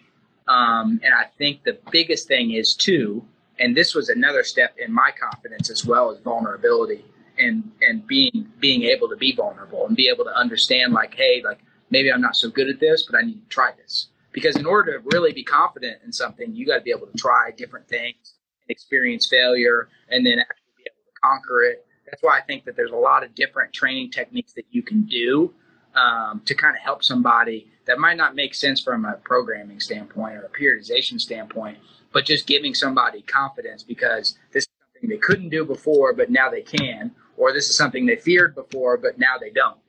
Um, 0.47 0.99
and 1.03 1.13
I 1.13 1.25
think 1.37 1.63
the 1.63 1.77
biggest 1.91 2.27
thing 2.27 2.51
is, 2.53 2.73
too, 2.73 3.23
and 3.59 3.77
this 3.77 3.93
was 3.93 4.09
another 4.09 4.43
step 4.43 4.75
in 4.79 4.91
my 4.91 5.11
confidence 5.11 5.69
as 5.69 5.85
well 5.85 6.09
as 6.09 6.19
vulnerability 6.19 7.05
and 7.39 7.71
and 7.81 8.05
being 8.07 8.47
being 8.59 8.83
able 8.83 9.07
to 9.09 9.15
be 9.15 9.33
vulnerable 9.35 9.87
and 9.87 9.95
be 9.95 10.09
able 10.09 10.23
to 10.23 10.35
understand 10.35 10.93
like 10.93 11.13
hey 11.15 11.41
like 11.43 11.59
maybe 11.89 12.11
i'm 12.11 12.21
not 12.21 12.35
so 12.35 12.49
good 12.49 12.69
at 12.69 12.79
this 12.79 13.03
but 13.03 13.17
i 13.17 13.21
need 13.21 13.41
to 13.41 13.49
try 13.49 13.71
this. 13.77 14.07
Because 14.31 14.57
in 14.57 14.67
order 14.67 14.99
to 14.99 15.09
really 15.11 15.33
be 15.33 15.43
confident 15.43 15.97
in 16.05 16.13
something 16.13 16.53
you 16.53 16.65
got 16.65 16.75
to 16.75 16.81
be 16.81 16.91
able 16.91 17.07
to 17.07 17.17
try 17.17 17.51
different 17.57 17.87
things 17.87 18.35
and 18.61 18.69
experience 18.69 19.27
failure 19.27 19.89
and 20.09 20.25
then 20.25 20.39
actually 20.39 20.71
be 20.77 20.83
able 20.83 21.03
to 21.05 21.19
conquer 21.23 21.63
it. 21.63 21.85
That's 22.05 22.21
why 22.21 22.37
i 22.37 22.41
think 22.41 22.65
that 22.65 22.75
there's 22.75 22.91
a 22.91 22.95
lot 22.95 23.23
of 23.23 23.33
different 23.35 23.73
training 23.73 24.11
techniques 24.11 24.53
that 24.53 24.65
you 24.69 24.83
can 24.83 25.03
do 25.03 25.53
um, 25.95 26.41
to 26.45 26.53
kind 26.53 26.75
of 26.75 26.81
help 26.81 27.03
somebody 27.03 27.71
that 27.85 27.97
might 27.97 28.17
not 28.17 28.35
make 28.35 28.53
sense 28.53 28.79
from 28.79 29.05
a 29.05 29.13
programming 29.13 29.79
standpoint 29.79 30.35
or 30.35 30.43
a 30.43 30.49
periodization 30.49 31.19
standpoint 31.19 31.79
but 32.11 32.25
just 32.25 32.47
giving 32.47 32.73
somebody 32.73 33.21
confidence 33.21 33.83
because 33.83 34.37
this 34.51 34.63
is 34.63 34.69
something 34.93 35.09
they 35.09 35.17
couldn't 35.17 35.49
do 35.49 35.65
before, 35.65 36.13
but 36.13 36.29
now 36.29 36.49
they 36.49 36.61
can, 36.61 37.11
or 37.39 37.53
this 37.53 37.69
is 37.69 37.75
something 37.75 38.05
they 38.05 38.17
feared 38.17 38.53
before, 38.53 38.97
but 38.97 39.17
now 39.17 39.37
they 39.39 39.49
don't. 39.49 39.79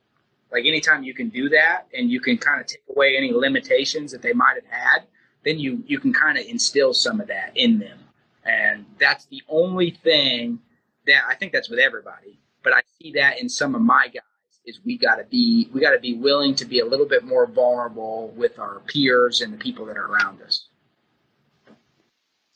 Like 0.51 0.65
anytime 0.65 1.03
you 1.03 1.13
can 1.13 1.29
do 1.29 1.49
that 1.49 1.87
and 1.93 2.09
you 2.09 2.19
can 2.19 2.37
kind 2.37 2.59
of 2.59 2.67
take 2.67 2.83
away 2.89 3.15
any 3.17 3.31
limitations 3.31 4.11
that 4.11 4.21
they 4.21 4.33
might 4.33 4.55
have 4.55 4.65
had, 4.69 5.03
then 5.43 5.59
you 5.59 5.83
you 5.85 5.99
can 5.99 6.13
kind 6.13 6.37
of 6.37 6.45
instill 6.45 6.93
some 6.93 7.21
of 7.21 7.27
that 7.27 7.51
in 7.55 7.77
them. 7.77 7.99
And 8.45 8.85
that's 8.99 9.25
the 9.25 9.41
only 9.47 9.91
thing 9.91 10.59
that 11.07 11.23
I 11.27 11.35
think 11.35 11.51
that's 11.51 11.69
with 11.69 11.79
everybody, 11.79 12.39
but 12.63 12.73
I 12.73 12.81
see 12.99 13.11
that 13.13 13.39
in 13.39 13.49
some 13.49 13.75
of 13.75 13.81
my 13.81 14.07
guys 14.07 14.23
is 14.65 14.79
we 14.85 14.97
got 14.97 15.15
to 15.15 15.23
be 15.25 15.69
we 15.73 15.81
got 15.81 15.91
to 15.91 15.99
be 15.99 16.13
willing 16.13 16.55
to 16.55 16.65
be 16.65 16.79
a 16.79 16.85
little 16.85 17.07
bit 17.07 17.23
more 17.23 17.47
vulnerable 17.47 18.33
with 18.35 18.59
our 18.59 18.79
peers 18.87 19.41
and 19.41 19.53
the 19.53 19.57
people 19.57 19.85
that 19.85 19.97
are 19.97 20.05
around 20.05 20.41
us. 20.41 20.67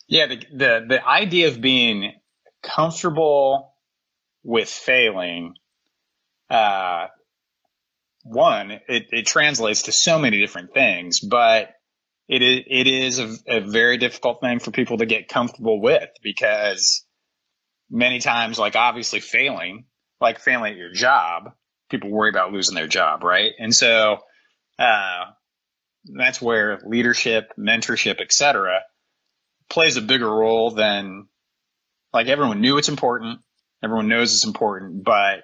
Yeah, 0.07 0.27
the, 0.27 0.37
the 0.51 0.85
the 0.87 1.07
idea 1.07 1.47
of 1.47 1.61
being 1.61 2.13
comfortable 2.61 3.74
with 4.45 4.69
failing, 4.69 5.55
uh, 6.49 7.07
one, 8.23 8.71
it, 8.71 9.07
it 9.11 9.25
translates 9.25 9.83
to 9.83 9.91
so 9.91 10.17
many 10.17 10.39
different 10.39 10.73
things, 10.73 11.19
but 11.19 11.71
it 12.27 12.41
is 12.41 12.61
it 12.67 12.87
is 12.87 13.19
a, 13.19 13.35
a 13.47 13.59
very 13.59 13.97
difficult 13.97 14.41
thing 14.41 14.59
for 14.59 14.71
people 14.71 14.97
to 14.97 15.05
get 15.05 15.27
comfortable 15.27 15.81
with 15.81 16.09
because 16.23 17.05
many 17.89 18.19
times, 18.19 18.57
like 18.57 18.75
obviously 18.75 19.19
failing, 19.19 19.85
like 20.21 20.39
failing 20.39 20.71
at 20.73 20.77
your 20.77 20.93
job, 20.93 21.51
people 21.89 22.09
worry 22.09 22.29
about 22.29 22.51
losing 22.53 22.75
their 22.75 22.87
job, 22.87 23.23
right? 23.23 23.51
And 23.59 23.75
so 23.75 24.19
uh, 24.79 25.25
that's 26.05 26.41
where 26.41 26.79
leadership, 26.85 27.51
mentorship, 27.59 28.21
etc 28.21 28.79
plays 29.69 29.97
a 29.97 30.01
bigger 30.01 30.29
role 30.29 30.71
than 30.71 31.27
like 32.13 32.27
everyone 32.27 32.61
knew 32.61 32.77
it's 32.77 32.89
important. 32.89 33.39
Everyone 33.83 34.07
knows 34.07 34.33
it's 34.33 34.45
important, 34.45 35.03
but 35.03 35.43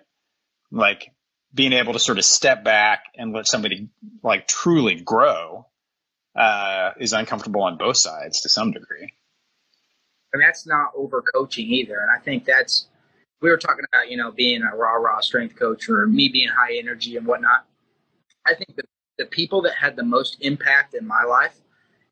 like 0.71 1.11
being 1.53 1.73
able 1.73 1.93
to 1.93 1.99
sort 1.99 2.17
of 2.17 2.25
step 2.25 2.63
back 2.63 3.05
and 3.15 3.33
let 3.33 3.47
somebody 3.47 3.89
like 4.23 4.47
truly 4.47 4.95
grow 4.95 5.67
uh, 6.35 6.91
is 6.99 7.13
uncomfortable 7.13 7.63
on 7.63 7.77
both 7.77 7.97
sides 7.97 8.41
to 8.41 8.49
some 8.49 8.71
degree. 8.71 9.11
And 10.33 10.41
that's 10.41 10.65
not 10.65 10.91
over 10.95 11.21
coaching 11.21 11.67
either. 11.67 11.99
And 11.99 12.09
I 12.09 12.23
think 12.23 12.45
that's 12.45 12.87
we 13.41 13.49
were 13.49 13.57
talking 13.57 13.83
about, 13.91 14.09
you 14.09 14.17
know, 14.17 14.31
being 14.31 14.61
a 14.63 14.75
raw, 14.75 14.93
raw 14.93 15.19
strength 15.19 15.55
coach 15.57 15.89
or 15.89 16.07
me 16.07 16.29
being 16.29 16.47
high 16.47 16.77
energy 16.77 17.17
and 17.17 17.25
whatnot. 17.25 17.65
I 18.45 18.53
think 18.53 18.75
the, 18.75 18.83
the 19.17 19.25
people 19.25 19.61
that 19.63 19.73
had 19.73 19.95
the 19.95 20.03
most 20.03 20.37
impact 20.41 20.93
in 20.93 21.05
my 21.05 21.23
life 21.23 21.59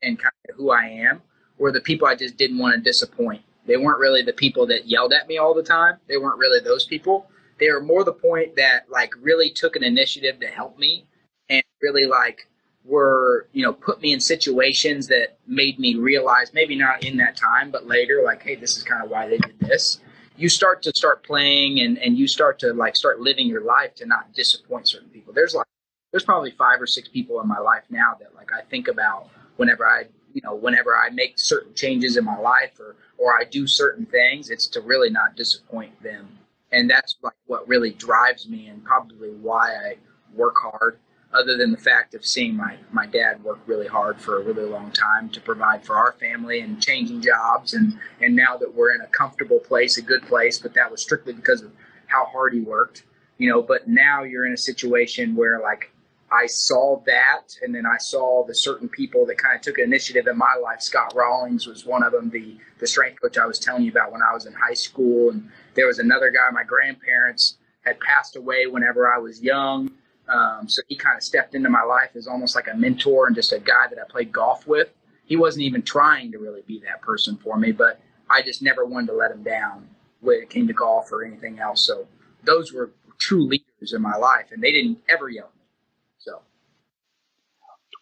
and 0.02 0.18
kind 0.18 0.32
of 0.48 0.56
who 0.56 0.70
I 0.70 0.84
am 0.84 1.22
were 1.58 1.72
the 1.72 1.80
people 1.80 2.08
I 2.08 2.14
just 2.14 2.36
didn't 2.36 2.58
want 2.58 2.74
to 2.74 2.80
disappoint. 2.80 3.42
They 3.70 3.76
weren't 3.76 4.00
really 4.00 4.22
the 4.22 4.32
people 4.32 4.66
that 4.66 4.88
yelled 4.88 5.12
at 5.12 5.28
me 5.28 5.38
all 5.38 5.54
the 5.54 5.62
time. 5.62 5.98
They 6.08 6.16
weren't 6.16 6.40
really 6.40 6.58
those 6.58 6.84
people. 6.84 7.30
They 7.60 7.70
were 7.70 7.80
more 7.80 8.02
the 8.02 8.12
point 8.12 8.56
that 8.56 8.90
like 8.90 9.12
really 9.20 9.48
took 9.48 9.76
an 9.76 9.84
initiative 9.84 10.40
to 10.40 10.48
help 10.48 10.76
me 10.76 11.06
and 11.48 11.62
really 11.80 12.04
like 12.04 12.48
were, 12.84 13.46
you 13.52 13.62
know, 13.62 13.72
put 13.72 14.00
me 14.00 14.12
in 14.12 14.18
situations 14.18 15.06
that 15.06 15.38
made 15.46 15.78
me 15.78 15.94
realize 15.94 16.52
maybe 16.52 16.74
not 16.74 17.04
in 17.04 17.16
that 17.18 17.36
time, 17.36 17.70
but 17.70 17.86
later, 17.86 18.22
like, 18.24 18.42
hey, 18.42 18.56
this 18.56 18.76
is 18.76 18.82
kind 18.82 19.04
of 19.04 19.08
why 19.08 19.28
they 19.28 19.38
did 19.38 19.60
this. 19.60 20.00
You 20.36 20.48
start 20.48 20.82
to 20.82 20.92
start 20.92 21.22
playing 21.22 21.78
and, 21.78 21.96
and 21.98 22.18
you 22.18 22.26
start 22.26 22.58
to 22.60 22.72
like 22.72 22.96
start 22.96 23.20
living 23.20 23.46
your 23.46 23.62
life 23.62 23.94
to 23.96 24.06
not 24.06 24.32
disappoint 24.34 24.88
certain 24.88 25.10
people. 25.10 25.32
There's 25.32 25.54
like 25.54 25.66
there's 26.10 26.24
probably 26.24 26.50
five 26.50 26.82
or 26.82 26.88
six 26.88 27.06
people 27.06 27.40
in 27.40 27.46
my 27.46 27.60
life 27.60 27.84
now 27.88 28.16
that 28.18 28.34
like 28.34 28.50
I 28.52 28.62
think 28.62 28.88
about 28.88 29.28
whenever 29.58 29.86
I 29.86 30.06
you 30.32 30.40
know, 30.44 30.54
whenever 30.54 30.96
I 30.96 31.10
make 31.10 31.38
certain 31.38 31.74
changes 31.74 32.16
in 32.16 32.24
my 32.24 32.38
life 32.38 32.78
or 32.78 32.96
or 33.18 33.38
I 33.38 33.44
do 33.44 33.66
certain 33.66 34.06
things, 34.06 34.48
it's 34.48 34.66
to 34.68 34.80
really 34.80 35.10
not 35.10 35.36
disappoint 35.36 36.02
them. 36.02 36.38
And 36.72 36.88
that's 36.88 37.16
like 37.22 37.34
what 37.46 37.68
really 37.68 37.90
drives 37.90 38.48
me 38.48 38.68
and 38.68 38.82
probably 38.82 39.30
why 39.30 39.74
I 39.74 39.96
work 40.34 40.56
hard, 40.58 40.98
other 41.32 41.56
than 41.56 41.70
the 41.70 41.78
fact 41.78 42.14
of 42.14 42.24
seeing 42.24 42.56
my, 42.56 42.76
my 42.92 43.06
dad 43.06 43.42
work 43.44 43.58
really 43.66 43.86
hard 43.86 44.20
for 44.20 44.40
a 44.40 44.44
really 44.44 44.64
long 44.64 44.90
time 44.92 45.28
to 45.30 45.40
provide 45.40 45.84
for 45.84 45.96
our 45.96 46.12
family 46.12 46.60
and 46.60 46.82
changing 46.82 47.20
jobs 47.20 47.74
and, 47.74 47.98
and 48.22 48.34
now 48.34 48.56
that 48.56 48.74
we're 48.74 48.94
in 48.94 49.02
a 49.02 49.06
comfortable 49.08 49.58
place, 49.58 49.98
a 49.98 50.02
good 50.02 50.22
place, 50.22 50.58
but 50.58 50.72
that 50.74 50.90
was 50.90 51.02
strictly 51.02 51.32
because 51.32 51.62
of 51.62 51.70
how 52.06 52.24
hard 52.24 52.54
he 52.54 52.60
worked. 52.60 53.04
You 53.38 53.48
know, 53.48 53.62
but 53.62 53.88
now 53.88 54.22
you're 54.22 54.46
in 54.46 54.52
a 54.52 54.58
situation 54.58 55.34
where 55.34 55.60
like 55.60 55.89
I 56.32 56.46
saw 56.46 57.02
that, 57.06 57.56
and 57.62 57.74
then 57.74 57.84
I 57.86 57.98
saw 57.98 58.44
the 58.46 58.54
certain 58.54 58.88
people 58.88 59.26
that 59.26 59.38
kind 59.38 59.56
of 59.56 59.62
took 59.62 59.78
initiative 59.78 60.28
in 60.28 60.38
my 60.38 60.54
life. 60.62 60.80
Scott 60.80 61.12
Rawlings 61.14 61.66
was 61.66 61.84
one 61.84 62.02
of 62.02 62.12
them, 62.12 62.30
the 62.30 62.56
the 62.78 62.86
strength 62.86 63.20
coach 63.20 63.36
I 63.36 63.46
was 63.46 63.58
telling 63.58 63.82
you 63.82 63.90
about 63.90 64.12
when 64.12 64.22
I 64.22 64.32
was 64.32 64.46
in 64.46 64.52
high 64.52 64.74
school, 64.74 65.30
and 65.30 65.50
there 65.74 65.86
was 65.86 65.98
another 65.98 66.30
guy. 66.30 66.48
My 66.52 66.62
grandparents 66.64 67.58
had 67.84 67.98
passed 68.00 68.36
away 68.36 68.66
whenever 68.66 69.12
I 69.12 69.18
was 69.18 69.42
young, 69.42 69.90
um, 70.28 70.68
so 70.68 70.82
he 70.88 70.96
kind 70.96 71.16
of 71.16 71.22
stepped 71.22 71.54
into 71.54 71.68
my 71.68 71.82
life 71.82 72.10
as 72.14 72.28
almost 72.28 72.54
like 72.54 72.68
a 72.68 72.76
mentor 72.76 73.26
and 73.26 73.34
just 73.34 73.52
a 73.52 73.58
guy 73.58 73.86
that 73.88 73.98
I 73.98 74.08
played 74.08 74.30
golf 74.30 74.66
with. 74.66 74.88
He 75.24 75.36
wasn't 75.36 75.64
even 75.64 75.82
trying 75.82 76.30
to 76.32 76.38
really 76.38 76.62
be 76.62 76.80
that 76.84 77.02
person 77.02 77.36
for 77.38 77.56
me, 77.56 77.72
but 77.72 78.00
I 78.28 78.42
just 78.42 78.62
never 78.62 78.84
wanted 78.84 79.08
to 79.08 79.14
let 79.14 79.32
him 79.32 79.42
down 79.42 79.88
when 80.20 80.40
it 80.42 80.50
came 80.50 80.68
to 80.68 80.72
golf 80.72 81.10
or 81.10 81.24
anything 81.24 81.58
else. 81.58 81.84
So 81.84 82.06
those 82.44 82.72
were 82.72 82.92
true 83.18 83.46
leaders 83.46 83.92
in 83.92 84.02
my 84.02 84.16
life, 84.16 84.46
and 84.52 84.62
they 84.62 84.72
didn't 84.72 84.98
ever 85.08 85.28
yell 85.28 85.50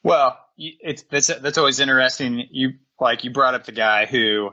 well, 0.02 0.38
it's 0.56 1.04
that's 1.10 1.26
that's 1.26 1.58
always 1.58 1.80
interesting. 1.80 2.46
You 2.50 2.74
like 3.00 3.24
you 3.24 3.30
brought 3.30 3.54
up 3.54 3.64
the 3.64 3.72
guy 3.72 4.06
who 4.06 4.50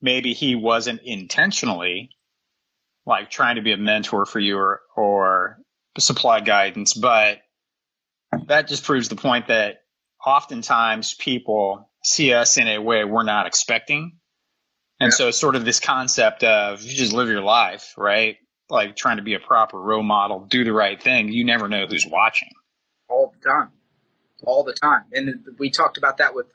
maybe 0.00 0.32
he 0.32 0.54
wasn't 0.54 1.00
intentionally 1.04 2.10
like 3.06 3.30
trying 3.30 3.56
to 3.56 3.62
be 3.62 3.72
a 3.72 3.76
mentor 3.76 4.26
for 4.26 4.38
you 4.38 4.56
or 4.56 4.80
or 4.96 5.58
supply 5.98 6.40
guidance, 6.40 6.94
but 6.94 7.38
that 8.46 8.68
just 8.68 8.84
proves 8.84 9.08
the 9.08 9.16
point 9.16 9.48
that 9.48 9.82
oftentimes 10.24 11.14
people 11.14 11.90
see 12.04 12.32
us 12.32 12.56
in 12.56 12.68
a 12.68 12.78
way 12.78 13.04
we're 13.04 13.22
not 13.22 13.46
expecting. 13.46 14.18
And 15.00 15.12
yeah. 15.12 15.16
so 15.16 15.30
sort 15.30 15.56
of 15.56 15.64
this 15.64 15.80
concept 15.80 16.44
of 16.44 16.82
you 16.82 16.94
just 16.94 17.12
live 17.12 17.28
your 17.28 17.40
life, 17.40 17.94
right? 17.96 18.36
Like 18.68 18.96
trying 18.96 19.16
to 19.16 19.22
be 19.22 19.34
a 19.34 19.40
proper 19.40 19.80
role 19.80 20.02
model, 20.02 20.40
do 20.40 20.64
the 20.64 20.72
right 20.72 21.00
thing. 21.00 21.32
You 21.32 21.44
never 21.44 21.68
know 21.68 21.86
who's 21.86 22.06
watching. 22.06 22.50
All 23.08 23.32
the 23.32 23.48
time 23.48 23.70
all 24.44 24.62
the 24.62 24.72
time. 24.72 25.04
And 25.12 25.44
we 25.58 25.70
talked 25.70 25.98
about 25.98 26.16
that 26.18 26.34
with, 26.34 26.46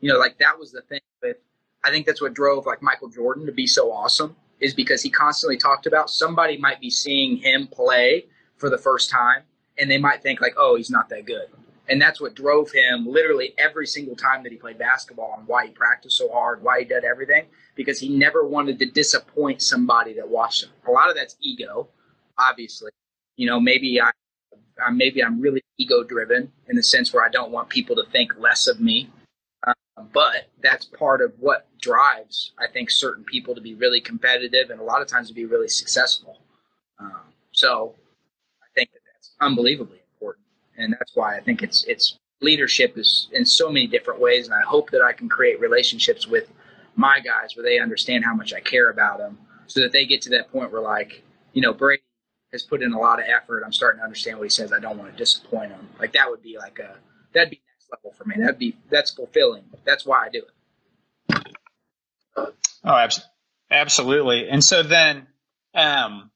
you 0.00 0.12
know, 0.12 0.18
like 0.18 0.38
that 0.38 0.58
was 0.58 0.72
the 0.72 0.82
thing 0.82 1.00
with, 1.22 1.36
I 1.84 1.90
think 1.90 2.06
that's 2.06 2.20
what 2.20 2.34
drove 2.34 2.66
like 2.66 2.82
Michael 2.82 3.08
Jordan 3.08 3.46
to 3.46 3.52
be 3.52 3.66
so 3.66 3.92
awesome 3.92 4.36
is 4.60 4.74
because 4.74 5.02
he 5.02 5.10
constantly 5.10 5.56
talked 5.56 5.86
about 5.86 6.08
somebody 6.08 6.56
might 6.56 6.80
be 6.80 6.90
seeing 6.90 7.36
him 7.36 7.66
play 7.66 8.26
for 8.56 8.70
the 8.70 8.78
first 8.78 9.10
time 9.10 9.42
and 9.78 9.90
they 9.90 9.98
might 9.98 10.22
think 10.22 10.40
like, 10.40 10.54
oh, 10.56 10.76
he's 10.76 10.90
not 10.90 11.08
that 11.08 11.26
good. 11.26 11.48
And 11.88 12.00
that's 12.00 12.20
what 12.20 12.34
drove 12.34 12.70
him 12.70 13.06
literally 13.06 13.54
every 13.58 13.86
single 13.86 14.14
time 14.14 14.44
that 14.44 14.52
he 14.52 14.58
played 14.58 14.78
basketball 14.78 15.34
and 15.38 15.48
why 15.48 15.66
he 15.66 15.72
practiced 15.72 16.16
so 16.16 16.30
hard, 16.30 16.62
why 16.62 16.78
he 16.78 16.84
did 16.84 17.04
everything, 17.04 17.46
because 17.74 17.98
he 17.98 18.08
never 18.08 18.46
wanted 18.46 18.78
to 18.78 18.86
disappoint 18.86 19.60
somebody 19.60 20.14
that 20.14 20.28
watched 20.28 20.62
him. 20.62 20.70
A 20.86 20.90
lot 20.92 21.10
of 21.10 21.16
that's 21.16 21.36
ego, 21.40 21.88
obviously. 22.38 22.92
You 23.36 23.46
know, 23.48 23.58
maybe 23.58 24.00
I, 24.00 24.12
maybe 24.92 25.22
I'm 25.22 25.40
really 25.40 25.62
ego 25.78 26.02
driven 26.02 26.52
in 26.68 26.76
the 26.76 26.82
sense 26.82 27.12
where 27.12 27.24
I 27.24 27.28
don't 27.28 27.50
want 27.50 27.68
people 27.68 27.96
to 27.96 28.04
think 28.10 28.32
less 28.38 28.66
of 28.66 28.80
me. 28.80 29.10
Uh, 29.66 29.72
but 30.12 30.48
that's 30.62 30.86
part 30.86 31.20
of 31.20 31.32
what 31.38 31.66
drives, 31.80 32.52
I 32.58 32.70
think, 32.72 32.90
certain 32.90 33.24
people 33.24 33.54
to 33.54 33.60
be 33.60 33.74
really 33.74 34.00
competitive 34.00 34.70
and 34.70 34.80
a 34.80 34.84
lot 34.84 35.02
of 35.02 35.08
times 35.08 35.28
to 35.28 35.34
be 35.34 35.44
really 35.44 35.68
successful. 35.68 36.38
Um, 36.98 37.20
so 37.52 37.94
I 38.62 38.66
think 38.74 38.92
that 38.92 39.00
that's 39.12 39.32
unbelievably 39.40 40.00
important, 40.14 40.46
and 40.76 40.92
that's 40.92 41.14
why 41.14 41.36
I 41.36 41.40
think 41.40 41.62
it's 41.62 41.84
it's 41.84 42.18
leadership 42.40 42.98
is 42.98 43.28
in 43.32 43.44
so 43.44 43.70
many 43.70 43.86
different 43.86 44.20
ways, 44.20 44.46
and 44.46 44.54
I 44.54 44.62
hope 44.62 44.90
that 44.90 45.02
I 45.02 45.12
can 45.12 45.28
create 45.28 45.60
relationships 45.60 46.26
with 46.26 46.50
my 46.96 47.20
guys 47.20 47.56
where 47.56 47.64
they 47.64 47.78
understand 47.78 48.24
how 48.24 48.34
much 48.34 48.52
I 48.52 48.60
care 48.60 48.90
about 48.90 49.18
them, 49.18 49.38
so 49.66 49.80
that 49.80 49.92
they 49.92 50.06
get 50.06 50.22
to 50.22 50.30
that 50.30 50.50
point 50.50 50.72
where 50.72 50.82
like 50.82 51.22
you 51.52 51.62
know 51.62 51.72
Brady 51.72 52.02
has 52.52 52.62
put 52.62 52.82
in 52.82 52.92
a 52.92 52.98
lot 52.98 53.18
of 53.18 53.26
effort. 53.26 53.62
I'm 53.64 53.72
starting 53.72 54.00
to 54.00 54.04
understand 54.04 54.38
what 54.38 54.44
he 54.44 54.50
says. 54.50 54.72
I 54.72 54.78
don't 54.78 54.98
want 54.98 55.10
to 55.10 55.16
disappoint 55.16 55.72
him. 55.72 55.88
Like 55.98 56.12
that 56.12 56.30
would 56.30 56.42
be 56.42 56.58
like 56.58 56.78
a 56.78 56.96
that'd 57.32 57.50
be 57.50 57.60
next 57.68 57.90
level 57.90 58.14
for 58.16 58.24
me. 58.24 58.36
That'd 58.38 58.58
be 58.58 58.76
that's 58.90 59.10
fulfilling. 59.10 59.64
That's 59.84 60.04
why 60.04 60.26
I 60.26 60.30
do 60.30 60.42
it. 60.42 61.46
Oh, 62.84 63.08
absolutely. 63.70 64.48
And 64.48 64.62
so 64.62 64.82
then, 64.82 65.28
um, 65.74 66.30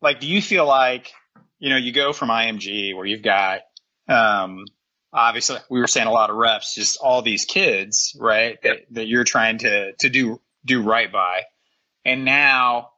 like, 0.00 0.20
do 0.20 0.28
you 0.28 0.40
feel 0.40 0.66
like 0.66 1.12
you 1.58 1.70
know, 1.70 1.76
you 1.76 1.92
go 1.92 2.12
from 2.12 2.28
IMG 2.28 2.94
where 2.94 3.06
you've 3.06 3.22
got, 3.22 3.60
um, 4.08 4.64
obviously 5.12 5.56
we 5.70 5.80
were 5.80 5.86
saying 5.86 6.06
a 6.06 6.12
lot 6.12 6.30
of 6.30 6.36
reps, 6.36 6.74
just 6.74 6.98
all 7.00 7.22
these 7.22 7.44
kids, 7.44 8.16
right? 8.20 8.58
That, 8.62 8.78
that 8.92 9.06
you're 9.06 9.24
trying 9.24 9.58
to, 9.58 9.92
to 9.94 10.08
do, 10.08 10.40
do 10.64 10.82
right 10.82 11.10
by. 11.10 11.42
And 12.04 12.24
now 12.24 12.90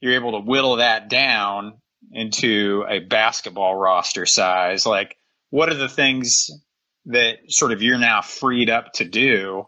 you're 0.00 0.14
able 0.14 0.32
to 0.32 0.40
whittle 0.40 0.76
that 0.76 1.08
down 1.08 1.78
into 2.12 2.84
a 2.88 3.00
basketball 3.00 3.74
roster 3.74 4.26
size. 4.26 4.86
Like, 4.86 5.16
what 5.50 5.68
are 5.68 5.74
the 5.74 5.88
things 5.88 6.50
that 7.06 7.38
sort 7.48 7.72
of 7.72 7.82
you're 7.82 7.98
now 7.98 8.22
freed 8.22 8.70
up 8.70 8.92
to 8.94 9.04
do 9.04 9.66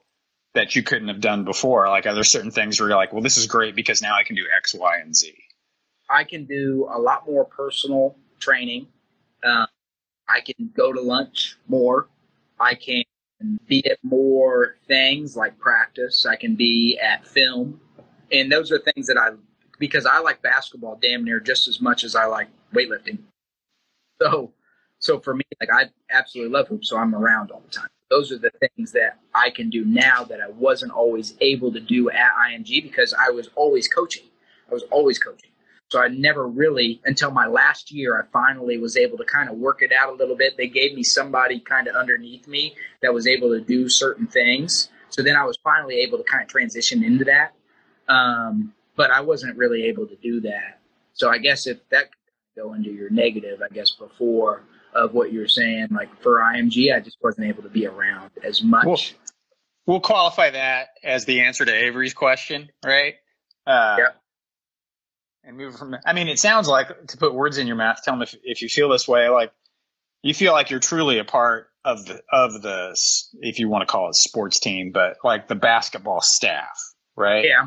that 0.55 0.76
you 0.76 0.83
couldn't 0.83 1.09
have 1.09 1.20
done 1.20 1.45
before? 1.45 1.89
Like, 1.89 2.07
are 2.07 2.14
there 2.14 2.24
certain 2.24 2.51
things 2.51 2.81
where 2.81 2.89
you're 2.89 2.99
like, 2.99 3.12
well, 3.12 3.22
this 3.22 3.37
is 3.37 3.47
great 3.47 3.74
because 3.74 4.03
now 4.03 4.14
I 4.14 4.24
can 4.24 4.37
do 4.37 4.45
X, 4.57 4.74
Y, 4.74 4.99
and 4.99 5.14
Z? 5.14 5.35
I 6.11 6.24
can 6.24 6.47
do 6.47 6.89
a 6.91 6.99
lot 6.99 7.26
more 7.26 7.45
personal 7.45 8.16
training. 8.41 8.87
Um, 9.45 9.66
I 10.29 10.41
can 10.41 10.70
go 10.76 10.93
to 10.93 11.01
lunch 11.01 11.57
more. 11.68 12.09
I 12.59 12.74
can 12.74 13.05
be 13.66 13.85
at 13.89 13.99
more 14.03 14.76
things 14.87 15.37
like 15.37 15.59
practice. 15.59 16.26
I 16.26 16.37
can 16.37 16.57
be 16.57 16.99
at 16.99 17.26
film. 17.26 17.81
And 18.33 18.51
those 18.51 18.72
are 18.72 18.79
things 18.79 19.07
that 19.07 19.16
I, 19.16 19.31
because 19.79 20.07
I 20.07 20.20
like 20.20 20.43
basketball 20.43 20.99
damn 21.01 21.24
near 21.24 21.41
just 21.41 21.68
as 21.68 21.81
much 21.81 22.05
as 22.05 22.14
I 22.14 22.26
like 22.26 22.49
weightlifting. 22.74 23.18
So, 24.20 24.53
so 24.99 25.20
for 25.20 25.35
me, 25.35 25.45
like 25.61 25.70
I 25.72 25.91
absolutely 26.11 26.53
love 26.53 26.68
hoops, 26.68 26.89
so 26.89 26.97
I'm 26.97 27.14
around 27.14 27.51
all 27.51 27.62
the 27.64 27.70
time. 27.70 27.89
Those 28.11 28.33
are 28.33 28.39
the 28.39 28.51
things 28.59 28.93
that 28.93 29.18
I 29.35 29.51
can 29.51 29.70
do 29.70 29.85
now 29.85 30.24
that 30.24 30.41
I 30.41 30.49
wasn't 30.49 30.93
always 30.93 31.35
able 31.41 31.72
to 31.72 31.81
do 31.81 32.11
at 32.11 32.33
IMG 32.49 32.83
because 32.83 33.14
I 33.14 33.31
was 33.31 33.51
always 33.55 33.87
coaching. 33.87 34.24
I 34.70 34.74
was 34.74 34.85
always 34.91 35.18
coaching. 35.18 35.51
So 35.91 36.03
I 36.03 36.09
never 36.09 36.47
really, 36.47 37.01
until 37.05 37.31
my 37.31 37.47
last 37.47 37.91
year, 37.91 38.20
I 38.20 38.26
finally 38.31 38.76
was 38.76 38.97
able 38.97 39.16
to 39.18 39.24
kind 39.24 39.49
of 39.49 39.57
work 39.57 39.81
it 39.83 39.91
out 39.91 40.11
a 40.11 40.12
little 40.12 40.37
bit. 40.37 40.57
They 40.57 40.68
gave 40.68 40.95
me 40.95 41.03
somebody 41.03 41.61
kind 41.61 41.87
of 41.87 41.97
underneath 41.97 42.47
me 42.47 42.74
that 43.01 43.12
was 43.12 43.26
able 43.26 43.49
to 43.51 43.61
do 43.61 43.89
certain 43.89 44.26
things. 44.26 44.91
So 45.09 45.22
then 45.22 45.37
I 45.37 45.45
was 45.45 45.59
finally 45.64 46.01
able 46.01 46.18
to 46.18 46.24
kind 46.24 46.43
of 46.43 46.49
transition 46.49 47.03
into 47.03 47.24
that. 47.24 47.55
Um, 48.12 48.74
but 48.99 49.11
I 49.11 49.22
wasn't 49.22 49.57
really 49.57 49.84
able 49.84 50.07
to 50.07 50.16
do 50.16 50.40
that. 50.42 50.80
So 51.14 51.30
I 51.30 51.38
guess 51.38 51.66
if 51.66 51.78
that 51.88 52.11
could 52.11 52.62
go 52.62 52.74
into 52.74 52.90
your 52.90 53.09
negative, 53.09 53.62
I 53.62 53.72
guess 53.72 53.92
before 53.92 54.64
of 54.92 55.14
what 55.14 55.32
you're 55.32 55.49
saying, 55.49 55.88
like 55.92 56.11
for 56.20 56.40
IMG, 56.40 56.94
I 56.94 57.01
just 57.01 57.16
wasn't 57.22 57.46
able 57.46 57.62
to 57.62 57.68
be 57.70 57.86
around 57.86 58.30
as 58.42 58.62
much. 58.62 58.84
We'll, 58.84 58.99
we'll 59.86 60.01
qualify 60.01 60.51
that 60.51 60.88
as 61.03 61.24
the 61.24 61.42
answer 61.42 61.64
to 61.64 61.72
Avery's 61.72 62.12
question, 62.12 62.68
right? 62.84 63.14
Uh, 63.66 63.96
yep 63.99 64.22
and 65.44 65.57
move 65.57 65.76
from. 65.76 65.96
I 66.07 66.12
mean, 66.12 66.28
it 66.28 66.38
sounds 66.38 66.68
like 66.68 67.07
to 67.09 67.16
put 67.16 67.34
words 67.34 67.59
in 67.59 67.66
your 67.66 67.76
mouth. 67.76 67.99
Tell 68.05 68.14
them 68.14 68.22
if 68.22 68.36
if 68.44 68.62
you 68.62 68.68
feel 68.68 68.90
this 68.90 69.09
way, 69.09 69.28
like 69.28 69.53
you 70.22 70.34
feel 70.34 70.53
like 70.53 70.70
you're 70.70 70.80
truly 70.80 71.18
a 71.18 71.24
part 71.24 71.68
of 71.84 72.05
the 72.05 72.20
of 72.30 72.61
the 72.61 72.96
if 73.40 73.59
you 73.59 73.68
want 73.68 73.82
to 73.82 73.86
call 73.86 74.09
it 74.11 74.14
sports 74.14 74.61
team, 74.61 74.92
but 74.92 75.16
like 75.24 75.49
the 75.49 75.55
basketball 75.55 76.20
staff, 76.20 76.78
right? 77.16 77.44
Yeah, 77.44 77.51
yeah 77.62 77.66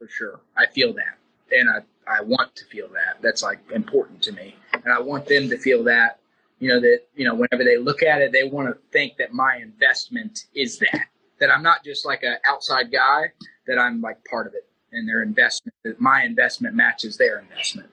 for 0.00 0.08
sure. 0.08 0.40
I 0.56 0.66
feel 0.66 0.92
that, 0.94 1.18
and 1.52 1.70
I 1.70 1.78
I 2.10 2.22
want 2.22 2.56
to 2.56 2.64
feel 2.64 2.88
that. 2.88 3.22
That's 3.22 3.42
like 3.42 3.60
important 3.72 4.20
to 4.22 4.32
me, 4.32 4.56
and 4.72 4.92
I 4.92 4.98
want 5.00 5.26
them 5.26 5.48
to 5.50 5.56
feel 5.56 5.84
that. 5.84 6.18
You 6.58 6.70
know 6.70 6.80
that 6.80 7.02
you 7.14 7.24
know 7.24 7.34
whenever 7.34 7.62
they 7.62 7.78
look 7.78 8.02
at 8.02 8.20
it, 8.20 8.32
they 8.32 8.44
want 8.44 8.68
to 8.68 8.76
think 8.90 9.16
that 9.18 9.32
my 9.32 9.56
investment 9.56 10.46
is 10.54 10.78
that. 10.78 11.06
That 11.38 11.50
I'm 11.50 11.62
not 11.62 11.84
just 11.84 12.04
like 12.04 12.22
an 12.22 12.36
outside 12.44 12.90
guy. 12.90 13.32
That 13.66 13.78
I'm 13.78 14.00
like 14.00 14.18
part 14.24 14.48
of 14.48 14.54
it 14.54 14.66
and 14.92 15.08
their 15.08 15.22
investment 15.22 15.74
that 15.84 16.00
my 16.00 16.24
investment 16.24 16.74
matches 16.74 17.16
their 17.16 17.38
investment 17.38 17.88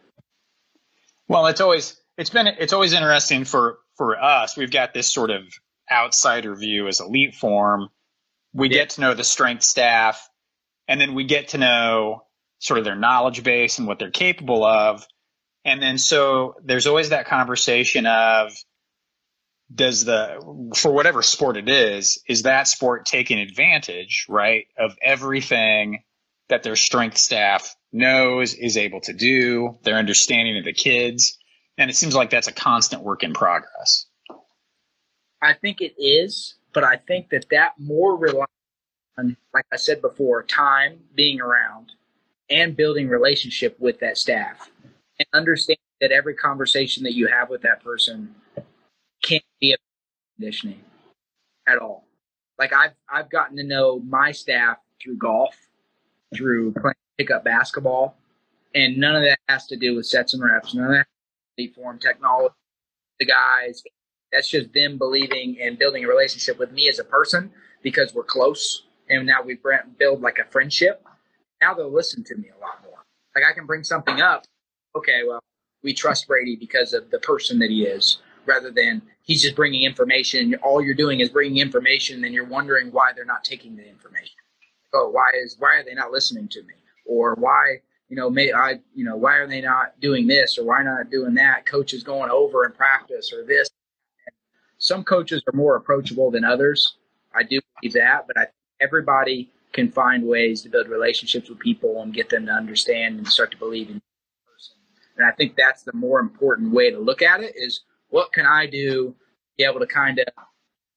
well 1.27 1.45
it's 1.47 1.61
always 1.61 1.99
it's 2.17 2.29
been 2.29 2.47
it's 2.47 2.73
always 2.73 2.93
interesting 2.93 3.43
for 3.43 3.79
for 3.95 4.21
us 4.21 4.57
we've 4.57 4.71
got 4.71 4.93
this 4.93 5.11
sort 5.11 5.29
of 5.29 5.43
outsider 5.91 6.55
view 6.55 6.87
as 6.87 6.99
EliteForm 6.99 7.87
we 8.53 8.69
yeah. 8.69 8.77
get 8.77 8.89
to 8.91 9.01
know 9.01 9.13
the 9.13 9.23
strength 9.23 9.63
staff 9.63 10.27
and 10.87 10.99
then 10.99 11.13
we 11.13 11.23
get 11.23 11.49
to 11.49 11.57
know 11.57 12.23
sort 12.59 12.79
of 12.79 12.85
their 12.85 12.95
knowledge 12.95 13.43
base 13.43 13.77
and 13.77 13.87
what 13.87 13.99
they're 13.99 14.11
capable 14.11 14.63
of 14.63 15.05
and 15.65 15.81
then 15.81 15.97
so 15.97 16.55
there's 16.63 16.87
always 16.87 17.09
that 17.09 17.27
conversation 17.27 18.05
of 18.05 18.51
does 19.73 20.05
the 20.05 20.39
for 20.75 20.91
whatever 20.91 21.21
sport 21.21 21.57
it 21.57 21.69
is 21.69 22.21
is 22.27 22.43
that 22.43 22.67
sport 22.67 23.05
taking 23.05 23.37
advantage 23.37 24.25
right 24.29 24.65
of 24.77 24.97
everything 25.01 26.03
that 26.49 26.63
their 26.63 26.75
strength 26.75 27.17
staff 27.17 27.75
knows, 27.91 28.53
is 28.53 28.77
able 28.77 29.01
to 29.01 29.13
do, 29.13 29.77
their 29.83 29.95
understanding 29.95 30.57
of 30.57 30.65
the 30.65 30.73
kids. 30.73 31.37
And 31.77 31.89
it 31.89 31.95
seems 31.95 32.15
like 32.15 32.29
that's 32.29 32.47
a 32.47 32.53
constant 32.53 33.03
work 33.03 33.23
in 33.23 33.33
progress. 33.33 34.05
I 35.41 35.53
think 35.53 35.81
it 35.81 35.93
is, 35.97 36.55
but 36.73 36.83
I 36.83 36.97
think 36.97 37.29
that 37.29 37.45
that 37.51 37.73
more 37.77 38.17
relies 38.17 38.47
on, 39.17 39.37
like 39.53 39.65
I 39.71 39.77
said 39.77 40.01
before, 40.01 40.43
time, 40.43 40.99
being 41.15 41.41
around, 41.41 41.93
and 42.49 42.75
building 42.75 43.07
relationship 43.07 43.79
with 43.79 43.99
that 43.99 44.17
staff. 44.17 44.69
And 45.19 45.27
understand 45.33 45.79
that 46.01 46.11
every 46.11 46.35
conversation 46.35 47.03
that 47.03 47.13
you 47.13 47.27
have 47.27 47.49
with 47.49 47.61
that 47.63 47.83
person 47.83 48.35
can't 49.23 49.43
be 49.59 49.73
a 49.73 49.77
conditioning 50.35 50.81
at 51.67 51.79
all. 51.79 52.05
Like 52.59 52.73
I've 52.73 52.93
I've 53.09 53.29
gotten 53.29 53.57
to 53.57 53.63
know 53.63 53.99
my 53.99 54.31
staff 54.31 54.77
through 55.01 55.17
golf 55.17 55.55
through 56.35 56.73
playing 56.73 56.95
pickup 57.17 57.43
basketball, 57.43 58.17
and 58.75 58.97
none 58.97 59.15
of 59.15 59.23
that 59.23 59.39
has 59.49 59.67
to 59.67 59.77
do 59.77 59.95
with 59.95 60.05
sets 60.05 60.33
and 60.33 60.43
reps. 60.43 60.73
None 60.73 60.85
of 60.85 61.05
that 61.57 61.75
form 61.75 61.99
technology. 61.99 62.53
The 63.19 63.25
guys, 63.25 63.81
that's 64.31 64.49
just 64.49 64.73
them 64.73 64.97
believing 64.97 65.57
and 65.61 65.77
building 65.77 66.05
a 66.05 66.07
relationship 66.07 66.59
with 66.59 66.71
me 66.71 66.87
as 66.87 66.99
a 66.99 67.03
person 67.03 67.51
because 67.81 68.13
we're 68.13 68.23
close, 68.23 68.83
and 69.09 69.25
now 69.25 69.41
we 69.43 69.59
build 69.97 70.21
like 70.21 70.39
a 70.39 70.45
friendship. 70.45 71.05
Now 71.61 71.73
they'll 71.73 71.91
listen 71.91 72.23
to 72.25 72.35
me 72.35 72.49
a 72.55 72.61
lot 72.61 72.83
more. 72.83 73.03
Like 73.35 73.43
I 73.49 73.53
can 73.53 73.65
bring 73.65 73.83
something 73.83 74.21
up. 74.21 74.45
Okay, 74.95 75.21
well, 75.27 75.41
we 75.83 75.93
trust 75.93 76.27
Brady 76.27 76.55
because 76.55 76.93
of 76.93 77.09
the 77.11 77.19
person 77.19 77.59
that 77.59 77.69
he 77.69 77.83
is, 77.83 78.19
rather 78.45 78.71
than 78.71 79.01
he's 79.21 79.41
just 79.41 79.55
bringing 79.55 79.83
information. 79.83 80.55
All 80.63 80.81
you're 80.81 80.95
doing 80.95 81.19
is 81.19 81.29
bringing 81.29 81.59
information, 81.59 82.23
and 82.25 82.33
you're 82.33 82.45
wondering 82.45 82.91
why 82.91 83.11
they're 83.15 83.25
not 83.25 83.43
taking 83.43 83.75
the 83.75 83.87
information 83.87 84.37
oh, 84.93 85.09
why 85.09 85.31
is 85.41 85.55
why 85.59 85.75
are 85.75 85.83
they 85.83 85.93
not 85.93 86.11
listening 86.11 86.47
to 86.49 86.61
me? 86.63 86.73
Or 87.05 87.35
why, 87.35 87.77
you 88.09 88.15
know, 88.15 88.29
may 88.29 88.51
I, 88.51 88.79
you 88.93 89.05
know, 89.05 89.15
why 89.15 89.35
are 89.35 89.47
they 89.47 89.61
not 89.61 89.99
doing 89.99 90.27
this 90.27 90.57
or 90.57 90.65
why 90.65 90.83
not 90.83 91.09
doing 91.09 91.33
that? 91.35 91.65
Coaches 91.65 92.03
going 92.03 92.29
over 92.29 92.65
in 92.65 92.71
practice 92.73 93.31
or 93.33 93.45
this. 93.45 93.69
And 94.25 94.35
some 94.77 95.03
coaches 95.03 95.41
are 95.47 95.55
more 95.55 95.75
approachable 95.75 96.31
than 96.31 96.43
others. 96.43 96.97
I 97.33 97.43
do 97.43 97.59
believe 97.79 97.93
that, 97.93 98.25
but 98.27 98.37
I 98.37 98.47
everybody 98.79 99.49
can 99.73 99.91
find 99.91 100.25
ways 100.25 100.61
to 100.61 100.69
build 100.69 100.87
relationships 100.87 101.49
with 101.49 101.59
people 101.59 102.01
and 102.01 102.13
get 102.13 102.29
them 102.29 102.45
to 102.45 102.51
understand 102.51 103.17
and 103.17 103.27
start 103.27 103.51
to 103.51 103.57
believe 103.57 103.89
in 103.89 104.01
person. 104.45 104.75
And 105.17 105.25
I 105.25 105.31
think 105.31 105.55
that's 105.55 105.83
the 105.83 105.93
more 105.93 106.19
important 106.19 106.71
way 106.71 106.91
to 106.91 106.99
look 106.99 107.21
at 107.21 107.41
it 107.41 107.53
is 107.55 107.81
what 108.09 108.31
can 108.31 108.45
I 108.45 108.65
do 108.65 109.09
to 109.09 109.15
be 109.57 109.63
able 109.63 109.79
to 109.79 109.87
kind 109.87 110.19
of 110.19 110.25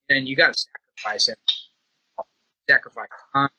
and 0.09 0.27
you 0.27 0.35
got 0.35 0.53
to 0.53 0.65
sacrifice 0.97 1.29
it 1.29 1.37
sacrifice 2.69 3.07
time 3.33 3.49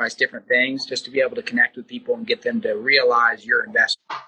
sacrifice 0.00 0.14
different 0.14 0.48
things 0.48 0.86
just 0.86 1.04
to 1.04 1.10
be 1.10 1.20
able 1.20 1.36
to 1.36 1.42
connect 1.42 1.76
with 1.76 1.86
people 1.86 2.14
and 2.14 2.26
get 2.26 2.42
them 2.42 2.60
to 2.62 2.72
realize 2.72 3.44
your 3.44 3.64
investment. 3.64 4.20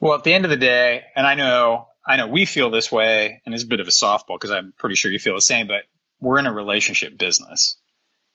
Well, 0.00 0.14
at 0.14 0.24
the 0.24 0.32
end 0.32 0.44
of 0.44 0.50
the 0.50 0.56
day, 0.56 1.02
and 1.16 1.26
I 1.26 1.34
know 1.34 1.88
I 2.06 2.16
know 2.16 2.26
we 2.26 2.46
feel 2.46 2.70
this 2.70 2.90
way, 2.90 3.42
and 3.44 3.54
it's 3.54 3.64
a 3.64 3.66
bit 3.66 3.80
of 3.80 3.88
a 3.88 3.90
softball 3.90 4.38
because 4.38 4.50
I'm 4.50 4.72
pretty 4.78 4.94
sure 4.94 5.12
you 5.12 5.18
feel 5.18 5.34
the 5.34 5.42
same. 5.42 5.66
But 5.66 5.82
we're 6.20 6.38
in 6.38 6.46
a 6.46 6.52
relationship 6.52 7.18
business. 7.18 7.76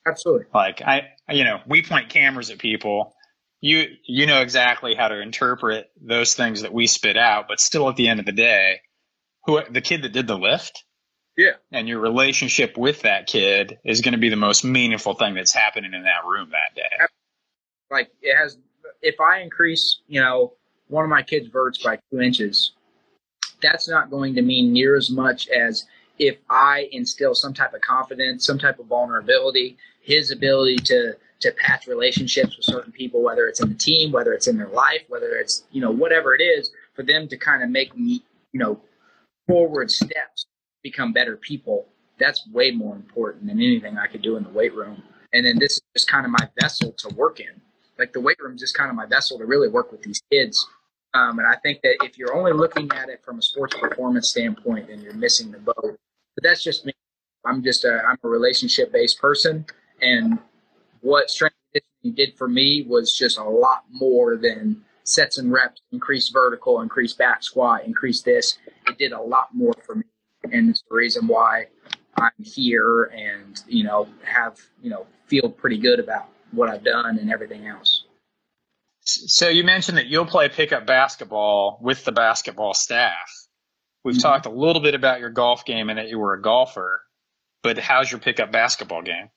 Absolutely. 0.08 0.46
Like 0.54 0.82
I, 0.82 1.10
you 1.30 1.44
know, 1.44 1.60
we 1.68 1.82
point 1.82 2.10
cameras 2.10 2.50
at 2.50 2.60
people. 2.60 3.14
You 3.62 3.86
you 4.06 4.28
know 4.28 4.42
exactly 4.42 4.94
how 4.96 5.08
to 5.08 5.20
interpret 5.20 5.90
those 6.00 6.36
things 6.36 6.62
that 6.62 6.74
we 6.74 6.88
spit 6.88 7.18
out, 7.18 7.48
but 7.48 7.60
still 7.60 7.90
at 7.90 7.96
the 7.96 8.08
end 8.08 8.20
of 8.20 8.26
the 8.26 8.32
day, 8.32 8.82
who 9.46 9.62
the 9.70 9.82
kid 9.82 10.04
that 10.04 10.14
did 10.14 10.28
the 10.28 10.38
lift, 10.38 10.84
Yeah. 11.38 11.54
and 11.72 11.88
your 11.88 12.00
relationship 12.00 12.78
with 12.78 13.02
that 13.02 13.26
kid 13.28 13.80
is 13.84 14.02
going 14.02 14.12
to 14.12 14.20
be 14.20 14.30
the 14.30 14.36
most 14.36 14.64
meaningful 14.64 15.16
thing 15.16 15.34
that's 15.34 15.54
happening 15.54 15.94
in 15.94 16.04
that 16.04 16.26
room 16.28 16.52
that 16.52 16.76
day. 16.76 17.06
Like 17.90 18.12
it 18.22 18.36
has. 18.36 18.58
If 19.02 19.20
I 19.20 19.40
increase, 19.42 20.02
you 20.08 20.22
know, 20.22 20.54
one 20.88 21.04
of 21.04 21.10
my 21.10 21.24
kids' 21.24 21.48
verts 21.48 21.84
by 21.84 22.00
two 22.12 22.22
inches, 22.22 22.74
that's 23.62 23.88
not 23.88 24.10
going 24.12 24.36
to 24.36 24.42
mean 24.42 24.74
near 24.74 24.96
as 24.96 25.10
much 25.10 25.48
as 25.48 25.86
if 26.18 26.38
I 26.49 26.89
instill 26.91 27.36
some 27.36 27.53
type 27.53 27.74
of 27.74 27.82
confidence, 27.82 28.45
some 28.45 28.57
type 28.57 28.80
of 28.80 28.88
vulnerability, 28.88 29.78
his 30.01 30.32
ability 30.32 30.78
to 30.78 31.16
to 31.41 31.51
patch 31.51 31.86
relationships 31.86 32.55
with 32.55 32.66
certain 32.66 32.91
people, 32.91 33.22
whether 33.22 33.47
it's 33.47 33.59
in 33.59 33.70
the 33.70 33.76
team, 33.76 34.11
whether 34.11 34.34
it's 34.34 34.47
in 34.47 34.57
their 34.57 34.70
life, 34.70 35.01
whether 35.09 35.36
it's 35.36 35.63
you 35.72 35.82
know 35.82 35.91
whatever 35.91 36.34
it 36.34 36.41
is, 36.41 36.72
for 36.93 37.03
them 37.03 37.28
to 37.28 37.38
kind 37.38 37.63
of 37.63 37.70
make 37.70 37.95
me 37.95 38.24
you 38.51 38.59
know 38.59 38.80
forward 39.47 39.91
steps, 39.91 40.45
become 40.84 41.13
better 41.13 41.38
people. 41.38 41.88
That's 42.18 42.47
way 42.49 42.72
more 42.72 42.95
important 42.95 43.47
than 43.47 43.57
anything 43.57 43.97
I 43.97 44.07
could 44.07 44.22
do 44.22 44.38
in 44.38 44.43
the 44.43 44.49
weight 44.49 44.74
room. 44.74 45.03
And 45.34 45.45
then 45.45 45.59
this 45.59 45.74
is 45.74 45.82
just 45.95 46.07
kind 46.09 46.26
of 46.26 46.32
my 46.32 46.49
vessel 46.61 46.93
to 46.99 47.13
work 47.16 47.41
in. 47.41 47.61
Like 47.99 48.13
the 48.13 48.22
weight 48.22 48.38
room 48.39 48.55
is 48.55 48.61
just 48.61 48.76
kind 48.76 48.89
of 48.89 48.95
my 48.95 49.05
vessel 49.05 49.38
to 49.38 49.45
really 49.45 49.68
work 49.68 49.91
with 49.91 50.01
these 50.01 50.22
kids. 50.32 50.66
Um, 51.13 51.39
and 51.39 51.47
I 51.47 51.55
think 51.55 51.82
that 51.82 51.97
if 52.03 52.18
you're 52.18 52.36
only 52.36 52.51
looking 52.51 52.89
at 52.91 53.09
it 53.09 53.22
from 53.24 53.39
a 53.39 53.41
sports 53.41 53.76
performance 53.78 54.30
standpoint, 54.30 54.88
then 54.88 55.01
you're 55.01 55.13
missing 55.13 55.51
the 55.51 55.59
boat. 55.59 55.97
But 56.36 56.44
that's 56.44 56.64
just 56.64 56.86
me. 56.86 56.94
I'm 57.46 57.64
just 57.64 57.86
a 57.86 58.02
I'm 58.08 58.18
a 58.24 58.28
relationship 58.28 58.92
based 58.92 59.20
person, 59.20 59.66
and 60.02 60.40
what 61.02 61.30
strength 61.30 61.56
conditioning 61.74 62.16
did 62.16 62.38
for 62.38 62.48
me 62.48 62.86
was 62.88 63.16
just 63.16 63.38
a 63.38 63.44
lot 63.44 63.84
more 63.92 64.38
than 64.38 64.84
sets 65.04 65.38
and 65.38 65.52
reps, 65.52 65.82
increase 65.92 66.30
vertical, 66.30 66.82
increase 66.82 67.14
back 67.14 67.44
squat, 67.44 67.86
increase 67.86 68.22
this. 68.22 68.58
It 68.88 68.98
did 68.98 69.12
a 69.12 69.22
lot 69.22 69.50
more 69.54 69.74
for 69.86 69.96
me, 69.96 70.04
and 70.52 70.70
it's 70.70 70.84
the 70.90 70.96
reason 70.96 71.28
why 71.28 71.68
I'm 72.18 72.32
here 72.44 73.06
and 73.06 73.62
you 73.68 73.84
know 73.84 74.08
have 74.24 74.60
you 74.82 74.90
know 74.90 75.06
feel 75.28 75.50
pretty 75.50 75.78
good 75.78 76.00
about 76.00 76.30
what 76.52 76.70
I've 76.70 76.84
done 76.84 77.18
and 77.20 77.32
everything 77.32 77.68
else. 77.68 78.06
So 79.02 79.50
you 79.50 79.64
mentioned 79.64 79.98
that 79.98 80.08
you'll 80.08 80.26
play 80.26 80.50
pickup 80.50 80.88
basketball 80.88 81.78
with 81.82 82.04
the 82.06 82.12
basketball 82.12 82.74
staff. 82.74 83.30
We've 84.06 84.16
Mhm. 84.16 84.22
talked 84.22 84.45
a 84.45 84.51
little 84.51 84.84
bit 84.84 84.93
about 84.93 85.20
your 85.20 85.32
golf 85.32 85.66
game 85.66 85.89
and 85.89 85.97
that 85.97 86.10
you 86.10 86.20
were 86.20 86.36
a 86.36 86.41
golfer, 86.41 87.03
but 87.64 87.80
how's 87.80 88.12
your 88.12 88.20
pickup 88.20 88.51
basketball 88.51 89.01
game? 89.01 89.32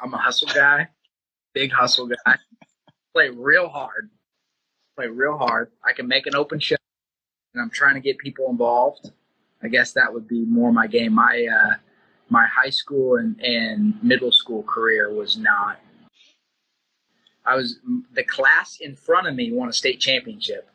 I'm 0.00 0.14
a 0.14 0.16
hustle 0.16 0.46
guy, 0.54 0.88
big 1.54 1.72
hustle 1.72 2.06
guy. 2.06 2.36
Play 3.12 3.30
real 3.30 3.68
hard. 3.68 4.10
Play 4.96 5.08
real 5.08 5.36
hard. 5.36 5.72
I 5.84 5.92
can 5.92 6.06
make 6.06 6.28
an 6.28 6.36
open 6.36 6.60
shot, 6.60 6.78
and 7.52 7.60
I'm 7.60 7.70
trying 7.70 7.94
to 7.94 8.00
get 8.00 8.16
people 8.18 8.48
involved. 8.48 9.10
I 9.60 9.66
guess 9.66 9.92
that 9.94 10.14
would 10.14 10.28
be 10.28 10.44
more 10.44 10.72
my 10.72 10.86
game. 10.86 11.14
My 11.14 11.48
uh, 11.52 11.74
my 12.28 12.46
high 12.46 12.70
school 12.70 13.16
and, 13.16 13.40
and 13.40 14.00
middle 14.04 14.30
school 14.30 14.62
career 14.62 15.12
was 15.12 15.36
not. 15.36 15.80
I 17.44 17.56
was 17.56 17.80
the 18.12 18.22
class 18.22 18.78
in 18.80 18.94
front 18.94 19.26
of 19.26 19.34
me 19.34 19.50
won 19.50 19.68
a 19.68 19.72
state 19.72 19.98
championship, 19.98 20.70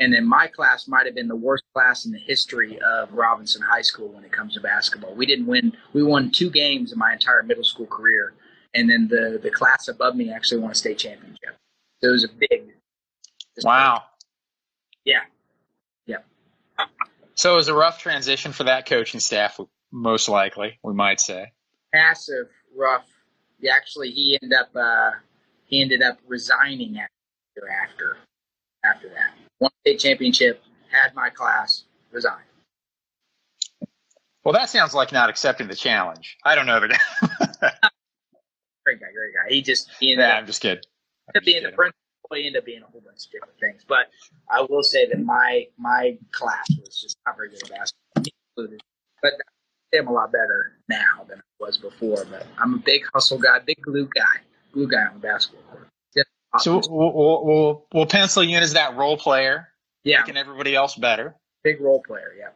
and 0.00 0.12
then 0.12 0.26
my 0.26 0.46
class 0.48 0.88
might 0.88 1.06
have 1.06 1.14
been 1.14 1.28
the 1.28 1.36
worst 1.36 1.64
class 1.72 2.04
in 2.04 2.12
the 2.12 2.18
history 2.18 2.78
of 2.80 3.12
Robinson 3.12 3.62
High 3.62 3.82
School 3.82 4.08
when 4.08 4.24
it 4.24 4.32
comes 4.32 4.54
to 4.54 4.60
basketball. 4.60 5.14
We 5.14 5.26
didn't 5.26 5.46
win. 5.46 5.72
We 5.92 6.02
won 6.02 6.30
two 6.30 6.50
games 6.50 6.92
in 6.92 6.98
my 6.98 7.12
entire 7.12 7.42
middle 7.42 7.64
school 7.64 7.86
career, 7.86 8.34
and 8.74 8.90
then 8.90 9.08
the 9.08 9.38
the 9.42 9.50
class 9.50 9.88
above 9.88 10.16
me 10.16 10.32
actually 10.32 10.60
won 10.60 10.72
a 10.72 10.74
state 10.74 10.98
championship. 10.98 11.56
So 12.02 12.08
it 12.08 12.12
was 12.12 12.24
a 12.24 12.28
big. 12.28 12.74
Wow. 13.62 14.02
Yeah. 15.04 15.20
Yeah. 16.06 16.18
So 17.34 17.52
it 17.52 17.56
was 17.56 17.68
a 17.68 17.74
rough 17.74 18.00
transition 18.00 18.52
for 18.52 18.64
that 18.64 18.86
coaching 18.86 19.20
staff, 19.20 19.60
most 19.92 20.28
likely, 20.28 20.78
we 20.82 20.92
might 20.92 21.20
say. 21.20 21.52
Massive, 21.92 22.48
rough. 22.76 23.06
He 23.60 23.68
actually 23.68 24.10
he 24.10 24.38
ended 24.42 24.58
up 24.58 24.74
uh, 24.74 25.12
he 25.66 25.82
ended 25.82 26.02
up 26.02 26.18
resigning 26.26 26.98
after 26.98 27.68
after 27.70 28.16
after 28.84 29.08
that. 29.10 29.43
Won 29.60 29.70
state 29.80 29.98
championship, 29.98 30.62
had 30.90 31.14
my 31.14 31.30
class, 31.30 31.84
resigned. 32.10 32.44
Well, 34.44 34.52
that 34.52 34.68
sounds 34.68 34.94
like 34.94 35.10
not 35.10 35.30
accepting 35.30 35.68
the 35.68 35.74
challenge. 35.74 36.36
I 36.44 36.54
don't 36.54 36.66
know 36.66 36.80
that. 36.80 37.80
Great 38.84 39.00
guy, 39.00 39.06
great 39.14 39.32
guy. 39.32 39.48
He 39.48 39.62
just 39.62 39.90
he 39.98 40.12
ended 40.12 40.26
yeah, 40.26 40.34
up 40.34 40.38
I'm 40.40 40.46
just 40.46 40.60
kidding. 40.60 40.82
ended 41.34 41.36
up 41.36 41.44
being 41.46 41.62
the 41.62 41.70
principal. 41.70 41.98
He 42.34 42.46
ended 42.46 42.60
up 42.60 42.66
being 42.66 42.82
a 42.82 42.86
whole 42.86 43.00
bunch 43.00 43.24
of 43.24 43.32
different 43.32 43.58
things. 43.58 43.82
But 43.88 44.10
I 44.50 44.60
will 44.68 44.82
say 44.82 45.08
that 45.08 45.24
my 45.24 45.66
my 45.78 46.18
class 46.32 46.66
was 46.78 47.00
just 47.00 47.16
not 47.26 47.36
very 47.36 47.48
good 47.48 47.62
at 47.62 47.70
basketball, 47.70 48.24
included. 48.56 48.82
But 49.22 49.32
I'm 49.98 50.08
a 50.08 50.12
lot 50.12 50.32
better 50.32 50.72
now 50.90 51.24
than 51.26 51.38
I 51.38 51.42
was 51.58 51.78
before. 51.78 52.26
But 52.30 52.46
I'm 52.58 52.74
a 52.74 52.78
big 52.78 53.04
hustle 53.14 53.38
guy, 53.38 53.60
big 53.60 53.80
glue 53.80 54.06
guy, 54.14 54.42
glue 54.72 54.88
guy 54.88 55.06
on 55.06 55.14
the 55.14 55.20
basketball 55.20 55.62
court. 55.70 55.88
So 56.60 56.80
we'll, 56.88 57.12
we'll, 57.14 57.44
we'll, 57.44 57.86
we'll 57.92 58.06
pencil 58.06 58.42
you 58.44 58.56
in 58.56 58.62
as 58.62 58.74
that 58.74 58.96
role 58.96 59.16
player, 59.16 59.68
yeah, 60.04 60.20
making 60.20 60.36
everybody 60.36 60.74
else 60.74 60.94
better. 60.94 61.34
big 61.62 61.80
role 61.80 62.02
player. 62.06 62.32
Yeah, 62.38 62.48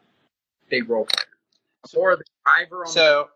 big 0.70 0.88
role 0.88 1.04
player. 1.06 1.26
More 1.94 2.16
the 2.16 2.24
driver 2.44 2.78
on 2.80 2.84
the 2.86 2.92
So 2.92 3.28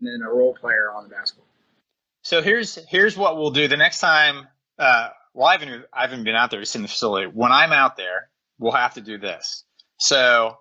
and 0.00 0.08
then 0.08 0.26
a 0.26 0.30
role 0.32 0.54
player 0.54 0.90
on 0.94 1.04
the 1.04 1.10
basketball. 1.14 1.46
So 2.22 2.42
here's 2.42 2.76
here's 2.88 3.16
what 3.16 3.36
we'll 3.36 3.50
do 3.50 3.68
the 3.68 3.76
next 3.76 3.98
time. 4.00 4.46
Uh, 4.78 5.08
well, 5.34 5.46
I 5.48 5.52
haven't 5.52 5.84
I 5.92 6.02
haven't 6.02 6.24
been 6.24 6.34
out 6.34 6.50
there 6.50 6.60
to 6.60 6.66
see 6.66 6.80
the 6.80 6.88
facility. 6.88 7.26
When 7.26 7.52
I'm 7.52 7.72
out 7.72 7.96
there, 7.96 8.28
we'll 8.58 8.72
have 8.72 8.94
to 8.94 9.00
do 9.00 9.18
this. 9.18 9.64
So 9.98 10.56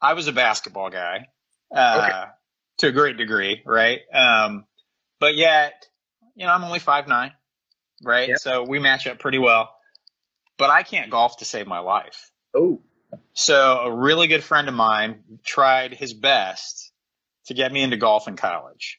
I 0.00 0.14
was 0.14 0.28
a 0.28 0.32
basketball 0.32 0.90
guy 0.90 1.26
uh, 1.74 2.02
Okay. 2.04 2.30
to 2.78 2.86
a 2.88 2.92
great 2.92 3.16
degree, 3.16 3.62
right? 3.66 4.00
Um, 4.14 4.64
but 5.20 5.34
yet, 5.36 5.86
you 6.36 6.46
know, 6.46 6.52
I'm 6.52 6.64
only 6.64 6.78
five 6.78 7.08
nine, 7.08 7.32
right? 8.02 8.28
Yep. 8.28 8.38
So 8.38 8.62
we 8.64 8.78
match 8.78 9.06
up 9.06 9.18
pretty 9.18 9.38
well. 9.38 9.70
But 10.56 10.70
I 10.70 10.82
can't 10.82 11.10
golf 11.10 11.36
to 11.38 11.44
save 11.44 11.66
my 11.66 11.78
life. 11.78 12.30
Oh, 12.54 12.80
So 13.32 13.78
a 13.80 13.92
really 13.94 14.26
good 14.26 14.42
friend 14.42 14.68
of 14.68 14.74
mine 14.74 15.22
tried 15.44 15.94
his 15.94 16.12
best 16.14 16.92
to 17.46 17.54
get 17.54 17.70
me 17.72 17.82
into 17.82 17.96
golf 17.96 18.26
in 18.28 18.36
college. 18.36 18.98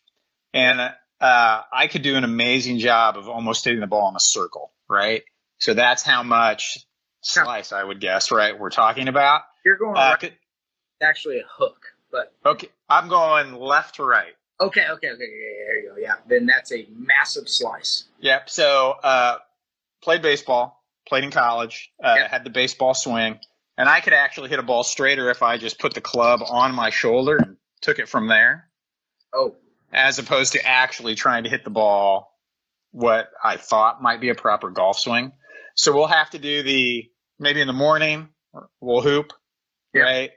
And 0.54 0.80
uh, 0.80 1.62
I 1.72 1.88
could 1.88 2.02
do 2.02 2.16
an 2.16 2.24
amazing 2.24 2.80
job 2.80 3.18
of 3.18 3.28
almost 3.28 3.66
hitting 3.66 3.82
the 3.82 3.88
ball 3.88 4.10
in 4.10 4.16
a 4.16 4.20
circle, 4.22 4.72
right? 4.90 5.24
So 5.60 5.74
that's 5.74 6.02
how 6.02 6.24
much 6.24 6.78
slice 7.22 7.74
I 7.74 7.84
would 7.84 8.00
guess, 8.00 8.32
right? 8.32 8.58
We're 8.58 8.70
talking 8.70 9.10
about. 9.10 9.42
you're 9.66 9.78
going 9.78 9.98
Uh, 9.98 10.12
right. 10.12 10.20
could- 10.20 10.38
actually 11.02 11.40
a 11.40 11.46
hook, 11.50 11.82
but 12.12 12.34
okay, 12.46 12.70
I'm 12.90 13.08
going 13.10 13.54
left 13.54 13.96
to 13.96 14.04
right. 14.06 14.34
Okay, 14.62 14.86
okay, 14.90 15.10
okay. 15.10 15.24
Yeah, 15.24 15.66
there 15.68 15.80
you 15.82 15.90
go. 15.90 15.96
Yeah, 16.02 16.16
then 16.28 16.46
that's 16.46 16.72
a 16.72 16.88
massive 16.96 17.48
slice. 17.50 18.06
Yep. 18.20 18.50
So 18.50 18.96
uh, 19.04 19.38
played 20.04 20.22
baseball, 20.22 20.84
played 21.08 21.24
in 21.24 21.32
college, 21.32 21.92
uh, 22.04 22.16
Yep. 22.20 22.30
had 22.32 22.44
the 22.44 22.50
baseball 22.50 22.94
swing, 22.94 23.40
and 23.78 23.88
I 23.90 24.02
could 24.02 24.14
actually 24.14 24.50
hit 24.50 24.60
a 24.60 24.64
ball 24.64 24.84
straighter 24.84 25.30
if 25.30 25.42
I 25.42 25.58
just 25.58 25.80
put 25.80 25.94
the 25.94 26.02
club 26.02 26.42
on 26.48 26.74
my 26.74 26.90
shoulder 26.90 27.38
and 27.38 27.58
took 27.82 28.00
it 28.00 28.10
from 28.10 28.28
there. 28.28 28.70
Oh, 29.34 29.56
as 29.94 30.20
opposed 30.20 30.54
to 30.54 30.66
actually 30.66 31.16
trying 31.16 31.44
to 31.46 31.50
hit 31.50 31.64
the 31.64 31.70
ball 31.70 32.38
what 32.92 33.30
I 33.44 33.58
thought 33.58 34.02
might 34.02 34.20
be 34.22 34.30
a 34.30 34.36
proper 34.36 34.70
golf 34.70 35.00
swing. 35.00 35.32
So 35.76 35.94
we'll 35.94 36.08
have 36.08 36.32
to 36.32 36.40
do 36.40 36.64
the 36.64 37.10
maybe 37.40 37.62
in 37.62 37.68
the 37.68 37.74
morning 37.74 38.30
we'll 38.82 39.02
hoop, 39.02 39.32
Yeah. 39.94 40.02
right? 40.02 40.32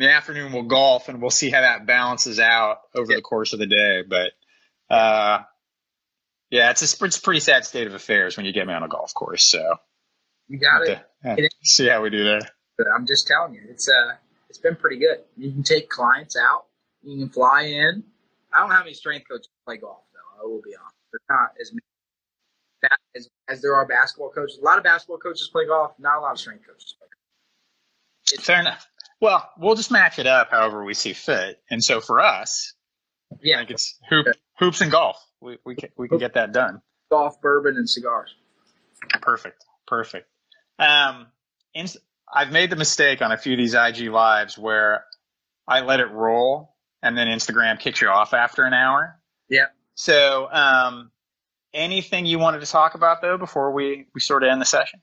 In 0.00 0.06
the 0.06 0.12
afternoon 0.14 0.52
we'll 0.52 0.62
golf 0.62 1.10
and 1.10 1.20
we'll 1.20 1.28
see 1.30 1.50
how 1.50 1.60
that 1.60 1.84
balances 1.84 2.40
out 2.40 2.78
over 2.94 3.12
Yeah. 3.12 3.16
the 3.18 3.22
course 3.22 3.52
of 3.52 3.58
the 3.58 3.66
day. 3.66 4.00
But 4.00 4.32
uh, 4.88 5.42
yeah, 6.48 6.70
it's 6.70 6.80
a 6.80 7.04
it's 7.04 7.18
a 7.18 7.20
pretty 7.20 7.40
sad 7.40 7.66
state 7.66 7.86
of 7.86 7.92
affairs 7.92 8.34
when 8.38 8.46
you 8.46 8.52
get 8.54 8.66
me 8.66 8.72
on 8.72 8.82
a 8.82 8.88
golf 8.88 9.12
course. 9.12 9.44
So 9.44 9.76
you 10.48 10.58
got 10.58 10.88
it. 10.88 11.00
to- 11.22 11.48
see 11.64 11.86
how 11.86 12.00
we 12.00 12.08
do 12.08 12.24
there. 12.24 12.40
But 12.78 12.86
I'm 12.88 13.06
just 13.06 13.26
telling 13.26 13.52
you, 13.52 13.60
it's 13.68 13.90
uh, 13.90 14.14
it's 14.48 14.56
been 14.56 14.74
pretty 14.74 14.96
good. 14.96 15.18
You 15.36 15.52
can 15.52 15.62
take 15.62 15.90
clients 15.90 16.34
out. 16.34 16.64
You 17.02 17.18
can 17.18 17.28
fly 17.28 17.64
in. 17.64 18.02
I 18.54 18.60
don't 18.60 18.70
have 18.70 18.86
any 18.86 18.94
strength 18.94 19.28
coaches 19.28 19.50
play 19.66 19.76
golf 19.76 20.00
though. 20.14 20.42
I 20.42 20.46
will 20.46 20.62
be 20.62 20.74
honest. 20.76 20.94
There's 21.12 21.22
not 21.28 21.50
as 21.60 21.72
many 21.72 22.94
as, 23.14 23.28
as 23.50 23.60
there 23.60 23.74
are 23.74 23.84
basketball 23.84 24.30
coaches. 24.30 24.58
A 24.62 24.64
lot 24.64 24.78
of 24.78 24.84
basketball 24.84 25.18
coaches 25.18 25.50
play 25.52 25.66
golf. 25.66 25.92
Not 25.98 26.16
a 26.16 26.20
lot 26.22 26.32
of 26.32 26.38
strength 26.38 26.66
coaches 26.66 26.94
play 26.98 27.06
golf. 27.06 28.32
It's, 28.32 28.46
Fair 28.46 28.60
enough. 28.60 28.86
Well, 29.20 29.48
we'll 29.58 29.74
just 29.74 29.90
match 29.90 30.18
it 30.18 30.26
up 30.26 30.50
however 30.50 30.84
we 30.84 30.94
see 30.94 31.12
fit. 31.12 31.60
And 31.70 31.82
so 31.84 32.00
for 32.00 32.20
us, 32.20 32.74
I 33.32 33.36
yeah, 33.42 33.58
think 33.58 33.70
it's 33.70 33.98
hoop, 34.08 34.26
hoops 34.58 34.80
and 34.80 34.90
golf. 34.90 35.16
We, 35.40 35.58
we 35.64 35.74
can, 35.74 35.90
we 35.96 36.08
can 36.08 36.18
get 36.18 36.34
that 36.34 36.52
done. 36.52 36.80
golf, 37.10 37.40
bourbon, 37.40 37.76
and 37.76 37.88
cigars. 37.88 38.34
Perfect. 39.20 39.64
Perfect. 39.86 40.28
Um, 40.78 41.26
and 41.74 41.94
I've 42.32 42.52
made 42.52 42.70
the 42.70 42.76
mistake 42.76 43.22
on 43.22 43.32
a 43.32 43.36
few 43.36 43.52
of 43.52 43.58
these 43.58 43.74
IG 43.74 44.08
lives 44.10 44.56
where 44.56 45.04
I 45.68 45.80
let 45.80 46.00
it 46.00 46.10
roll 46.10 46.74
and 47.02 47.16
then 47.16 47.26
Instagram 47.26 47.78
kicks 47.78 48.00
you 48.00 48.08
off 48.08 48.34
after 48.34 48.64
an 48.64 48.72
hour. 48.74 49.18
Yeah. 49.48 49.66
So, 49.94 50.48
um, 50.50 51.10
anything 51.74 52.26
you 52.26 52.38
wanted 52.38 52.60
to 52.60 52.66
talk 52.66 52.94
about 52.94 53.20
though 53.22 53.36
before 53.38 53.72
we, 53.72 54.06
we 54.14 54.20
sort 54.20 54.42
of 54.42 54.48
end 54.50 54.60
the 54.60 54.66
session? 54.66 55.00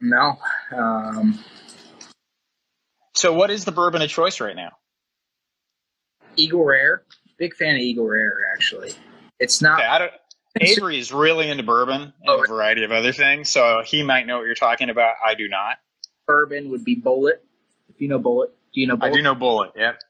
No. 0.00 0.38
Um, 0.74 1.38
so 3.18 3.32
what 3.32 3.50
is 3.50 3.64
the 3.64 3.72
bourbon 3.72 4.00
of 4.02 4.08
choice 4.08 4.40
right 4.40 4.54
now? 4.56 4.70
Eagle 6.36 6.64
Rare. 6.64 7.02
Big 7.36 7.54
fan 7.54 7.74
of 7.74 7.80
Eagle 7.80 8.06
Rare, 8.06 8.32
actually. 8.52 8.92
It's 9.40 9.60
not. 9.60 9.80
Okay, 9.80 9.88
I 9.88 10.10
Avery 10.60 10.98
is 10.98 11.12
really 11.12 11.50
into 11.50 11.62
bourbon 11.62 12.00
and 12.02 12.12
Oh, 12.26 12.42
a 12.42 12.46
variety 12.46 12.82
of 12.84 12.90
other 12.90 13.12
things, 13.12 13.48
so 13.48 13.82
he 13.84 14.02
might 14.02 14.26
know 14.26 14.38
what 14.38 14.46
you're 14.46 14.54
talking 14.54 14.90
about. 14.90 15.14
I 15.24 15.34
do 15.34 15.48
not. 15.48 15.76
bourbon 16.26 16.70
would 16.70 16.84
be 16.84 16.96
Bulleit. 16.96 17.38
If 17.88 18.00
you 18.00 18.08
know 18.08 18.18
Bulleit, 18.18 18.48
do 18.74 18.80
you 18.80 18.86
know 18.86 18.94
I 19.00 19.08
Bulleit? 19.08 19.14
do 19.14 19.22
know 19.22 19.34
Bulleit. 19.34 19.70
Yep. 19.76 20.00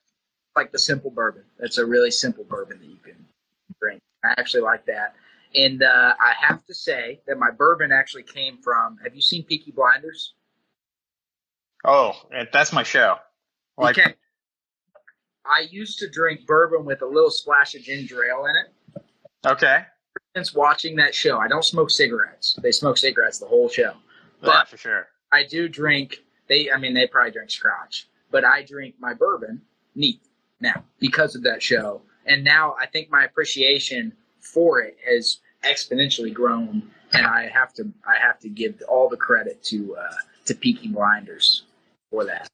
like 0.57 0.73
the 0.73 0.79
simple 0.79 1.11
bourbon. 1.11 1.43
That's 1.59 1.79
a 1.79 1.85
really 1.85 2.11
simple 2.11 2.45
bourbon 2.45 2.79
that 2.81 2.87
you 2.89 2.97
can 3.05 3.17
drink. 3.81 4.01
I 4.25 4.35
actually 4.39 4.63
like 4.63 4.87
that. 4.87 5.15
And 5.55 5.83
uh, 5.83 6.15
I 6.21 6.35
have 6.47 6.65
to 6.67 6.75
say 6.75 7.21
that 7.27 7.39
my 7.39 7.51
bourbon 7.51 7.91
actually 7.93 8.23
came 8.25 8.59
from. 8.59 8.99
Have 9.03 9.15
you 9.15 9.23
seen 9.23 9.45
Peaky 9.45 9.71
Blinders? 9.73 10.35
Oh, 11.85 12.13
that's 12.53 12.73
my 12.73 12.83
show. 12.83 13.17
Like, 13.77 13.99
okay. 13.99 14.15
I 15.47 15.67
used 15.71 15.99
to 16.01 16.11
drink 16.11 16.47
bourbon 16.47 16.85
with 16.85 17.03
a 17.03 17.07
little 17.07 17.31
splash 17.31 17.75
of 17.75 17.83
ginger 17.83 18.25
ale 18.25 18.47
in 18.47 18.57
it. 18.57 19.03
okay, 19.47 19.85
Since 20.37 20.55
watching 20.55 20.97
that 20.97 21.15
show, 21.15 21.39
I 21.39 21.49
don't 21.49 21.65
smoke 21.65 21.91
cigarettes. 21.91 22.59
They 22.63 22.73
smoke 22.73 22.99
cigarettes 22.99 23.39
the 23.39 23.47
whole 23.47 23.69
show. 23.69 23.93
yeah, 23.93 23.93
But 24.43 24.69
for 24.69 24.77
sure. 24.77 25.09
I 25.33 25.45
do 25.45 25.69
drink. 25.69 26.19
They, 26.49 26.71
I 26.71 26.77
mean, 26.79 26.95
they 26.95 27.07
probably 27.07 27.31
drink 27.33 27.51
scotch, 27.51 28.09
but 28.31 28.45
I 28.45 28.63
drink 28.63 28.97
my 28.99 29.15
bourbon 29.15 29.63
neat 29.95 30.21
now 30.61 30.85
because 30.99 31.35
of 31.35 31.43
that 31.45 31.63
show. 31.63 32.03
And 32.27 32.45
now 32.45 32.75
I 32.81 32.87
think 32.87 33.11
my 33.11 33.25
appreciation 33.25 34.13
for 34.41 34.81
it 34.81 34.97
has 35.07 35.39
exponentially 35.65 36.33
grown, 36.33 36.91
and 37.15 37.27
I 37.27 37.49
have 37.49 37.73
to, 37.75 37.91
I 38.07 38.19
have 38.19 38.39
to 38.41 38.49
give 38.49 38.83
all 38.89 39.09
the 39.09 39.17
credit 39.17 39.63
to 39.65 39.97
uh, 39.97 40.15
to 40.47 40.55
Peaky 40.55 40.89
Blinders 40.89 41.65
for 42.11 42.25
that. 42.27 42.49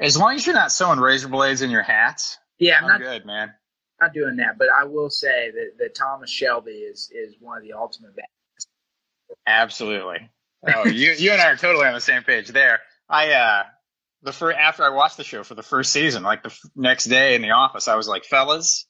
As 0.00 0.16
long 0.16 0.34
as 0.34 0.46
you're 0.46 0.54
not 0.54 0.72
sewing 0.72 0.98
razor 1.00 1.28
blades 1.28 1.62
in 1.62 1.70
your 1.70 1.82
hats, 1.82 2.38
Yeah, 2.58 2.78
I'm 2.78 2.84
I'm 2.84 2.90
not 2.90 3.00
good, 3.00 3.24
man. 3.26 3.52
not 4.00 4.12
doing 4.12 4.36
that, 4.36 4.58
but 4.58 4.68
I 4.70 4.84
will 4.84 5.10
say 5.10 5.50
that, 5.50 5.72
that 5.78 5.94
Thomas 5.94 6.30
Shelby 6.30 6.72
is 6.72 7.10
is 7.14 7.34
one 7.40 7.56
of 7.58 7.62
the 7.62 7.72
ultimate. 7.72 8.12
Absolutely. 9.46 10.30
Oh, 10.74 10.86
you 10.86 11.12
you 11.12 11.32
and 11.32 11.40
I 11.40 11.50
are 11.50 11.56
totally 11.56 11.86
on 11.86 11.94
the 11.94 12.00
same 12.00 12.22
page 12.22 12.48
there. 12.48 12.80
I 13.08 13.32
uh 13.32 13.62
the 14.22 14.32
first 14.32 14.58
after 14.58 14.84
I 14.84 14.90
watched 14.90 15.16
the 15.16 15.24
show 15.24 15.42
for 15.44 15.54
the 15.54 15.62
first 15.62 15.92
season, 15.92 16.22
like 16.22 16.42
the 16.42 16.50
f- 16.50 16.60
next 16.76 17.04
day 17.04 17.34
in 17.34 17.42
the 17.42 17.52
office, 17.52 17.88
I 17.88 17.94
was 17.94 18.06
like, 18.06 18.24
fellas, 18.24 18.86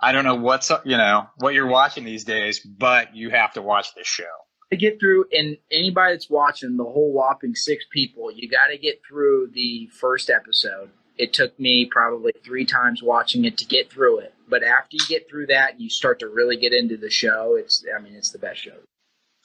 I 0.00 0.10
don't 0.10 0.24
know 0.24 0.34
what's 0.34 0.70
up, 0.72 0.84
you 0.84 0.96
know 0.96 1.28
what 1.38 1.54
you're 1.54 1.68
watching 1.68 2.04
these 2.04 2.24
days, 2.24 2.58
but 2.58 3.14
you 3.14 3.30
have 3.30 3.52
to 3.52 3.62
watch 3.62 3.94
this 3.94 4.08
show. 4.08 4.24
To 4.72 4.76
get 4.78 4.98
through, 4.98 5.26
and 5.32 5.58
anybody 5.70 6.14
that's 6.14 6.30
watching 6.30 6.78
the 6.78 6.84
whole 6.84 7.12
whopping 7.12 7.54
six 7.54 7.84
people, 7.90 8.32
you 8.32 8.48
got 8.48 8.68
to 8.68 8.78
get 8.78 9.02
through 9.06 9.50
the 9.52 9.86
first 9.92 10.30
episode. 10.30 10.88
It 11.18 11.34
took 11.34 11.58
me 11.60 11.84
probably 11.84 12.32
three 12.42 12.64
times 12.64 13.02
watching 13.02 13.44
it 13.44 13.58
to 13.58 13.66
get 13.66 13.92
through 13.92 14.20
it. 14.20 14.34
But 14.48 14.62
after 14.64 14.96
you 14.96 15.06
get 15.08 15.28
through 15.28 15.48
that, 15.48 15.78
you 15.78 15.90
start 15.90 16.18
to 16.20 16.28
really 16.28 16.56
get 16.56 16.72
into 16.72 16.96
the 16.96 17.10
show. 17.10 17.56
It's, 17.58 17.84
I 17.94 18.00
mean, 18.00 18.14
it's 18.14 18.30
the 18.30 18.38
best 18.38 18.60
show. 18.60 18.72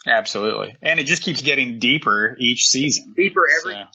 Absolutely, 0.05 0.77
and 0.81 0.97
it 0.97 1.03
just 1.03 1.23
keeps 1.23 1.41
getting 1.41 1.77
deeper 1.77 2.37
each 2.39 2.67
season. 2.67 3.13
Deeper 3.17 3.47
every, 3.59 3.73
So, 3.73 3.87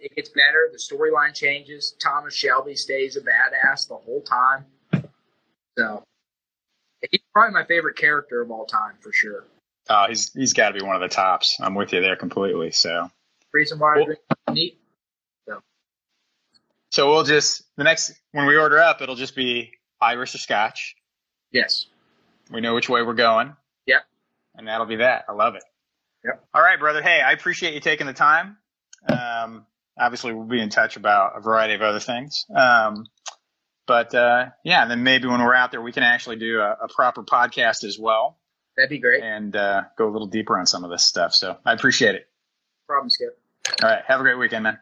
it 0.00 0.16
gets 0.16 0.30
better. 0.30 0.70
The 0.72 0.78
storyline 0.78 1.34
changes. 1.34 1.94
Thomas 2.00 2.34
Shelby 2.34 2.74
stays 2.74 3.16
a 3.16 3.20
badass 3.20 3.88
the 3.88 3.96
whole 3.96 4.22
time. 4.22 4.64
So 5.76 6.02
he's 7.10 7.20
probably 7.34 7.52
my 7.52 7.66
favorite 7.66 7.96
character 7.96 8.40
of 8.40 8.50
all 8.50 8.64
time 8.64 8.94
for 9.00 9.12
sure. 9.12 9.44
Oh, 9.88 10.06
he's 10.08 10.32
he's 10.32 10.52
got 10.52 10.70
to 10.70 10.78
be 10.78 10.84
one 10.84 10.96
of 10.96 11.02
the 11.02 11.08
tops. 11.14 11.56
I'm 11.60 11.74
with 11.74 11.92
you 11.92 12.00
there 12.00 12.16
completely. 12.16 12.70
So. 12.72 13.10
Reason 13.52 13.78
why 13.78 13.96
Well- 13.96 14.04
drink 14.04 14.20
neat. 14.52 14.78
So 16.90 17.10
we'll 17.10 17.24
just 17.24 17.64
the 17.76 17.84
next 17.84 18.12
when 18.32 18.46
we 18.46 18.56
order 18.56 18.78
up, 18.78 19.02
it'll 19.02 19.14
just 19.14 19.36
be 19.36 19.72
Irish 20.00 20.34
or 20.34 20.38
Scotch. 20.38 20.96
Yes. 21.52 21.86
We 22.50 22.60
know 22.60 22.74
which 22.74 22.88
way 22.88 23.02
we're 23.02 23.14
going. 23.14 23.54
Yep. 23.86 24.02
And 24.56 24.68
that'll 24.68 24.86
be 24.86 24.96
that. 24.96 25.26
I 25.28 25.32
love 25.32 25.54
it. 25.54 25.64
Yep. 26.24 26.44
All 26.54 26.62
right, 26.62 26.78
brother. 26.78 27.02
Hey, 27.02 27.20
I 27.20 27.32
appreciate 27.32 27.74
you 27.74 27.80
taking 27.80 28.06
the 28.06 28.14
time. 28.14 28.56
Um, 29.06 29.66
obviously, 29.98 30.32
we'll 30.32 30.46
be 30.46 30.60
in 30.60 30.70
touch 30.70 30.96
about 30.96 31.36
a 31.36 31.40
variety 31.40 31.74
of 31.74 31.82
other 31.82 32.00
things. 32.00 32.46
Um, 32.54 33.06
but 33.86 34.14
uh, 34.14 34.46
yeah, 34.64 34.82
and 34.82 34.90
then 34.90 35.02
maybe 35.02 35.28
when 35.28 35.40
we're 35.42 35.54
out 35.54 35.70
there, 35.70 35.82
we 35.82 35.92
can 35.92 36.02
actually 36.02 36.36
do 36.36 36.60
a, 36.60 36.72
a 36.84 36.88
proper 36.88 37.22
podcast 37.22 37.84
as 37.84 37.98
well 37.98 38.38
That'd 38.78 38.90
be 38.90 38.98
great. 38.98 39.22
and 39.24 39.54
uh, 39.56 39.82
go 39.98 40.08
a 40.08 40.12
little 40.12 40.28
deeper 40.28 40.56
on 40.56 40.64
some 40.64 40.84
of 40.84 40.90
this 40.90 41.04
stuff. 41.04 41.34
So 41.34 41.58
I 41.66 41.72
appreciate 41.72 42.14
it. 42.14 42.28
Problem, 42.86 43.10
Skip. 43.10 43.36
All 43.82 43.90
right. 43.90 44.04
Have 44.06 44.20
a 44.20 44.22
great 44.22 44.38
weekend, 44.38 44.62
man. 44.62 44.78